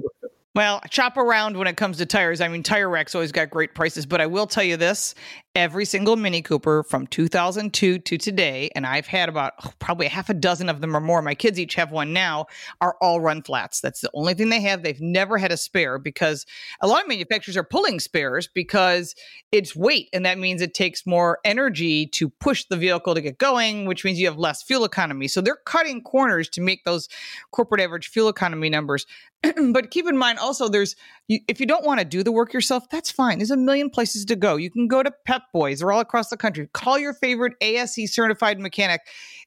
Well, 0.55 0.81
chop 0.89 1.15
around 1.17 1.55
when 1.57 1.67
it 1.67 1.77
comes 1.77 1.97
to 1.97 2.05
tires. 2.05 2.41
I 2.41 2.47
mean, 2.47 2.63
Tire 2.63 2.89
Rack's 2.89 3.13
always 3.13 3.31
got 3.31 3.49
great 3.49 3.75
prices, 3.75 4.05
but 4.05 4.19
I 4.19 4.25
will 4.25 4.47
tell 4.47 4.63
you 4.63 4.77
this 4.77 5.13
every 5.59 5.83
single 5.83 6.15
Mini 6.15 6.41
Cooper 6.41 6.83
from 6.83 7.05
2002 7.05 7.99
to 7.99 8.17
today, 8.17 8.69
and 8.75 8.85
I've 8.85 9.07
had 9.07 9.27
about 9.27 9.51
oh, 9.65 9.71
probably 9.77 10.07
half 10.07 10.29
a 10.29 10.33
dozen 10.33 10.69
of 10.69 10.79
them 10.79 10.95
or 10.95 11.01
more. 11.01 11.21
My 11.21 11.35
kids 11.35 11.59
each 11.59 11.75
have 11.75 11.91
one 11.91 12.13
now, 12.13 12.45
are 12.79 12.95
all 13.01 13.19
run 13.19 13.43
flats. 13.43 13.81
That's 13.81 13.99
the 13.99 14.09
only 14.13 14.35
thing 14.35 14.47
they 14.47 14.61
have. 14.61 14.83
They've 14.83 15.01
never 15.01 15.37
had 15.37 15.51
a 15.51 15.57
spare 15.57 15.99
because 15.99 16.45
a 16.79 16.87
lot 16.87 17.01
of 17.01 17.09
manufacturers 17.09 17.57
are 17.57 17.65
pulling 17.65 17.99
spares 17.99 18.47
because 18.47 19.15
it's 19.51 19.75
weight, 19.75 20.07
and 20.13 20.25
that 20.25 20.39
means 20.39 20.61
it 20.61 20.73
takes 20.73 21.05
more 21.05 21.39
energy 21.43 22.07
to 22.07 22.29
push 22.29 22.63
the 22.69 22.77
vehicle 22.77 23.13
to 23.13 23.19
get 23.19 23.37
going, 23.37 23.85
which 23.85 24.05
means 24.05 24.17
you 24.17 24.27
have 24.27 24.39
less 24.39 24.63
fuel 24.63 24.85
economy. 24.85 25.27
So 25.27 25.41
they're 25.41 25.59
cutting 25.65 26.01
corners 26.01 26.47
to 26.51 26.61
make 26.61 26.85
those 26.85 27.09
corporate 27.51 27.81
average 27.81 28.07
fuel 28.07 28.29
economy 28.29 28.69
numbers. 28.69 29.05
but 29.71 29.91
keep 29.91 30.07
in 30.07 30.17
mind 30.17 30.39
also, 30.39 30.69
there's 30.69 30.95
if 31.29 31.59
you 31.59 31.67
don't 31.67 31.85
want 31.85 31.99
to 31.99 32.05
do 32.05 32.23
the 32.23 32.31
work 32.31 32.53
yourself, 32.53 32.89
that's 32.89 33.11
fine. 33.11 33.37
There's 33.37 33.51
a 33.51 33.57
million 33.57 33.89
places 33.89 34.25
to 34.25 34.35
go. 34.35 34.55
You 34.55 34.71
can 34.71 34.87
go 34.87 35.03
to 35.03 35.11
Pep 35.25 35.43
Boys, 35.53 35.79
they're 35.79 35.91
all 35.91 35.99
across 35.99 36.29
the 36.29 36.37
country. 36.37 36.67
Call 36.73 36.97
your 36.97 37.13
favorite 37.13 37.53
ASE 37.61 38.11
certified 38.11 38.59
mechanic. 38.59 39.01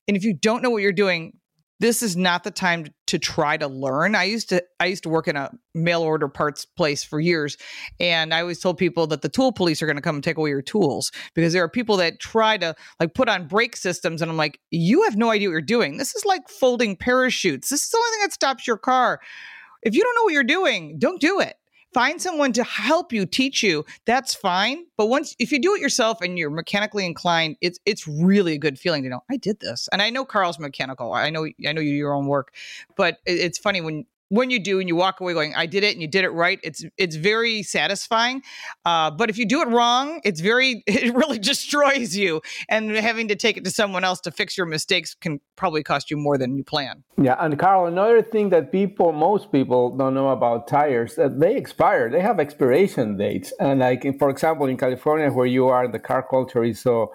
And 0.07 0.17
if 0.17 0.25
you 0.25 0.33
don't 0.33 0.63
know 0.63 0.71
what 0.71 0.83
you're 0.83 0.93
doing, 0.93 1.33
this 1.81 2.01
is 2.01 2.17
not 2.17 2.45
the 2.45 2.53
time 2.53 2.87
to 3.09 3.19
try 3.19 3.57
to 3.57 3.67
learn. 3.67 4.15
I 4.15 4.23
used 4.23 4.51
to 4.51 4.63
I 4.79 4.87
used 4.87 5.03
to 5.03 5.09
work 5.09 5.27
in 5.27 5.35
a 5.35 5.51
mail 5.75 6.03
order 6.03 6.29
parts 6.29 6.65
place 6.65 7.03
for 7.03 7.19
years 7.19 7.57
and 7.99 8.33
I 8.33 8.41
always 8.41 8.61
told 8.61 8.79
people 8.79 9.09
that 9.09 9.23
the 9.23 9.29
tool 9.29 9.51
police 9.51 9.83
are 9.83 9.87
going 9.87 9.97
to 9.97 10.03
come 10.03 10.15
and 10.15 10.23
take 10.23 10.37
away 10.37 10.51
your 10.51 10.63
tools 10.63 11.11
because 11.35 11.53
there 11.53 11.65
are 11.65 11.69
people 11.69 11.97
that 11.97 12.21
try 12.21 12.57
to 12.57 12.77
like 13.01 13.15
put 13.15 13.29
on 13.29 13.49
brake 13.49 13.75
systems 13.75 14.23
and 14.23 14.31
I'm 14.31 14.37
like 14.37 14.61
you 14.71 15.03
have 15.03 15.17
no 15.17 15.31
idea 15.31 15.49
what 15.49 15.55
you're 15.55 15.61
doing. 15.61 15.97
This 15.97 16.15
is 16.15 16.25
like 16.25 16.49
folding 16.49 16.95
parachutes. 16.95 17.71
This 17.71 17.83
is 17.83 17.89
the 17.91 17.99
only 17.99 18.11
thing 18.11 18.27
that 18.27 18.33
stops 18.33 18.65
your 18.65 18.79
car. 18.79 19.21
If 19.83 19.97
you 19.97 20.05
don't 20.05 20.15
know 20.15 20.23
what 20.23 20.35
you're 20.35 20.45
doing, 20.45 21.01
don't 21.01 21.21
do 21.21 21.41
it 21.41 21.57
find 21.93 22.21
someone 22.21 22.53
to 22.53 22.65
help 22.65 23.13
you 23.13 23.27
teach 23.27 23.63
you. 23.63 23.85
That's 24.07 24.35
fine. 24.35 24.87
But 24.97 25.07
once 25.07 25.35
if 25.39 25.53
you 25.53 25.61
do 25.61 25.75
it 25.75 25.81
yourself 25.81 26.21
and 26.21 26.39
you're 26.39 26.51
mechanically 26.51 27.07
inclined 27.07 27.57
it's 27.61 27.79
it's 27.87 28.07
really 28.07 28.55
a 28.55 28.59
good 28.59 28.79
feeling 28.79 29.03
to 29.03 29.09
know 29.09 29.21
i 29.31 29.37
did 29.37 29.61
this. 29.61 29.89
And 29.93 30.03
i 30.03 30.11
know 30.11 30.25
Karl's 30.25 30.59
mechanical. 30.59 31.13
I 31.13 31.31
know 31.31 31.47
i 31.67 31.73
know 31.73 31.81
you 31.81 31.93
your 31.93 32.15
own 32.15 32.27
work. 32.27 32.55
But 32.97 33.19
it's 33.27 33.59
funny 33.59 33.81
when 33.81 34.07
when 34.33 34.49
you 34.49 34.59
do 34.59 34.81
and 34.81 34.89
you 34.89 34.97
walk 34.97 35.21
away 35.21 35.35
going 35.35 35.55
i 35.55 35.67
did 35.67 35.85
it 35.85 35.93
and 35.93 36.01
you 36.01 36.09
did 36.09 36.25
it 36.25 36.31
right 36.31 36.59
it's 36.63 36.85
it's 36.97 37.17
very 37.17 37.63
satisfying 37.63 38.41
uh, 38.87 39.11
but 39.11 39.29
if 39.29 39.37
you 39.37 39.45
do 39.45 39.61
it 39.61 39.69
wrong 39.69 40.21
it's 40.25 40.41
very 40.41 40.83
it 40.87 41.15
really 41.15 41.39
destroys 41.39 42.17
you 42.17 42.41
and 42.71 42.91
having 42.93 43.29
to 43.29 43.37
take 43.37 43.59
it 43.59 43.65
to 43.65 43.71
someone 43.71 44.05
else 44.05 44.21
to 44.21 44.31
fix 44.31 44.57
your 44.57 44.67
mistakes 44.67 45.15
can 45.15 45.39
probably 45.57 45.83
cost 45.83 46.11
you 46.11 46.17
more 46.17 46.39
than 46.39 46.57
you 46.57 46.65
plan. 46.65 47.05
Yeah 47.21 47.37
and 47.39 47.59
Karl 47.59 47.87
another 47.87 48.23
thing 48.23 48.49
that 48.51 48.73
people 48.73 49.13
most 49.13 49.53
people 49.53 49.95
don't 49.95 50.15
know 50.15 50.31
about 50.31 50.67
tires 50.67 51.15
that 51.17 51.39
they 51.39 51.55
expire 51.57 52.11
they 52.11 52.21
have 52.21 52.41
expiration 52.41 53.19
dates 53.19 53.53
and 53.61 53.81
like 53.81 54.03
for 54.19 54.31
example 54.31 54.67
in 54.67 54.77
california 54.79 55.31
where 55.31 55.47
you 55.47 55.69
are 55.69 55.87
the 55.87 55.99
car 55.99 56.23
culture 56.23 56.65
is 56.65 56.81
so 56.81 57.13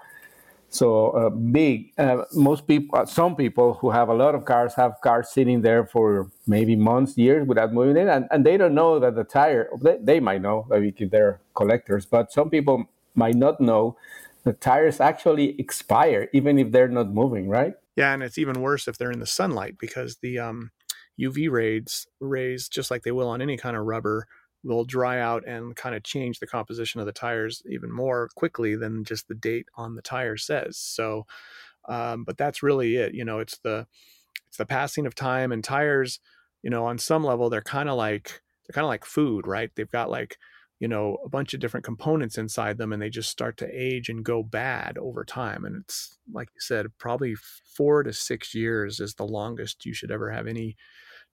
so 0.70 1.10
uh, 1.10 1.30
big. 1.30 1.92
Uh, 1.96 2.24
most 2.34 2.66
people, 2.66 2.98
uh, 2.98 3.06
some 3.06 3.34
people 3.36 3.74
who 3.74 3.90
have 3.90 4.08
a 4.08 4.14
lot 4.14 4.34
of 4.34 4.44
cars 4.44 4.74
have 4.74 5.00
cars 5.02 5.30
sitting 5.30 5.62
there 5.62 5.86
for 5.86 6.30
maybe 6.46 6.76
months, 6.76 7.16
years 7.16 7.46
without 7.46 7.72
moving 7.72 7.96
it, 7.96 8.08
and, 8.08 8.26
and 8.30 8.44
they 8.44 8.56
don't 8.56 8.74
know 8.74 8.98
that 8.98 9.14
the 9.14 9.24
tire. 9.24 9.70
They, 9.80 9.98
they 10.00 10.20
might 10.20 10.42
know, 10.42 10.66
maybe 10.68 10.94
if 10.96 11.10
they're 11.10 11.40
collectors, 11.54 12.04
but 12.04 12.32
some 12.32 12.50
people 12.50 12.84
might 13.14 13.34
not 13.34 13.60
know 13.60 13.96
the 14.44 14.52
tires 14.52 15.00
actually 15.00 15.58
expire 15.58 16.28
even 16.32 16.58
if 16.58 16.70
they're 16.70 16.88
not 16.88 17.12
moving, 17.12 17.48
right? 17.48 17.74
Yeah, 17.96 18.12
and 18.14 18.22
it's 18.22 18.38
even 18.38 18.60
worse 18.60 18.86
if 18.86 18.96
they're 18.96 19.10
in 19.10 19.20
the 19.20 19.26
sunlight 19.26 19.76
because 19.78 20.16
the 20.16 20.38
um, 20.38 20.70
UV 21.18 21.50
rays 21.50 22.06
rays, 22.20 22.68
just 22.68 22.90
like 22.90 23.02
they 23.02 23.10
will 23.10 23.28
on 23.28 23.42
any 23.42 23.56
kind 23.56 23.76
of 23.76 23.84
rubber, 23.84 24.26
will 24.64 24.84
dry 24.84 25.20
out 25.20 25.46
and 25.46 25.76
kind 25.76 25.94
of 25.94 26.02
change 26.02 26.40
the 26.40 26.46
composition 26.46 27.00
of 27.00 27.06
the 27.06 27.12
tires 27.12 27.62
even 27.70 27.90
more 27.92 28.28
quickly 28.34 28.74
than 28.74 29.04
just 29.04 29.28
the 29.28 29.34
date 29.34 29.66
on 29.76 29.94
the 29.94 30.02
tire 30.02 30.36
says. 30.36 30.76
So, 30.76 31.26
um, 31.88 32.24
but 32.24 32.36
that's 32.36 32.62
really 32.62 32.96
it. 32.96 33.14
You 33.14 33.24
know, 33.24 33.38
it's 33.38 33.58
the 33.58 33.86
it's 34.48 34.56
the 34.56 34.66
passing 34.66 35.06
of 35.06 35.14
time 35.14 35.52
and 35.52 35.62
tires. 35.62 36.20
You 36.62 36.70
know, 36.70 36.86
on 36.86 36.98
some 36.98 37.24
level, 37.24 37.50
they're 37.50 37.62
kind 37.62 37.88
of 37.88 37.96
like 37.96 38.42
they're 38.66 38.74
kind 38.74 38.84
of 38.84 38.88
like 38.90 39.04
food, 39.04 39.46
right? 39.46 39.70
They've 39.74 39.90
got 39.90 40.10
like 40.10 40.36
you 40.80 40.88
know 40.88 41.18
a 41.24 41.28
bunch 41.28 41.54
of 41.54 41.60
different 41.60 41.84
components 41.84 42.38
inside 42.38 42.78
them 42.78 42.92
and 42.92 43.02
they 43.02 43.10
just 43.10 43.30
start 43.30 43.56
to 43.56 43.68
age 43.72 44.08
and 44.08 44.24
go 44.24 44.42
bad 44.42 44.96
over 44.98 45.24
time 45.24 45.64
and 45.64 45.82
it's 45.82 46.18
like 46.32 46.48
you 46.54 46.60
said 46.60 46.86
probably 46.98 47.34
four 47.34 48.02
to 48.02 48.12
six 48.12 48.54
years 48.54 49.00
is 49.00 49.14
the 49.14 49.26
longest 49.26 49.84
you 49.84 49.92
should 49.92 50.10
ever 50.10 50.30
have 50.30 50.46
any 50.46 50.76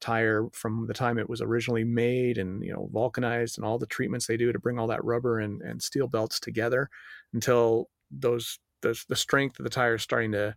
tire 0.02 0.48
from 0.52 0.86
the 0.88 0.94
time 0.94 1.18
it 1.18 1.30
was 1.30 1.42
originally 1.42 1.84
made 1.84 2.38
and 2.38 2.64
you 2.64 2.74
know 2.74 2.90
vulcanized 2.92 3.58
and 3.58 3.66
all 3.66 3.78
the 3.78 3.86
treatments 3.86 4.28
they 4.28 4.38
do 4.38 4.52
to 4.52 4.60
bring 4.60 4.78
all 4.78 4.88
that 4.88 5.04
rubber 5.04 5.40
and, 5.40 5.62
and 5.62 5.82
steel 5.82 6.08
belts 6.08 6.40
together 6.40 6.90
until 7.34 7.90
those 8.12 8.60
the, 8.82 9.00
the 9.10 9.16
strength 9.16 9.58
of 9.60 9.64
the 9.64 9.70
tire 9.70 9.96
is 9.96 10.02
starting 10.02 10.32
to 10.32 10.56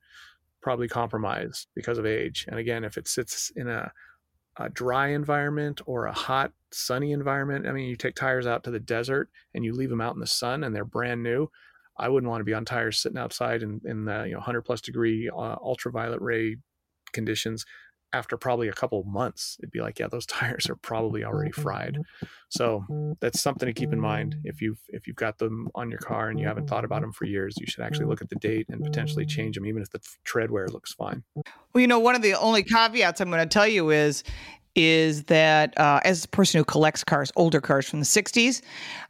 probably 0.61 0.89
compromise 0.89 1.67
because 1.75 1.99
of 1.99 2.05
age. 2.05 2.47
And 2.49 2.59
again 2.59 2.85
if 2.85 2.99
it 2.99 3.09
sits 3.09 3.51
in 3.55 3.69
a, 3.69 3.93
a 4.57 4.69
dry 4.69 5.09
environment 5.09 5.81
or 5.87 6.07
a 6.07 6.13
hot 6.13 6.53
sunny 6.71 7.13
environment 7.13 7.67
i 7.67 7.73
mean 7.73 7.89
you 7.89 7.97
take 7.97 8.15
tires 8.15 8.47
out 8.47 8.65
to 8.65 8.71
the 8.71 8.81
desert 8.81 9.31
and 9.55 9.65
you 9.65 9.73
leave 9.73 9.89
them 9.89 10.03
out 10.03 10.15
in 10.15 10.21
the 10.21 10.27
sun 10.27 10.65
and 10.65 10.75
they're 10.75 10.85
brand 10.85 11.23
new 11.23 11.49
I 11.99 12.09
wouldn't 12.09 12.31
want 12.31 12.41
to 12.41 12.45
be 12.45 12.55
on 12.55 12.65
tires 12.65 12.99
sitting 12.99 13.19
outside 13.19 13.63
in, 13.63 13.81
in 13.85 14.05
the 14.05 14.25
you 14.25 14.33
know 14.33 14.39
100 14.39 14.63
plus 14.63 14.81
degree 14.81 15.29
uh, 15.29 15.57
ultraviolet 15.63 16.21
ray 16.21 16.57
conditions 17.13 17.65
after 18.13 18.37
probably 18.37 18.69
a 18.69 18.73
couple 18.73 19.03
months, 19.05 19.57
it'd 19.61 19.71
be 19.71 19.81
like, 19.81 19.99
yeah, 19.99 20.09
those 20.09 20.27
tires 20.27 20.69
are 20.69 20.77
probably 20.77 21.25
already 21.25 21.53
fried. 21.53 21.99
So 22.49 23.17
that's 23.21 23.41
something 23.41 23.67
to 23.67 23.73
keep 23.73 23.93
in 23.93 24.01
mind. 24.01 24.37
If 24.45 24.63
you've 24.63 24.81
if 24.89 25.07
you've 25.07 25.17
got 25.17 25.39
them 25.39 25.69
on 25.75 25.91
your 25.91 26.01
car 26.01 26.31
and 26.31 26.41
you 26.41 26.47
haven't 26.47 26.69
thought 26.69 26.85
about 26.85 27.03
them 27.03 27.13
for 27.13 27.27
years, 27.27 27.57
you 27.59 27.67
should 27.67 27.85
actually 27.85 28.07
look 28.07 28.23
at 28.23 28.31
the 28.31 28.37
date 28.37 28.67
and 28.69 28.83
potentially 28.83 29.27
change 29.27 29.57
them, 29.57 29.67
even 29.67 29.83
if 29.83 29.91
the 29.91 30.01
tread 30.25 30.51
wear 30.51 30.69
looks 30.69 30.95
fine. 30.95 31.23
Well, 31.37 31.81
you 31.81 31.87
know, 31.87 31.99
one 31.99 32.15
of 32.15 32.23
the 32.23 32.35
only 32.35 32.63
caveats 32.63 33.21
I'm 33.21 33.31
going 33.31 33.47
to 33.47 33.47
tell 33.47 33.69
you 33.69 33.91
is 33.91 34.25
is 34.75 35.25
that 35.25 35.79
uh, 35.79 36.01
as 36.05 36.25
a 36.25 36.29
person 36.29 36.59
who 36.59 36.65
collects 36.65 37.03
cars, 37.03 37.33
older 37.35 37.61
cars 37.61 37.89
from 37.89 37.99
the 37.99 38.07
60s, 38.07 38.63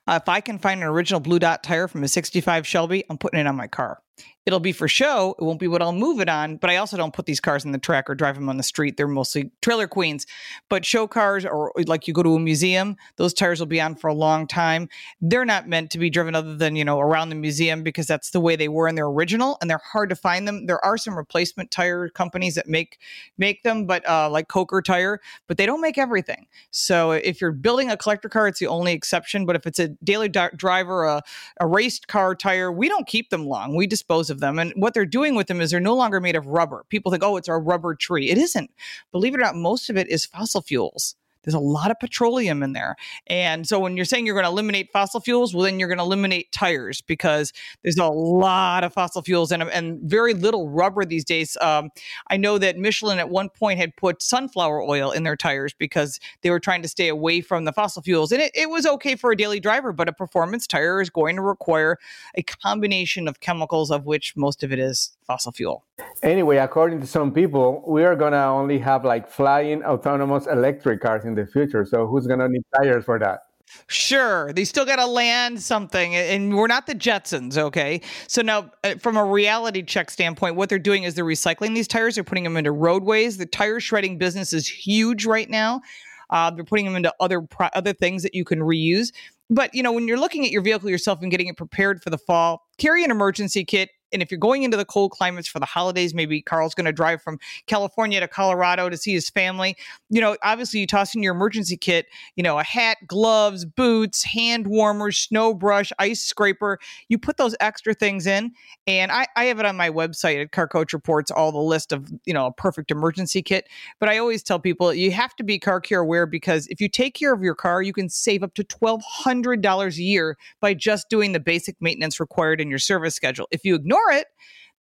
uh, 0.07 0.19
if 0.23 0.27
I 0.27 0.41
can 0.41 0.59
find 0.59 0.81
an 0.81 0.87
original 0.87 1.21
blue 1.21 1.39
dot 1.39 1.63
tire 1.63 1.89
from 1.89 2.03
a 2.03 2.09
65 2.09 2.67
Shelby, 2.67 3.05
I'm 3.11 3.19
putting 3.19 3.39
it 3.39 3.47
on 3.47 3.55
my 3.55 3.67
car 3.67 4.01
it'll 4.49 4.61
be 4.61 4.73
for 4.73 4.89
show. 4.89 5.35
It 5.39 5.45
won't 5.45 5.61
be 5.61 5.69
what 5.69 5.83
I'll 5.83 5.93
move 5.93 6.21
it 6.21 6.29
on. 6.31 6.57
But 6.57 6.71
I 6.71 6.77
also 6.77 6.97
don't 6.97 7.13
put 7.13 7.27
these 7.27 7.39
cars 7.39 7.67
in 7.67 7.73
the 7.73 7.79
track 7.79 8.09
or 8.09 8.15
drive 8.15 8.35
them 8.35 8.49
on 8.49 8.57
the 8.57 8.63
street. 8.63 8.97
They're 8.97 9.07
mostly 9.07 9.51
trailer 9.61 9.87
queens. 9.87 10.27
But 10.71 10.87
show 10.87 11.07
cars, 11.07 11.45
or 11.45 11.71
like 11.87 12.09
you 12.09 12.15
go 12.15 12.23
to 12.23 12.35
a 12.35 12.41
museum, 12.41 12.97
those 13.17 13.35
tires 13.35 13.61
will 13.61 13.67
be 13.67 13.79
on 13.79 13.95
for 13.95 14.09
a 14.09 14.15
long 14.15 14.47
time. 14.47 14.89
They're 15.21 15.45
not 15.45 15.69
meant 15.69 15.91
to 15.91 15.99
be 15.99 16.09
driven 16.09 16.35
other 16.35 16.57
than 16.57 16.77
you 16.77 16.85
know 16.85 16.99
around 16.99 17.29
the 17.29 17.35
museum 17.35 17.83
because 17.83 18.07
that's 18.07 18.31
the 18.31 18.41
way 18.41 18.57
they 18.57 18.69
were 18.69 18.89
in 18.89 18.95
their 18.95 19.07
original, 19.07 19.59
and 19.61 19.69
they're 19.69 19.83
hard 19.85 20.09
to 20.09 20.17
find 20.17 20.49
them. 20.49 20.65
There 20.65 20.83
are 20.83 20.97
some 20.97 21.15
replacement 21.15 21.71
tire 21.71 22.09
companies 22.09 22.55
that 22.55 22.67
make 22.67 22.99
make 23.37 23.65
them, 23.65 23.85
but 23.85 24.09
uh, 24.09 24.31
like 24.31 24.49
Coker 24.49 24.81
Tire, 24.81 25.21
but 25.47 25.59
they 25.59 25.67
don't 25.67 25.83
make 25.83 25.99
everything. 25.99 26.47
So 26.71 27.11
if 27.13 27.43
you're 27.43 27.53
building 27.53 27.91
a 27.91 27.99
collector 27.99 28.31
car, 28.31 28.49
it's 28.49 28.61
the 28.61 28.67
only 28.67 28.93
exception. 28.93 29.45
But 29.45 29.57
if 29.57 29.67
it's 29.67 29.79
a 29.79 29.89
daily 30.03 30.31
driver, 30.31 31.05
a, 31.05 31.23
a 31.61 31.67
raced 31.67 32.09
car 32.09 32.35
tire, 32.35 32.73
we 32.73 32.89
don't 32.89 33.07
keep 33.07 33.29
them 33.29 33.45
long. 33.45 33.77
We 33.77 33.87
dispose 33.87 34.31
of 34.31 34.38
them. 34.41 34.59
And 34.59 34.73
what 34.77 34.95
they're 34.95 35.07
doing 35.07 35.35
with 35.35 35.47
them 35.47 35.61
is 35.61 35.71
they're 35.71 35.81
no 35.81 35.97
longer 35.97 36.21
made 36.21 36.37
of 36.37 36.47
rubber. 36.47 36.85
People 36.89 37.11
think, 37.11 37.23
oh, 37.23 37.37
it's 37.37 37.49
a 37.49 37.55
rubber 37.55 37.95
tree. 37.95 38.31
It 38.31 38.39
isn't. 38.39 38.71
Believe 39.13 39.35
it 39.35 39.39
or 39.39 39.45
not, 39.45 39.57
most 39.57 39.91
of 39.91 39.97
it 39.97 40.09
is 40.09 40.27
fossil 40.27 40.63
fuels. 40.63 41.17
There's 41.49 41.55
a 41.55 41.61
lot 41.61 41.91
of 41.91 41.99
petroleum 41.99 42.63
in 42.63 42.75
there. 42.75 42.95
And 43.27 43.67
so 43.67 43.81
when 43.81 43.97
you're 43.97 44.05
saying 44.05 44.27
you're 44.27 44.35
going 44.35 44.45
to 44.45 44.51
eliminate 44.51 44.91
fossil 44.93 45.19
fuels, 45.19 45.55
well, 45.55 45.65
then 45.65 45.79
you're 45.79 45.89
going 45.89 45.97
to 45.97 46.05
eliminate 46.05 46.53
tires 46.53 47.01
because 47.01 47.55
there's 47.83 47.97
a 47.97 48.05
lot 48.05 48.85
of 48.85 48.93
fossil 48.93 49.23
fuels 49.23 49.51
and, 49.51 49.63
and 49.63 49.99
very 50.03 50.35
little 50.35 50.69
rubber 50.69 51.07
these 51.07 51.25
days. 51.25 51.57
Um, 51.63 51.89
I 52.29 52.37
know 52.37 52.59
that 52.59 52.77
Michelin 52.77 53.19
at 53.19 53.31
one 53.31 53.49
point 53.49 53.79
had 53.79 53.97
put 53.97 54.21
sunflower 54.21 54.83
oil 54.83 55.11
in 55.11 55.23
their 55.23 55.37
tires 55.37 55.73
because 55.73 56.21
they 56.43 56.51
were 56.51 56.61
trying 56.61 56.83
to 56.83 56.89
stay 56.89 57.09
away 57.09 57.41
from 57.41 57.65
the 57.65 57.73
fossil 57.73 58.03
fuels. 58.03 58.31
And 58.31 58.43
it, 58.43 58.53
it 58.55 58.69
was 58.69 58.85
okay 58.85 59.17
for 59.17 59.31
a 59.31 59.37
daily 59.37 59.59
driver, 59.59 59.95
but 59.95 60.07
a 60.07 60.13
performance 60.13 60.67
tire 60.67 61.01
is 61.01 61.09
going 61.09 61.37
to 61.37 61.43
require 61.43 61.97
a 62.35 62.43
combination 62.43 63.27
of 63.27 63.41
chemicals, 63.41 63.91
of 63.91 64.05
which 64.05 64.35
most 64.37 64.63
of 64.63 64.71
it 64.71 64.79
is 64.79 65.17
fossil 65.27 65.53
fuel. 65.53 65.87
Anyway, 66.23 66.57
according 66.57 67.01
to 67.01 67.07
some 67.07 67.33
people, 67.33 67.83
we 67.87 68.05
are 68.05 68.17
going 68.17 68.33
to 68.33 68.45
only 68.45 68.79
have 68.79 69.05
like 69.05 69.29
flying 69.29 69.83
autonomous 69.85 70.47
electric 70.47 71.01
cars 71.01 71.25
in 71.25 71.35
the 71.39 71.47
future. 71.47 71.85
So 71.85 72.07
who's 72.07 72.27
to 72.27 72.49
need 72.49 72.63
tires 72.77 73.05
for 73.05 73.19
that? 73.19 73.41
Sure, 73.89 74.53
they 74.53 74.65
still 74.65 74.87
got 74.87 74.97
to 74.97 75.07
land 75.07 75.61
something, 75.61 76.15
and 76.15 76.57
we're 76.57 76.69
not 76.69 76.87
the 76.87 76.95
Jetsons, 76.95 77.59
okay? 77.59 78.01
So 78.27 78.41
now, 78.43 78.71
uh, 78.83 78.95
from 78.95 79.17
a 79.17 79.25
reality 79.25 79.83
check 79.83 80.11
standpoint, 80.11 80.57
what 80.57 80.69
they're 80.69 80.79
doing 80.79 81.03
is 81.03 81.15
they're 81.15 81.25
recycling 81.25 81.75
these 81.75 81.89
tires, 81.89 82.15
they're 82.15 82.25
putting 82.25 82.45
them 82.45 82.57
into 82.57 82.73
roadways. 82.73 83.37
The 83.37 83.47
tire 83.47 83.81
shredding 83.81 84.17
business 84.17 84.53
is 84.53 84.67
huge 84.67 85.27
right 85.27 85.49
now. 85.49 85.83
Uh, 86.31 86.51
they're 86.51 86.65
putting 86.65 86.85
them 86.85 86.97
into 86.97 87.13
other 87.21 87.43
pro- 87.43 87.69
other 87.75 87.93
things 87.93 88.23
that 88.23 88.35
you 88.35 88.45
can 88.45 88.61
reuse. 88.61 89.13
But 89.51 89.75
you 89.75 89.83
know, 89.83 89.93
when 89.93 90.07
you're 90.07 90.19
looking 90.19 90.45
at 90.45 90.51
your 90.51 90.63
vehicle 90.63 90.91
yourself 90.91 91.21
and 91.23 91.31
getting 91.31 91.47
it 91.47 91.57
prepared 91.57 92.03
for 92.03 92.11
the 92.11 92.19
fall, 92.19 92.67
carry 92.77 93.05
an 93.05 93.11
emergency 93.11 93.65
kit 93.65 93.91
and 94.13 94.23
if 94.23 94.31
you're 94.31 94.39
going 94.39 94.63
into 94.63 94.77
the 94.77 94.85
cold 94.85 95.11
climates 95.13 95.49
for 95.49 95.61
the 95.61 95.67
holidays, 95.67 96.15
maybe 96.15 96.41
Karl's 96.41 96.75
going 96.75 96.87
to 96.87 96.93
drive 96.93 97.23
from 97.23 97.39
California 97.67 98.21
to 98.21 98.29
Colorado 98.29 98.89
to 98.89 98.97
see 98.97 99.13
his 99.13 99.29
family. 99.31 99.77
You 100.09 100.21
know, 100.21 100.37
obviously 100.43 100.81
you 100.81 100.87
toss 100.87 101.15
in 101.15 101.23
your 101.23 101.35
emergency 101.35 101.77
kit, 101.77 102.07
you 102.37 102.43
know, 102.43 102.59
a 102.59 102.65
hat, 102.65 102.99
gloves, 103.07 103.65
boots, 103.65 104.23
hand 104.23 104.67
warmers, 104.67 105.19
snow 105.19 105.55
brush, 105.55 105.93
ice 105.99 106.23
scraper. 106.23 106.79
You 107.09 107.19
put 107.19 107.37
those 107.37 107.55
extra 107.61 107.95
things 107.95 108.27
in. 108.27 108.53
And 108.87 109.13
I, 109.13 109.27
I 109.37 109.45
have 109.45 109.61
it 109.61 109.67
on 109.67 109.77
my 109.77 109.91
website 109.91 110.41
at 110.41 110.53
Car 110.53 110.69
Coach 110.69 110.93
Reports, 110.93 111.31
all 111.31 111.53
the 111.53 111.59
list 111.59 111.93
of, 111.93 112.11
you 112.25 112.33
know, 112.33 112.47
a 112.47 112.53
perfect 112.53 112.91
emergency 112.91 113.43
kit. 113.43 113.69
But 114.01 114.09
I 114.09 114.19
always 114.19 114.43
tell 114.43 114.59
people 114.59 114.93
you 114.95 115.11
have 115.13 115.35
to 115.37 115.45
be 115.45 115.59
car 115.59 115.81
care 115.81 116.01
aware 116.01 116.27
because 116.27 116.67
if 116.69 116.81
you 116.81 116.89
take 116.89 117.15
care 117.15 117.35
of 117.35 117.43
your 117.43 117.55
car, 117.55 117.83
you 117.83 117.93
can 117.93 118.09
save 118.09 118.43
up 118.43 118.55
to 118.55 118.65
$1,200 118.65 119.97
a 119.97 120.03
year 120.03 120.37
by 120.61 120.75
just 120.75 121.11
doing 121.11 121.33
the 121.33 121.41
basic 121.41 121.77
maintenance 121.81 122.21
required 122.21 122.61
in 122.61 122.71
your 122.71 122.79
service 122.79 123.15
schedule. 123.15 123.47
If 123.51 123.65
you 123.65 123.75
ignore 123.75 123.98
ignore 123.99 124.21
it, 124.21 124.29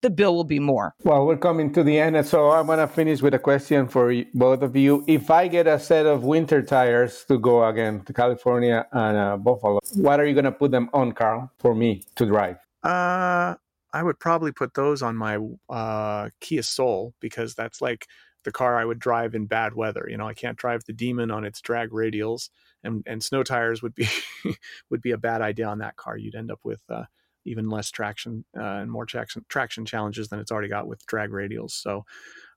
the 0.00 0.10
bill 0.10 0.34
will 0.34 0.44
be 0.44 0.60
more. 0.60 0.94
Well, 1.02 1.26
we're 1.26 1.36
coming 1.36 1.72
to 1.72 1.82
the 1.82 1.98
end. 1.98 2.24
So 2.26 2.50
I'm 2.50 2.66
going 2.66 2.78
to 2.78 2.86
finish 2.86 3.20
with 3.20 3.34
a 3.34 3.38
question 3.38 3.88
for 3.88 4.12
both 4.34 4.62
of 4.62 4.76
you. 4.76 5.04
If 5.08 5.30
I 5.30 5.48
get 5.48 5.66
a 5.66 5.78
set 5.78 6.06
of 6.06 6.22
winter 6.22 6.62
tires 6.62 7.24
to 7.28 7.38
go 7.38 7.66
again 7.66 8.02
to 8.04 8.12
California 8.12 8.86
and 8.92 9.16
uh, 9.16 9.36
Buffalo, 9.36 9.80
what 9.94 10.20
are 10.20 10.26
you 10.26 10.34
going 10.34 10.44
to 10.44 10.52
put 10.52 10.70
them 10.70 10.88
on, 10.92 11.12
Karl, 11.12 11.50
for 11.58 11.74
me 11.74 12.04
to 12.14 12.26
drive? 12.26 12.58
Uh, 12.84 13.56
I 13.92 14.02
would 14.02 14.20
probably 14.20 14.52
put 14.52 14.74
those 14.74 15.02
on 15.02 15.16
my 15.16 15.38
uh, 15.68 16.30
Kia 16.40 16.62
Soul 16.62 17.14
because 17.20 17.54
that's 17.54 17.80
like 17.80 18.06
the 18.44 18.52
car 18.52 18.78
I 18.78 18.84
would 18.84 19.00
drive 19.00 19.34
in 19.34 19.46
bad 19.46 19.74
weather. 19.74 20.06
You 20.08 20.16
know, 20.16 20.28
I 20.28 20.34
can't 20.34 20.56
drive 20.56 20.84
the 20.84 20.92
Demon 20.92 21.32
on 21.32 21.44
its 21.44 21.60
drag 21.60 21.90
radials, 21.90 22.50
and 22.84 23.02
and 23.04 23.20
snow 23.20 23.42
tires 23.42 23.82
would 23.82 23.96
be 23.96 24.08
would 24.90 25.02
be 25.02 25.10
a 25.10 25.18
bad 25.18 25.42
idea 25.42 25.66
on 25.66 25.78
that 25.78 25.96
car. 25.96 26.16
You'd 26.16 26.36
end 26.36 26.52
up 26.52 26.60
with 26.62 26.82
uh, 26.88 27.04
even 27.44 27.68
less 27.68 27.90
traction 27.90 28.44
uh, 28.58 28.62
and 28.62 28.90
more 28.90 29.06
traction 29.06 29.44
traction 29.48 29.84
challenges 29.84 30.28
than 30.28 30.38
it's 30.38 30.50
already 30.50 30.68
got 30.68 30.86
with 30.86 31.04
drag 31.06 31.30
radials. 31.30 31.72
So, 31.72 32.04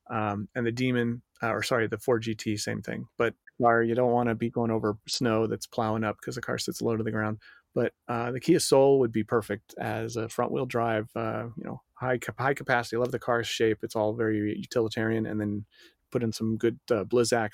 um, 0.10 0.48
and 0.56 0.66
the 0.66 0.72
Demon, 0.72 1.22
uh, 1.42 1.50
or 1.50 1.64
sorry, 1.64 1.88
the 1.88 1.98
Ford 1.98 2.24
GT, 2.24 2.60
same 2.60 2.82
thing. 2.82 3.06
But 3.18 3.34
you 3.60 3.94
don't 3.94 4.12
want 4.12 4.28
to 4.28 4.36
be 4.36 4.50
going 4.50 4.72
over 4.72 4.98
snow 5.08 5.46
that's 5.46 5.68
plowing 5.68 6.04
up 6.04 6.18
because 6.20 6.36
the 6.36 6.42
car 6.42 6.58
sits 6.58 6.82
low 6.82 6.98
to 6.98 7.04
the 7.04 7.12
ground. 7.12 7.38
But 7.76 7.94
uh, 8.08 8.32
the 8.32 8.40
Kia 8.40 8.60
Soul 8.60 9.00
would 9.00 9.12
be 9.12 9.24
perfect 9.24 9.76
as 9.80 10.16
a 10.16 10.28
front 10.28 10.52
wheel 10.52 10.66
drive. 10.66 11.10
Uh, 11.16 11.46
you 11.56 11.64
know, 11.64 11.82
high 11.94 12.20
high 12.38 12.54
capacity. 12.54 12.98
Love 12.98 13.12
the 13.12 13.20
car's 13.20 13.48
shape. 13.48 13.80
It's 13.84 13.96
all 13.96 14.14
very 14.14 14.58
utilitarian, 14.58 15.26
and 15.26 15.40
then 15.40 15.66
put 16.12 16.24
in 16.24 16.34
some 16.34 16.58
good 16.58 16.78
uh, 16.92 17.06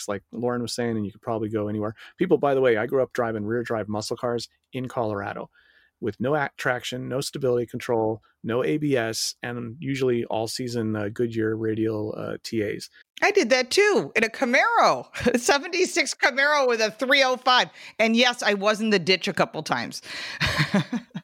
like 0.07 0.23
Lauren 0.31 0.61
was 0.61 0.73
saying, 0.73 0.95
and 0.95 1.05
you 1.05 1.11
could 1.11 1.21
probably 1.21 1.49
go 1.49 1.67
anywhere. 1.67 1.93
People, 2.17 2.37
by 2.37 2.55
the 2.55 2.61
way, 2.61 2.77
I 2.77 2.87
grew 2.87 3.03
up 3.03 3.13
driving 3.13 3.45
rear 3.45 3.63
drive 3.63 3.87
muscle 3.87 4.17
cars 4.17 4.49
in 4.73 4.87
Colorado 4.87 5.49
with 5.99 6.19
no 6.19 6.47
traction, 6.57 7.07
no 7.07 7.21
stability 7.21 7.65
control, 7.65 8.21
no 8.43 8.63
ABS, 8.63 9.35
and 9.43 9.75
usually 9.79 10.25
all 10.25 10.47
season 10.47 10.95
uh, 10.95 11.09
Goodyear 11.13 11.55
radial 11.55 12.13
uh, 12.17 12.37
TAs. 12.43 12.89
I 13.21 13.31
did 13.31 13.49
that 13.49 13.71
too 13.71 14.11
in 14.15 14.23
a 14.23 14.29
Camaro, 14.29 15.07
76 15.39 16.13
Camaro 16.15 16.67
with 16.67 16.81
a 16.81 16.91
305. 16.91 17.69
And 17.99 18.15
yes, 18.15 18.43
I 18.43 18.53
was 18.53 18.79
in 18.79 18.91
the 18.91 18.99
ditch 18.99 19.27
a 19.27 19.33
couple 19.33 19.63
times. 19.63 20.01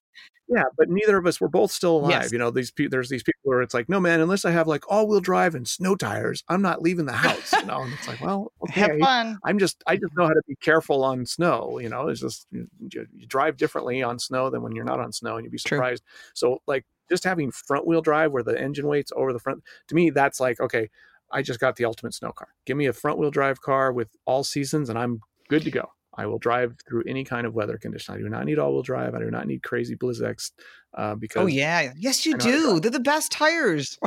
Yeah, 0.53 0.63
but 0.77 0.89
neither 0.89 1.17
of 1.17 1.25
us 1.25 1.41
were 1.41 1.49
both 1.49 1.71
still 1.71 1.97
alive. 1.97 2.11
Yes. 2.11 2.31
You 2.31 2.37
know, 2.37 2.51
these 2.51 2.71
there's 2.89 3.09
these 3.09 3.23
people 3.23 3.41
where 3.43 3.61
it's 3.61 3.73
like, 3.73 3.89
no 3.89 3.99
man, 3.99 4.19
unless 4.19 4.45
I 4.45 4.51
have 4.51 4.67
like 4.67 4.83
all 4.89 5.07
wheel 5.07 5.19
drive 5.19 5.55
and 5.55 5.67
snow 5.67 5.95
tires, 5.95 6.43
I'm 6.49 6.61
not 6.61 6.81
leaving 6.81 7.05
the 7.05 7.13
house. 7.27 7.53
You 7.53 7.65
know, 7.65 7.81
and 7.81 7.93
it's 7.93 8.07
like, 8.07 8.21
well, 8.21 8.51
okay, 8.63 8.81
have 8.81 8.99
fun. 8.99 9.37
I'm 9.45 9.59
just 9.59 9.83
I 9.87 9.95
just 9.95 10.15
know 10.15 10.25
how 10.25 10.33
to 10.33 10.41
be 10.47 10.55
careful 10.55 11.03
on 11.03 11.25
snow. 11.25 11.79
You 11.79 11.89
know, 11.89 12.07
it's 12.07 12.21
just 12.21 12.47
you, 12.51 12.67
you 12.79 13.27
drive 13.27 13.57
differently 13.57 14.03
on 14.03 14.19
snow 14.19 14.49
than 14.49 14.61
when 14.61 14.73
you're 14.73 14.85
not 14.85 14.99
on 14.99 15.11
snow, 15.11 15.37
and 15.37 15.45
you'd 15.45 15.51
be 15.51 15.57
surprised. 15.57 16.03
True. 16.05 16.31
So 16.33 16.61
like 16.67 16.85
just 17.09 17.23
having 17.23 17.51
front 17.51 17.85
wheel 17.85 18.01
drive 18.01 18.31
where 18.31 18.43
the 18.43 18.59
engine 18.59 18.87
weight's 18.87 19.11
over 19.15 19.33
the 19.33 19.39
front 19.39 19.63
to 19.87 19.95
me 19.95 20.09
that's 20.09 20.39
like 20.39 20.59
okay 20.59 20.89
i 21.31 21.41
just 21.41 21.59
got 21.59 21.75
the 21.75 21.85
ultimate 21.85 22.13
snow 22.13 22.31
car 22.31 22.49
give 22.65 22.77
me 22.77 22.85
a 22.85 22.93
front 22.93 23.17
wheel 23.17 23.31
drive 23.31 23.61
car 23.61 23.91
with 23.91 24.09
all 24.25 24.43
seasons 24.43 24.89
and 24.89 24.97
i'm 24.97 25.21
good 25.49 25.63
to 25.63 25.71
go 25.71 25.91
I 26.15 26.25
will 26.25 26.37
drive 26.37 26.75
through 26.87 27.03
any 27.07 27.23
kind 27.23 27.47
of 27.47 27.53
weather 27.53 27.77
condition. 27.77 28.13
I 28.13 28.17
do 28.17 28.29
not 28.29 28.45
need 28.45 28.59
all 28.59 28.73
wheel 28.73 28.83
drive. 28.83 29.15
I 29.15 29.19
do 29.19 29.31
not 29.31 29.47
need 29.47 29.63
crazy 29.63 29.95
Blizzaks 29.95 30.51
uh, 30.97 31.01
oh, 31.01 31.15
because. 31.15 31.43
Oh 31.43 31.47
yeah, 31.47 31.93
yes 31.97 32.25
you 32.25 32.37
do. 32.37 32.79
They're 32.79 32.91
the 32.91 32.99
best 32.99 33.31
tires. 33.31 33.97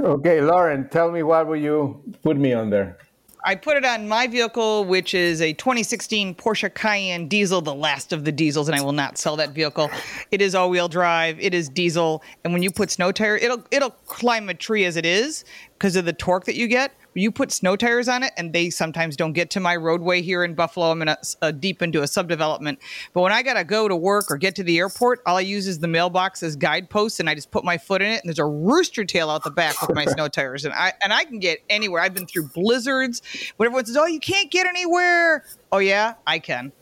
okay, 0.00 0.40
Lauren, 0.40 0.88
tell 0.88 1.10
me 1.10 1.22
what 1.22 1.46
will 1.46 1.56
you 1.56 2.02
put 2.22 2.36
me 2.36 2.52
on 2.52 2.70
there? 2.70 2.98
I 3.44 3.54
put 3.54 3.76
it 3.76 3.84
on 3.84 4.08
my 4.08 4.26
vehicle, 4.26 4.84
which 4.84 5.14
is 5.14 5.40
a 5.40 5.52
2016 5.52 6.34
Porsche 6.34 6.74
Cayenne 6.74 7.28
diesel, 7.28 7.60
the 7.60 7.74
last 7.74 8.12
of 8.12 8.24
the 8.24 8.32
diesels, 8.32 8.68
and 8.68 8.76
I 8.76 8.82
will 8.82 8.92
not 8.92 9.16
sell 9.16 9.36
that 9.36 9.50
vehicle. 9.50 9.90
It 10.30 10.42
is 10.42 10.54
all-wheel 10.54 10.88
drive. 10.88 11.38
It 11.40 11.54
is 11.54 11.68
diesel, 11.68 12.22
and 12.44 12.52
when 12.52 12.62
you 12.62 12.70
put 12.70 12.90
snow 12.90 13.12
tire, 13.12 13.36
it'll 13.36 13.64
it'll 13.70 13.94
climb 14.06 14.48
a 14.48 14.54
tree 14.54 14.84
as 14.84 14.96
it 14.96 15.06
is 15.06 15.44
because 15.78 15.96
of 15.96 16.04
the 16.04 16.12
torque 16.12 16.44
that 16.44 16.56
you 16.56 16.66
get 16.66 16.92
you 17.18 17.32
put 17.32 17.50
snow 17.52 17.76
tires 17.76 18.08
on 18.08 18.22
it, 18.22 18.32
and 18.36 18.52
they 18.52 18.70
sometimes 18.70 19.16
don't 19.16 19.32
get 19.32 19.50
to 19.50 19.60
my 19.60 19.76
roadway 19.76 20.22
here 20.22 20.44
in 20.44 20.54
Buffalo. 20.54 20.90
I'm 20.90 21.02
in 21.02 21.08
a, 21.08 21.18
a 21.42 21.52
deep 21.52 21.82
into 21.82 22.00
a 22.00 22.04
subdevelopment. 22.04 22.78
But 23.12 23.22
when 23.22 23.32
I 23.32 23.42
got 23.42 23.54
to 23.54 23.64
go 23.64 23.88
to 23.88 23.96
work 23.96 24.30
or 24.30 24.36
get 24.36 24.54
to 24.56 24.62
the 24.62 24.78
airport, 24.78 25.20
all 25.26 25.36
I 25.36 25.40
use 25.40 25.66
is 25.66 25.78
the 25.78 25.88
mailbox 25.88 26.42
as 26.42 26.56
guideposts, 26.56 27.20
and 27.20 27.28
I 27.28 27.34
just 27.34 27.50
put 27.50 27.64
my 27.64 27.78
foot 27.78 28.02
in 28.02 28.08
it, 28.08 28.22
and 28.22 28.28
there's 28.28 28.38
a 28.38 28.44
rooster 28.44 29.04
tail 29.04 29.30
out 29.30 29.44
the 29.44 29.50
back 29.50 29.80
with 29.80 29.94
my 29.94 30.04
snow 30.06 30.28
tires, 30.28 30.64
and 30.64 30.74
I 30.74 30.92
and 31.02 31.12
I 31.12 31.24
can 31.24 31.38
get 31.38 31.58
anywhere. 31.68 32.00
I've 32.00 32.14
been 32.14 32.26
through 32.26 32.48
blizzards. 32.48 33.22
When 33.56 33.66
everyone 33.66 33.86
says, 33.86 33.96
"Oh, 33.96 34.06
you 34.06 34.20
can't 34.20 34.50
get 34.50 34.66
anywhere," 34.66 35.44
oh 35.72 35.78
yeah, 35.78 36.14
I 36.26 36.38
can. 36.38 36.72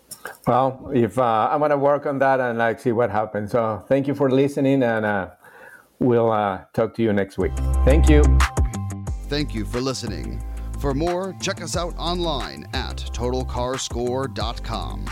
Well, 0.46 0.90
if 0.94 1.18
uh, 1.18 1.48
I'm 1.50 1.60
gonna 1.60 1.78
work 1.78 2.06
on 2.06 2.18
that 2.18 2.40
and 2.40 2.58
like 2.58 2.80
see 2.80 2.92
what 2.92 3.10
happens. 3.10 3.52
So 3.52 3.84
thank 3.88 4.06
you 4.06 4.14
for 4.14 4.30
listening, 4.30 4.82
and 4.82 5.06
uh, 5.06 5.30
we'll 5.98 6.30
uh, 6.30 6.64
talk 6.72 6.94
to 6.96 7.02
you 7.02 7.12
next 7.12 7.38
week. 7.38 7.52
Thank 7.84 8.08
you. 8.08 8.22
Thank 9.28 9.54
you 9.54 9.64
for 9.64 9.80
listening. 9.80 10.42
For 10.78 10.94
more, 10.94 11.34
check 11.40 11.60
us 11.60 11.76
out 11.76 11.96
online 11.98 12.68
at 12.72 12.96
totalcarscore.com. 12.96 15.06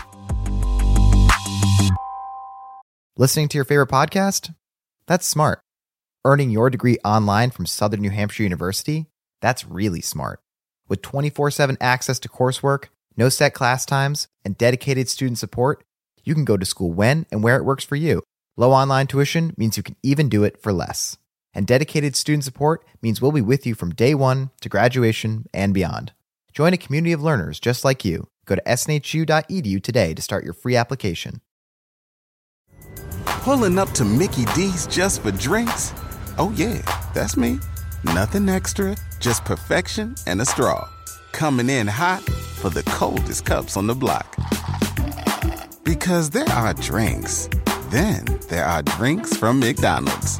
Listening 3.17 3.47
to 3.49 3.57
your 3.57 3.65
favorite 3.65 3.89
podcast? 3.89 4.53
That's 5.07 5.27
smart. 5.27 5.59
Earning 6.23 6.49
your 6.49 6.69
degree 6.69 6.97
online 7.03 7.51
from 7.51 7.65
Southern 7.65 8.01
New 8.01 8.09
Hampshire 8.09 8.43
University? 8.43 9.07
That's 9.41 9.65
really 9.65 10.01
smart. 10.01 10.39
With 10.87 11.01
24 11.01 11.51
7 11.51 11.77
access 11.81 12.19
to 12.19 12.29
coursework, 12.29 12.85
no 13.17 13.29
set 13.29 13.53
class 13.53 13.85
times, 13.85 14.27
and 14.43 14.57
dedicated 14.57 15.09
student 15.09 15.39
support, 15.39 15.83
you 16.23 16.33
can 16.33 16.45
go 16.45 16.57
to 16.57 16.65
school 16.65 16.91
when 16.91 17.25
and 17.31 17.43
where 17.43 17.57
it 17.57 17.65
works 17.65 17.83
for 17.83 17.95
you. 17.95 18.23
Low 18.57 18.71
online 18.71 19.07
tuition 19.07 19.53
means 19.57 19.77
you 19.77 19.83
can 19.83 19.95
even 20.03 20.29
do 20.29 20.43
it 20.43 20.61
for 20.61 20.71
less. 20.71 21.17
And 21.55 21.65
dedicated 21.65 22.17
student 22.17 22.43
support 22.43 22.85
means 23.01 23.21
we'll 23.21 23.31
be 23.31 23.41
with 23.41 23.65
you 23.65 23.73
from 23.73 23.95
day 23.95 24.13
one 24.13 24.51
to 24.59 24.67
graduation 24.67 25.45
and 25.53 25.73
beyond. 25.73 26.11
Join 26.51 26.73
a 26.73 26.77
community 26.77 27.13
of 27.13 27.23
learners 27.23 27.59
just 27.59 27.85
like 27.85 28.03
you. 28.03 28.27
Go 28.45 28.55
to 28.55 28.61
snhu.edu 28.63 29.81
today 29.81 30.13
to 30.13 30.21
start 30.21 30.43
your 30.43 30.53
free 30.53 30.75
application. 30.75 31.41
Pulling 33.25 33.79
up 33.79 33.91
to 33.91 34.03
Mickey 34.03 34.45
D's 34.53 34.85
just 34.87 35.21
for 35.21 35.31
drinks? 35.31 35.93
Oh, 36.37 36.53
yeah, 36.55 36.81
that's 37.13 37.37
me. 37.37 37.59
Nothing 38.03 38.49
extra, 38.49 38.95
just 39.19 39.45
perfection 39.45 40.15
and 40.27 40.41
a 40.41 40.45
straw. 40.45 40.87
Coming 41.31 41.69
in 41.69 41.87
hot 41.87 42.21
for 42.21 42.69
the 42.69 42.83
coldest 42.83 43.45
cups 43.45 43.77
on 43.77 43.87
the 43.87 43.95
block. 43.95 44.35
Because 45.83 46.31
there 46.31 46.49
are 46.49 46.73
drinks, 46.73 47.47
then 47.89 48.25
there 48.49 48.65
are 48.65 48.81
drinks 48.81 49.37
from 49.37 49.59
McDonald's. 49.59 50.39